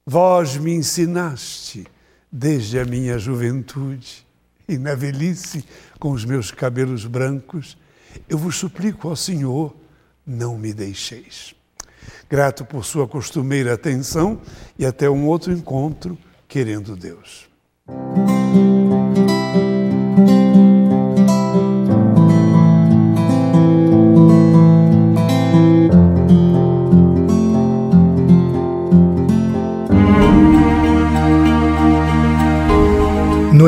Vós 0.06 0.56
me 0.56 0.72
ensinaste 0.72 1.84
desde 2.30 2.78
a 2.78 2.84
minha 2.84 3.18
juventude 3.18 4.24
e 4.68 4.78
na 4.78 4.94
velhice, 4.94 5.64
com 5.98 6.12
os 6.12 6.24
meus 6.24 6.52
cabelos 6.52 7.04
brancos, 7.04 7.76
eu 8.28 8.38
vos 8.38 8.54
suplico 8.54 9.08
ao 9.08 9.16
Senhor, 9.16 9.74
não 10.24 10.56
me 10.56 10.72
deixeis. 10.72 11.56
Grato 12.28 12.64
por 12.64 12.84
sua 12.84 13.08
costumeira 13.08 13.74
atenção 13.74 14.40
e 14.78 14.86
até 14.86 15.10
um 15.10 15.26
outro 15.26 15.52
encontro, 15.52 16.16
querendo 16.46 16.94
Deus. 16.94 17.50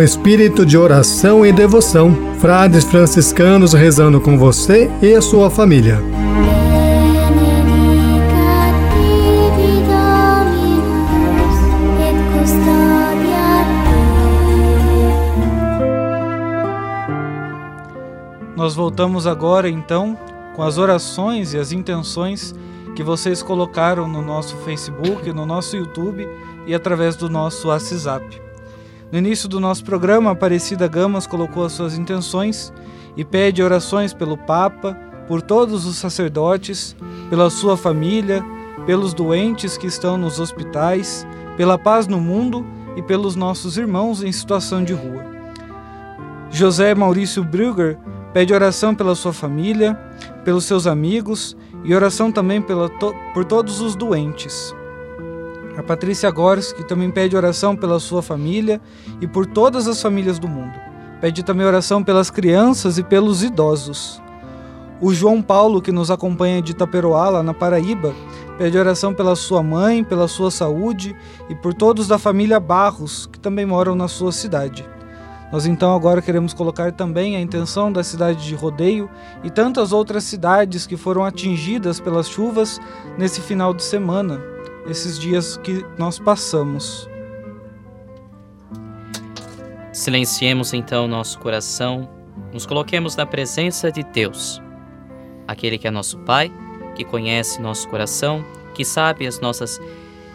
Espírito 0.02 0.66
de 0.66 0.76
oração 0.76 1.46
e 1.46 1.52
devoção, 1.52 2.34
frades 2.40 2.82
franciscanos 2.82 3.72
rezando 3.72 4.20
com 4.20 4.36
você 4.36 4.90
e 5.00 5.14
a 5.14 5.22
sua 5.22 5.48
família. 5.48 6.00
Nós 18.56 18.74
voltamos 18.74 19.26
agora 19.28 19.68
então 19.68 20.18
com 20.56 20.64
as 20.64 20.78
orações 20.78 21.54
e 21.54 21.58
as 21.58 21.70
intenções 21.70 22.52
que 22.96 23.04
vocês 23.04 23.40
colocaram 23.40 24.08
no 24.08 24.20
nosso 24.20 24.56
Facebook, 24.58 25.32
no 25.32 25.46
nosso 25.46 25.76
YouTube 25.76 26.28
e 26.66 26.74
através 26.74 27.14
do 27.14 27.30
nosso 27.30 27.68
WhatsApp. 27.68 28.51
No 29.12 29.18
início 29.18 29.46
do 29.46 29.60
nosso 29.60 29.84
programa, 29.84 30.30
Aparecida 30.30 30.88
Gamas 30.88 31.26
colocou 31.26 31.66
as 31.66 31.72
suas 31.72 31.98
intenções 31.98 32.72
e 33.14 33.22
pede 33.22 33.62
orações 33.62 34.14
pelo 34.14 34.38
Papa, 34.38 34.94
por 35.28 35.42
todos 35.42 35.84
os 35.84 35.96
sacerdotes, 35.96 36.96
pela 37.28 37.50
sua 37.50 37.76
família, 37.76 38.42
pelos 38.86 39.12
doentes 39.12 39.76
que 39.76 39.86
estão 39.86 40.16
nos 40.16 40.40
hospitais, 40.40 41.26
pela 41.58 41.76
paz 41.76 42.06
no 42.06 42.18
mundo 42.18 42.64
e 42.96 43.02
pelos 43.02 43.36
nossos 43.36 43.76
irmãos 43.76 44.22
em 44.22 44.32
situação 44.32 44.82
de 44.82 44.94
rua. 44.94 45.22
José 46.50 46.94
Maurício 46.94 47.44
Brugger 47.44 47.98
pede 48.32 48.54
oração 48.54 48.94
pela 48.94 49.14
sua 49.14 49.34
família, 49.34 49.94
pelos 50.42 50.64
seus 50.64 50.86
amigos 50.86 51.54
e 51.84 51.94
oração 51.94 52.32
também 52.32 52.62
to 52.62 53.14
por 53.34 53.44
todos 53.44 53.82
os 53.82 53.94
doentes. 53.94 54.74
A 55.76 55.82
Patrícia 55.82 56.30
Gorski 56.30 56.84
também 56.84 57.10
pede 57.10 57.34
oração 57.34 57.74
pela 57.74 57.98
sua 57.98 58.22
família 58.22 58.80
e 59.22 59.26
por 59.26 59.46
todas 59.46 59.88
as 59.88 60.02
famílias 60.02 60.38
do 60.38 60.46
mundo. 60.46 60.78
Pede 61.20 61.42
também 61.42 61.66
oração 61.66 62.04
pelas 62.04 62.30
crianças 62.30 62.98
e 62.98 63.02
pelos 63.02 63.42
idosos. 63.42 64.20
O 65.00 65.14
João 65.14 65.40
Paulo, 65.40 65.80
que 65.80 65.90
nos 65.90 66.10
acompanha 66.10 66.60
de 66.60 66.72
Itaperoá, 66.72 67.30
lá 67.30 67.42
na 67.42 67.54
Paraíba, 67.54 68.14
pede 68.58 68.76
oração 68.76 69.14
pela 69.14 69.34
sua 69.34 69.62
mãe, 69.62 70.04
pela 70.04 70.28
sua 70.28 70.50
saúde 70.50 71.16
e 71.48 71.54
por 71.54 71.72
todos 71.72 72.06
da 72.06 72.18
família 72.18 72.60
Barros, 72.60 73.26
que 73.26 73.40
também 73.40 73.64
moram 73.64 73.94
na 73.94 74.08
sua 74.08 74.30
cidade. 74.30 74.86
Nós 75.50 75.66
então 75.66 75.94
agora 75.94 76.22
queremos 76.22 76.54
colocar 76.54 76.92
também 76.92 77.36
a 77.36 77.40
intenção 77.40 77.92
da 77.92 78.04
cidade 78.04 78.46
de 78.46 78.54
Rodeio 78.54 79.08
e 79.42 79.50
tantas 79.50 79.92
outras 79.92 80.24
cidades 80.24 80.86
que 80.86 80.96
foram 80.96 81.24
atingidas 81.24 81.98
pelas 81.98 82.28
chuvas 82.28 82.80
nesse 83.18 83.40
final 83.40 83.74
de 83.74 83.82
semana, 83.82 84.40
esses 84.86 85.18
dias 85.18 85.56
que 85.58 85.84
nós 85.98 86.18
passamos. 86.18 87.08
Silenciemos 89.92 90.72
então 90.72 91.06
nosso 91.06 91.38
coração, 91.38 92.08
nos 92.52 92.64
coloquemos 92.64 93.14
na 93.14 93.26
presença 93.26 93.92
de 93.92 94.02
Deus, 94.02 94.60
aquele 95.46 95.78
que 95.78 95.86
é 95.86 95.90
nosso 95.90 96.18
Pai, 96.20 96.50
que 96.94 97.04
conhece 97.04 97.60
nosso 97.60 97.88
coração, 97.88 98.44
que 98.74 98.84
sabe 98.84 99.26
as 99.26 99.40
nossas 99.40 99.78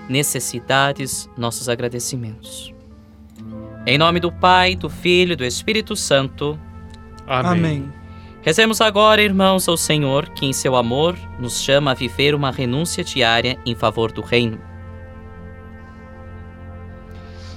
necessidades, 0.08 1.30
nossos 1.38 1.68
agradecimentos. 1.68 2.74
Em 3.86 3.98
nome 3.98 4.20
do 4.20 4.32
Pai, 4.32 4.76
do 4.76 4.90
Filho 4.90 5.34
e 5.34 5.36
do 5.36 5.46
Espírito 5.46 5.96
Santo. 5.96 6.60
Amém. 7.26 7.52
Amém. 7.52 7.94
Rezemos 8.42 8.80
agora, 8.80 9.22
irmãos, 9.22 9.68
ao 9.68 9.76
Senhor, 9.76 10.30
que 10.30 10.46
em 10.46 10.54
seu 10.54 10.76
amor 10.76 11.18
nos 11.40 11.62
chama 11.62 11.92
a 11.92 11.94
viver 11.94 12.34
uma 12.34 12.52
renúncia 12.52 13.04
diária 13.04 13.58
em 13.66 13.76
favor 13.76 14.12
do 14.12 14.22
Reino. 14.22 14.60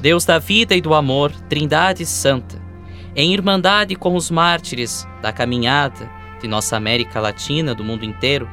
Deus 0.01 0.25
da 0.25 0.39
vida 0.39 0.75
e 0.75 0.81
do 0.81 0.95
amor, 0.95 1.31
Trindade 1.49 2.07
Santa, 2.07 2.61
em 3.15 3.33
irmandade 3.35 3.95
com 3.95 4.15
os 4.17 4.31
mártires 4.31 5.07
da 5.21 5.31
caminhada 5.31 6.11
de 6.41 6.49
nossa 6.49 6.77
América 6.77 7.21
Latina, 7.21 7.75
do 7.75 7.85
mundo 7.85 8.05
inteiro, 8.05 8.49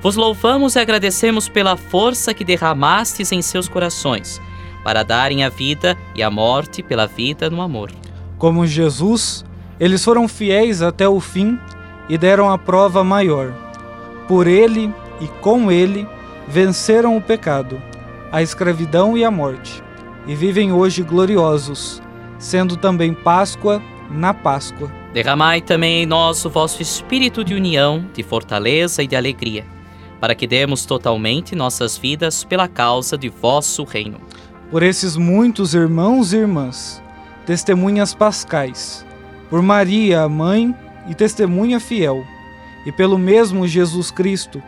vos 0.00 0.16
louvamos 0.16 0.76
e 0.76 0.78
agradecemos 0.78 1.48
pela 1.48 1.76
força 1.76 2.32
que 2.32 2.44
derramastes 2.44 3.32
em 3.32 3.42
seus 3.42 3.68
corações, 3.68 4.40
para 4.84 5.02
darem 5.02 5.42
a 5.42 5.48
vida 5.48 5.98
e 6.14 6.22
a 6.22 6.30
morte 6.30 6.82
pela 6.82 7.06
vida 7.06 7.50
no 7.50 7.60
amor. 7.60 7.90
Como 8.38 8.66
Jesus, 8.66 9.44
eles 9.78 10.04
foram 10.04 10.28
fiéis 10.28 10.82
até 10.82 11.08
o 11.08 11.20
fim 11.20 11.58
e 12.08 12.16
deram 12.16 12.50
a 12.50 12.58
prova 12.58 13.02
maior. 13.02 13.52
Por 14.28 14.46
ele 14.46 14.92
e 15.20 15.26
com 15.40 15.70
ele 15.70 16.06
venceram 16.48 17.16
o 17.16 17.20
pecado, 17.20 17.80
a 18.30 18.42
escravidão 18.42 19.16
e 19.16 19.24
a 19.24 19.30
morte, 19.30 19.82
e 20.26 20.34
vivem 20.34 20.72
hoje 20.72 21.02
gloriosos, 21.02 22.02
sendo 22.38 22.76
também 22.76 23.14
Páscoa 23.14 23.82
na 24.10 24.34
Páscoa. 24.34 24.90
Derramai 25.12 25.60
também 25.60 26.02
em 26.02 26.06
nós 26.06 26.44
o 26.44 26.50
vosso 26.50 26.82
espírito 26.82 27.44
de 27.44 27.54
união, 27.54 28.04
de 28.12 28.22
fortaleza 28.22 29.02
e 29.02 29.06
de 29.06 29.16
alegria, 29.16 29.64
para 30.20 30.34
que 30.34 30.46
demos 30.46 30.84
totalmente 30.84 31.54
nossas 31.54 31.96
vidas 31.96 32.44
pela 32.44 32.68
causa 32.68 33.16
de 33.16 33.28
vosso 33.28 33.84
reino. 33.84 34.20
Por 34.70 34.82
esses 34.82 35.16
muitos 35.16 35.74
irmãos 35.74 36.32
e 36.32 36.38
irmãs, 36.38 37.02
testemunhas 37.46 38.14
pascais, 38.14 39.06
por 39.48 39.62
Maria, 39.62 40.22
a 40.22 40.28
mãe 40.28 40.74
e 41.08 41.14
testemunha 41.14 41.78
fiel, 41.78 42.24
e 42.86 42.92
pelo 42.92 43.18
mesmo 43.18 43.66
Jesus 43.66 44.10
Cristo, 44.10 44.62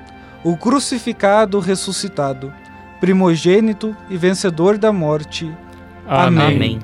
o 0.45 0.57
crucificado 0.57 1.59
ressuscitado, 1.59 2.53
primogênito 3.01 3.97
e 4.09 4.17
vencedor 4.17 4.79
da 4.79 4.93
morte. 4.93 5.51
Amém. 6.07 6.57
Amém. 6.57 6.79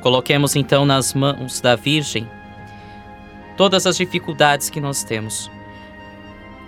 Coloquemos 0.00 0.54
então 0.54 0.84
nas 0.84 1.14
mãos 1.14 1.60
da 1.60 1.76
Virgem 1.76 2.28
todas 3.56 3.86
as 3.86 3.96
dificuldades 3.96 4.68
que 4.68 4.80
nós 4.80 5.02
temos. 5.02 5.50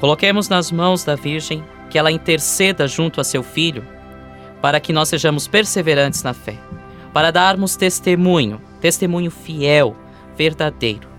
Coloquemos 0.01 0.49
nas 0.49 0.70
mãos 0.70 1.05
da 1.05 1.14
Virgem 1.14 1.62
que 1.90 1.99
ela 1.99 2.11
interceda 2.11 2.88
junto 2.88 3.20
a 3.20 3.24
seu 3.24 3.42
filho 3.42 3.86
para 4.61 4.80
que 4.80 4.92
nós 4.92 5.09
sejamos 5.09 5.47
perseverantes 5.47 6.22
na 6.22 6.32
fé, 6.32 6.57
para 7.12 7.30
darmos 7.30 7.76
testemunho, 7.76 8.61
testemunho 8.80 9.30
fiel, 9.30 9.97
verdadeiro 10.37 11.16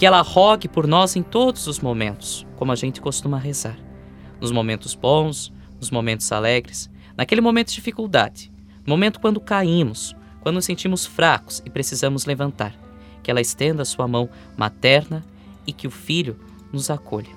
que 0.00 0.06
ela 0.06 0.22
rogue 0.22 0.66
por 0.66 0.86
nós 0.86 1.14
em 1.14 1.22
todos 1.22 1.66
os 1.66 1.78
momentos, 1.78 2.46
como 2.56 2.72
a 2.72 2.74
gente 2.74 3.02
costuma 3.02 3.38
rezar. 3.38 3.76
Nos 4.40 4.50
momentos 4.50 4.94
bons, 4.94 5.52
nos 5.78 5.90
momentos 5.90 6.32
alegres, 6.32 6.88
naquele 7.14 7.42
momento 7.42 7.68
de 7.68 7.74
dificuldade, 7.74 8.50
no 8.86 8.94
momento 8.94 9.20
quando 9.20 9.38
caímos, 9.38 10.16
quando 10.40 10.54
nos 10.54 10.64
sentimos 10.64 11.04
fracos 11.04 11.62
e 11.66 11.68
precisamos 11.68 12.24
levantar, 12.24 12.74
que 13.22 13.30
ela 13.30 13.42
estenda 13.42 13.82
a 13.82 13.84
sua 13.84 14.08
mão 14.08 14.30
materna 14.56 15.22
e 15.66 15.72
que 15.72 15.86
o 15.86 15.90
Filho 15.90 16.34
nos 16.72 16.88
acolha. 16.88 17.28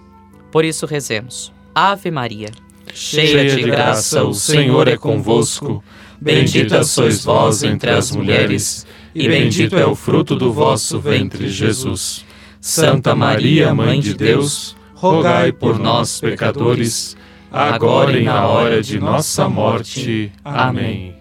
Por 0.49 0.63
isso 0.63 0.85
rezemos. 0.85 1.51
Ave 1.75 2.11
Maria, 2.11 2.49
cheia 2.93 3.53
de 3.53 3.61
graça, 3.61 4.23
o 4.23 4.33
Senhor 4.33 4.87
é 4.87 4.95
convosco. 4.95 5.83
Bendita 6.21 6.85
sois 6.85 7.25
vós 7.25 7.61
entre 7.61 7.89
as 7.89 8.09
mulheres, 8.09 8.87
e 9.13 9.27
bendito 9.27 9.75
é 9.75 9.85
o 9.85 9.95
fruto 9.95 10.35
do 10.35 10.51
vosso 10.51 10.99
ventre, 10.99 11.49
Jesus. 11.49 12.25
Santa 12.59 13.15
Maria, 13.15 13.73
Mãe 13.73 13.99
de 13.99 14.13
Deus, 14.13 14.75
rogai 14.93 15.51
por 15.51 15.77
nós, 15.77 16.19
pecadores, 16.19 17.15
agora 17.51 18.17
e 18.17 18.23
na 18.23 18.47
hora 18.47 18.81
de 18.81 18.99
nossa 18.99 19.47
morte. 19.49 20.31
Amém. 20.43 21.15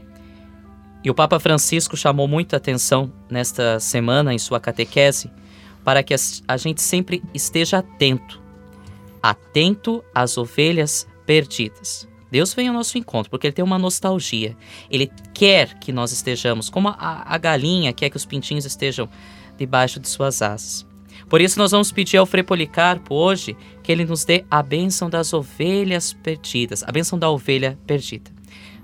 E 1.05 1.11
o 1.11 1.15
Papa 1.15 1.41
Francisco 1.41 1.97
chamou 1.97 2.29
muita 2.29 2.57
atenção 2.57 3.13
nesta 3.29 3.81
semana 3.81 4.33
em 4.33 4.39
sua 4.39 4.61
catequese 4.61 5.31
para 5.85 6.03
que 6.03 6.15
a 6.47 6.57
gente 6.57 6.81
sempre 6.81 7.23
esteja 7.35 7.79
atento, 7.79 8.41
atento 9.21 10.03
às 10.15 10.39
ovelhas 10.39 11.09
perdidas. 11.27 12.09
Deus 12.33 12.55
vem 12.55 12.69
ao 12.69 12.75
nosso 12.75 12.97
encontro 12.97 13.31
porque 13.31 13.47
Ele 13.47 13.53
tem 13.53 13.63
uma 13.63 13.79
nostalgia. 13.79 14.57
Ele 14.91 15.13
quer 15.35 15.79
que 15.79 15.93
nós 15.93 16.13
estejamos, 16.13 16.71
como 16.71 16.89
a, 16.89 17.23
a 17.27 17.37
galinha 17.37 17.93
quer 17.93 18.09
que 18.09 18.17
os 18.17 18.25
pintinhos 18.25 18.65
estejam 18.65 19.07
debaixo 19.59 20.01
de 20.01 20.09
suas 20.09 20.41
asas. 20.41 20.87
Por 21.29 21.43
isso, 21.43 21.59
nós 21.59 21.73
vamos 21.73 21.93
pedir 21.93 22.17
ao 22.17 22.25
Frei 22.25 22.43
Policarpo 22.43 23.15
hoje 23.15 23.55
que 23.83 23.93
ele 23.93 24.07
nos 24.07 24.25
dê 24.25 24.47
a 24.51 24.63
bênção 24.63 25.11
das 25.11 25.35
ovelhas 25.35 26.15
perdidas, 26.15 26.83
a 26.83 26.91
bênção 26.91 27.19
da 27.19 27.29
ovelha 27.29 27.79
perdida. 27.87 28.31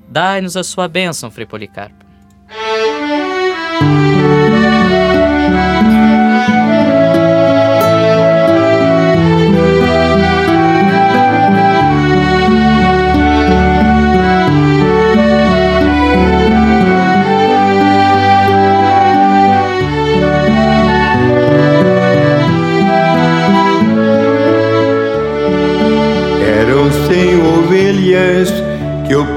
Dai-nos 0.07 0.55
a 0.55 0.63
sua 0.63 0.87
bênção, 0.87 1.31
Frei 1.31 1.47
Policarpo. 1.47 2.05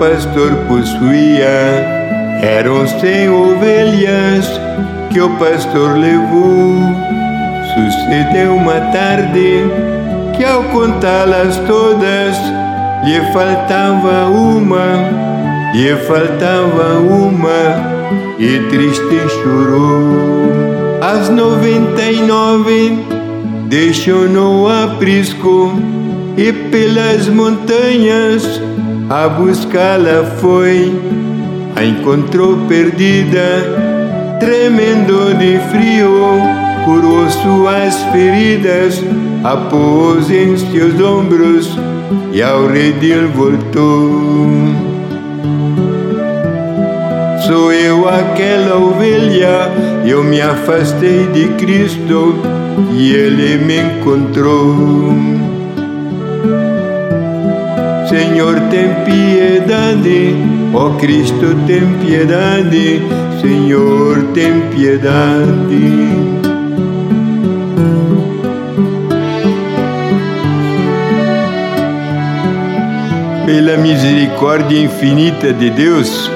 Pastor 0.02 0.56
possuía. 0.68 2.42
Eram 2.42 2.88
cem 2.88 3.30
ovelhas 3.30 4.50
que 5.12 5.22
o 5.22 5.30
pastor 5.38 5.96
levou. 5.96 6.74
Sucedeu 7.76 8.56
uma 8.56 8.80
tarde 8.92 9.64
que 10.36 10.44
ao 10.44 10.64
contá-las 10.64 11.56
todas 11.68 12.36
lhe 13.06 13.22
faltava 13.32 14.26
uma, 14.26 15.72
lhe 15.76 15.96
faltava 16.08 16.98
uma 17.00 18.40
e 18.40 18.58
triste 18.72 19.20
chorou. 19.44 21.00
As 21.00 21.30
noventa 21.30 22.02
e 22.02 22.22
nove 22.24 22.98
deixou 23.68 24.28
no 24.28 24.68
aprisco 24.68 25.74
e 26.36 26.52
pelas 26.72 27.28
montanhas 27.28 28.60
a 29.12 29.28
buscá-la 29.28 30.24
foi. 30.40 30.98
A 31.76 31.84
encontrou 31.84 32.58
perdida, 32.68 34.38
tremendo 34.40 35.38
de 35.38 35.60
frio, 35.70 36.40
curou 36.86 37.30
suas 37.30 38.02
feridas, 38.14 39.04
a 39.44 39.58
pôs 39.58 40.32
em 40.32 40.56
seus 40.58 41.00
ombros 41.02 41.78
e 42.32 42.42
ao 42.42 42.68
redil 42.68 43.28
voltou. 43.30 44.48
Sou 47.48 47.74
eu 47.74 48.08
aquela 48.08 48.78
ovelha, 48.78 49.70
eu 50.06 50.24
me 50.24 50.40
afastei 50.40 51.28
de 51.28 51.50
Cristo 51.56 52.36
e 52.94 53.14
ele 53.14 53.58
me 53.58 53.78
encontrou. 53.78 55.51
Senhor, 58.12 58.60
tem 58.70 58.94
piedade, 59.06 60.36
ó 60.74 60.90
Cristo, 60.98 61.56
tem 61.66 61.80
piedade, 62.06 63.02
Senhor, 63.40 64.22
tem 64.34 64.60
piedade. 64.70 66.12
Pela 73.46 73.78
misericórdia 73.78 74.78
infinita 74.78 75.54
de 75.54 75.70
Deus, 75.70 76.30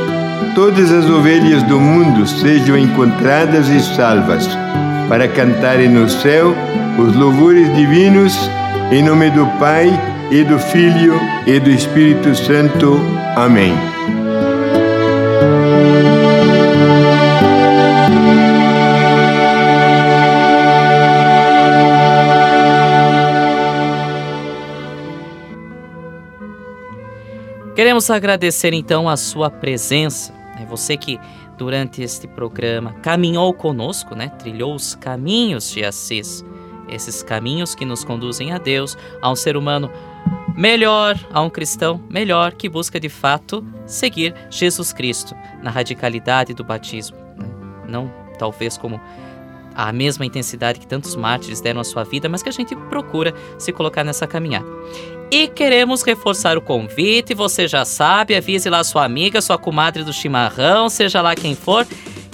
todas 0.55 0.89
as 0.93 1.09
ovelhas 1.09 1.61
do 1.63 1.78
mundo 1.78 2.26
sejam 2.26 2.78
encontradas 2.78 3.67
e 3.67 3.82
salvas, 3.82 4.47
para 5.09 5.28
cantarem 5.28 5.89
no 5.89 6.07
céu 6.07 6.55
os 6.97 7.13
louvores 7.17 7.76
divinos, 7.76 8.34
em 8.93 9.03
nome 9.03 9.30
do 9.32 9.45
Pai, 9.59 10.14
e 10.32 10.43
do 10.43 10.57
Filho 10.57 11.19
e 11.45 11.59
do 11.59 11.69
Espírito 11.69 12.34
Santo. 12.36 12.99
Amém. 13.36 13.73
Queremos 27.76 28.09
agradecer 28.09 28.73
então 28.73 29.09
a 29.09 29.17
sua 29.17 29.49
presença, 29.49 30.34
né? 30.55 30.65
você 30.65 30.95
que 30.95 31.19
durante 31.57 32.01
este 32.01 32.26
programa 32.26 32.93
caminhou 33.01 33.53
conosco, 33.53 34.15
né? 34.15 34.30
trilhou 34.30 34.73
os 34.73 34.95
caminhos 34.95 35.69
de 35.69 35.84
Assis, 35.84 36.43
esses 36.89 37.23
caminhos 37.23 37.75
que 37.75 37.86
nos 37.86 38.03
conduzem 38.03 38.51
a 38.51 38.57
Deus, 38.57 38.97
a 39.21 39.31
um 39.31 39.36
ser 39.36 39.57
humano 39.57 39.91
melhor, 40.55 41.19
a 41.31 41.41
um 41.41 41.49
cristão 41.49 42.01
melhor 42.09 42.53
que 42.53 42.69
busca 42.69 42.99
de 42.99 43.09
fato 43.09 43.65
seguir 43.86 44.33
Jesus 44.49 44.93
Cristo 44.93 45.36
na 45.61 45.69
radicalidade 45.69 46.53
do 46.53 46.63
batismo. 46.63 47.17
né? 47.38 47.47
Não 47.88 48.25
talvez 48.38 48.77
como 48.77 48.99
a 49.75 49.91
mesma 49.91 50.25
intensidade 50.25 50.79
que 50.79 50.88
tantos 50.88 51.15
mártires 51.15 51.59
deram 51.59 51.81
à 51.81 51.83
sua 51.83 52.03
vida, 52.03 52.29
mas 52.29 52.41
que 52.41 52.47
a 52.47 52.51
gente 52.51 52.75
procura 52.75 53.33
se 53.59 53.73
colocar 53.73 54.03
nessa 54.03 54.25
caminhada. 54.25 54.65
E 55.29 55.47
queremos 55.47 56.01
reforçar 56.01 56.57
o 56.57 56.61
convite, 56.61 57.33
você 57.33 57.67
já 57.67 57.83
sabe, 57.83 58.36
avise 58.36 58.69
lá 58.69 58.83
sua 58.83 59.03
amiga, 59.03 59.41
sua 59.41 59.57
comadre 59.57 60.03
do 60.03 60.13
chimarrão, 60.13 60.88
seja 60.88 61.21
lá 61.21 61.36
quem 61.36 61.55
for, 61.55 61.86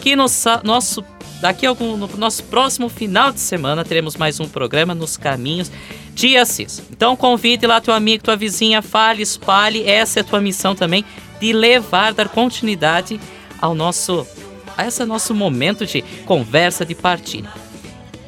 que 0.02 0.16
no 0.16 0.26
nosso 0.64 1.06
daqui 1.40 1.66
algum 1.66 1.96
no 1.96 2.08
nosso 2.18 2.44
próximo 2.46 2.90
final 2.90 3.32
de 3.32 3.40
semana 3.40 3.86
teremos 3.86 4.18
mais 4.18 4.40
um 4.40 4.50
programa 4.50 4.94
nos 4.94 5.16
caminhos 5.16 5.72
de 6.14 6.36
Assis. 6.36 6.82
Então 6.92 7.16
convide 7.16 7.66
lá 7.68 7.80
teu 7.80 7.94
amigo, 7.94 8.24
tua 8.24 8.36
vizinha, 8.36 8.82
fale, 8.82 9.22
espalhe, 9.22 9.88
essa 9.88 10.20
é 10.20 10.22
a 10.22 10.24
tua 10.24 10.42
missão 10.42 10.76
também 10.76 11.06
de 11.40 11.54
levar, 11.54 12.14
dar 12.14 12.28
continuidade 12.28 13.20
ao 13.62 13.74
nosso 13.76 14.28
a 14.76 14.88
esse 14.88 15.06
nosso 15.06 15.36
momento 15.36 15.86
de 15.86 16.02
conversa, 16.26 16.86
de 16.86 16.96
partilha. 16.96 17.52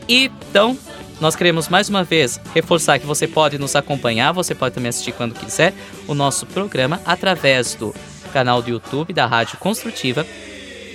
E, 0.08 0.32
Então, 0.50 0.78
nós 1.20 1.36
queremos 1.36 1.70
mais 1.70 1.90
uma 1.90 2.04
vez 2.04 2.40
reforçar 2.54 3.00
que 3.00 3.08
você 3.08 3.28
pode 3.28 3.58
nos 3.58 3.76
acompanhar, 3.76 4.32
você 4.34 4.54
pode 4.54 4.76
também 4.76 4.90
assistir 4.90 5.14
quando 5.14 5.34
quiser 5.34 5.74
o 6.08 6.14
nosso 6.14 6.46
programa 6.46 7.02
através 7.06 7.74
do 7.74 7.96
canal 8.32 8.62
do 8.62 8.70
YouTube 8.70 9.14
da 9.14 9.26
Rádio 9.26 9.58
Construtiva, 9.58 10.26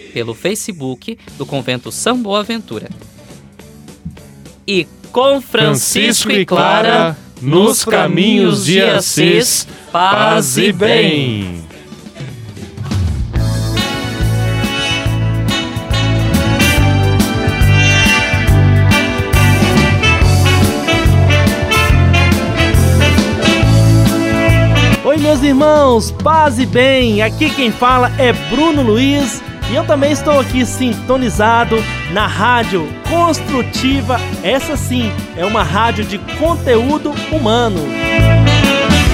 pelo 0.09 0.35
Facebook 0.35 1.19
do 1.37 1.47
Convento 1.47 1.93
São 1.93 2.21
Boaventura. 2.21 2.89
E 4.67 4.87
com 5.13 5.41
Francisco 5.41 6.31
e 6.31 6.45
Clara 6.45 7.17
nos 7.41 7.85
caminhos 7.85 8.65
de 8.65 8.83
Assis, 8.83 9.67
paz 9.93 10.57
e 10.57 10.73
bem. 10.73 11.67
Oi, 25.05 25.17
meus 25.17 25.43
irmãos, 25.43 26.11
paz 26.11 26.59
e 26.59 26.67
bem. 26.67 27.23
Aqui 27.23 27.49
quem 27.51 27.71
fala 27.71 28.13
é 28.19 28.33
Bruno 28.51 28.83
Luiz 28.83 29.43
E 29.71 29.75
eu 29.75 29.85
também 29.85 30.12
estou 30.12 30.41
aqui 30.41 30.64
sintonizado 30.64 31.77
na 32.12 32.27
rádio 32.27 32.89
construtiva. 33.09 34.19
Essa 34.43 34.77
sim 34.77 35.12
é 35.37 35.45
uma 35.45 35.62
rádio 35.62 36.05
de 36.05 36.19
conteúdo 36.39 37.14
humano. 37.31 37.81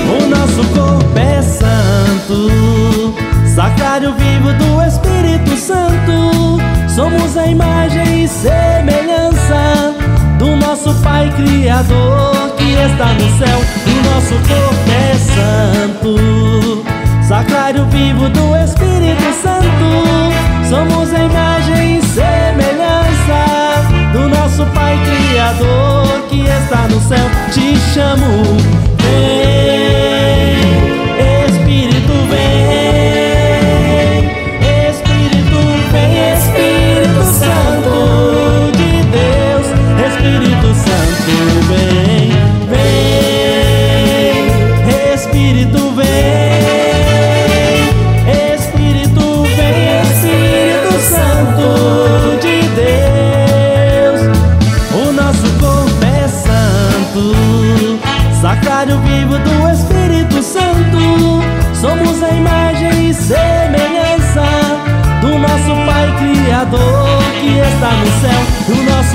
O 0.07 0.27
nosso 0.29 0.63
corpo 0.75 1.19
é 1.19 1.43
santo, 1.43 3.15
sacrário 3.55 4.13
vivo 4.15 4.53
do 4.53 4.83
Espírito 4.83 5.57
Santo. 5.57 6.61
Somos 6.89 7.37
a 7.37 7.47
imagem 7.47 8.25
e 8.25 8.29
semelhança 8.29 9.95
do 10.39 10.55
nosso 10.57 10.95
Pai 11.03 11.33
Criador 11.35 12.51
que 12.57 12.75
está 12.75 13.13
no 13.15 13.39
céu. 13.39 13.59
O 13.87 14.15
nosso 14.15 14.35
corpo 14.47 14.91
é 14.91 15.15
santo, 15.15 16.34
sacrário 17.27 17.85
vivo 17.87 18.29
do 18.29 18.55
Espírito 18.57 19.33
Santo. 19.43 19.65
Somos 20.69 21.13
a 21.13 21.21
imagem 21.21 21.99
e 21.99 22.03
semelhança 22.03 23.43
do 24.13 24.29
nosso 24.29 24.67
Pai 24.75 24.99
Criador 25.05 26.23
que 26.29 26.43
está 26.43 26.87
no 26.89 27.01
céu. 27.01 27.27
Te 27.53 27.77
chamo, 27.93 28.27
vem, 29.01 30.94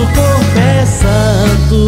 Corpo 0.08 0.60
é 0.60 0.86
santo, 0.86 1.88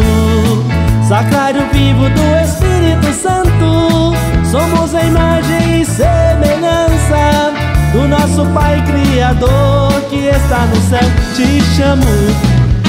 sacrário 1.08 1.62
vivo 1.72 2.08
do 2.10 2.22
Espírito 2.44 3.12
Santo. 3.12 4.14
Somos 4.50 4.94
a 4.94 5.02
imagem 5.02 5.80
e 5.80 5.84
semelhança 5.84 7.52
do 7.92 8.06
nosso 8.06 8.44
Pai 8.52 8.82
Criador 8.84 9.92
que 10.10 10.26
está 10.26 10.66
no 10.66 10.76
céu. 10.82 11.10
Te 11.34 11.60
chamo, 11.74 12.04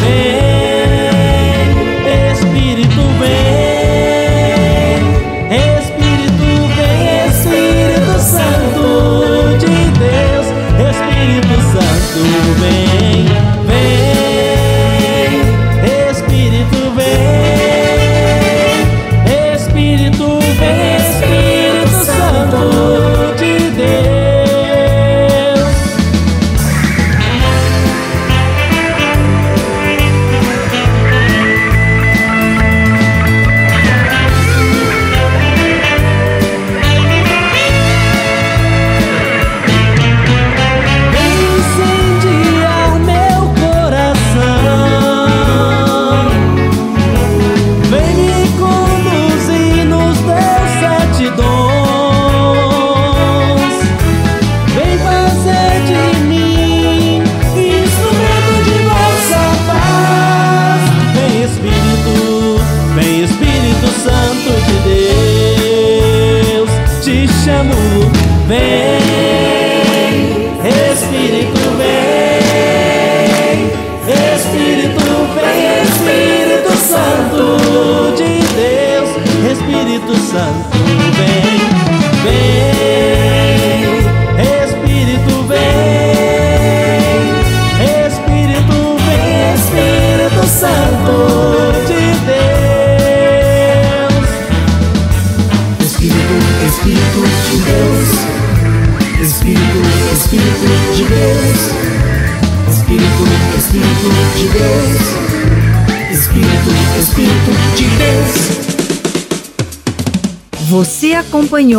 vem, 0.01 1.11
Espírito 2.31 3.01
vem, 3.19 3.62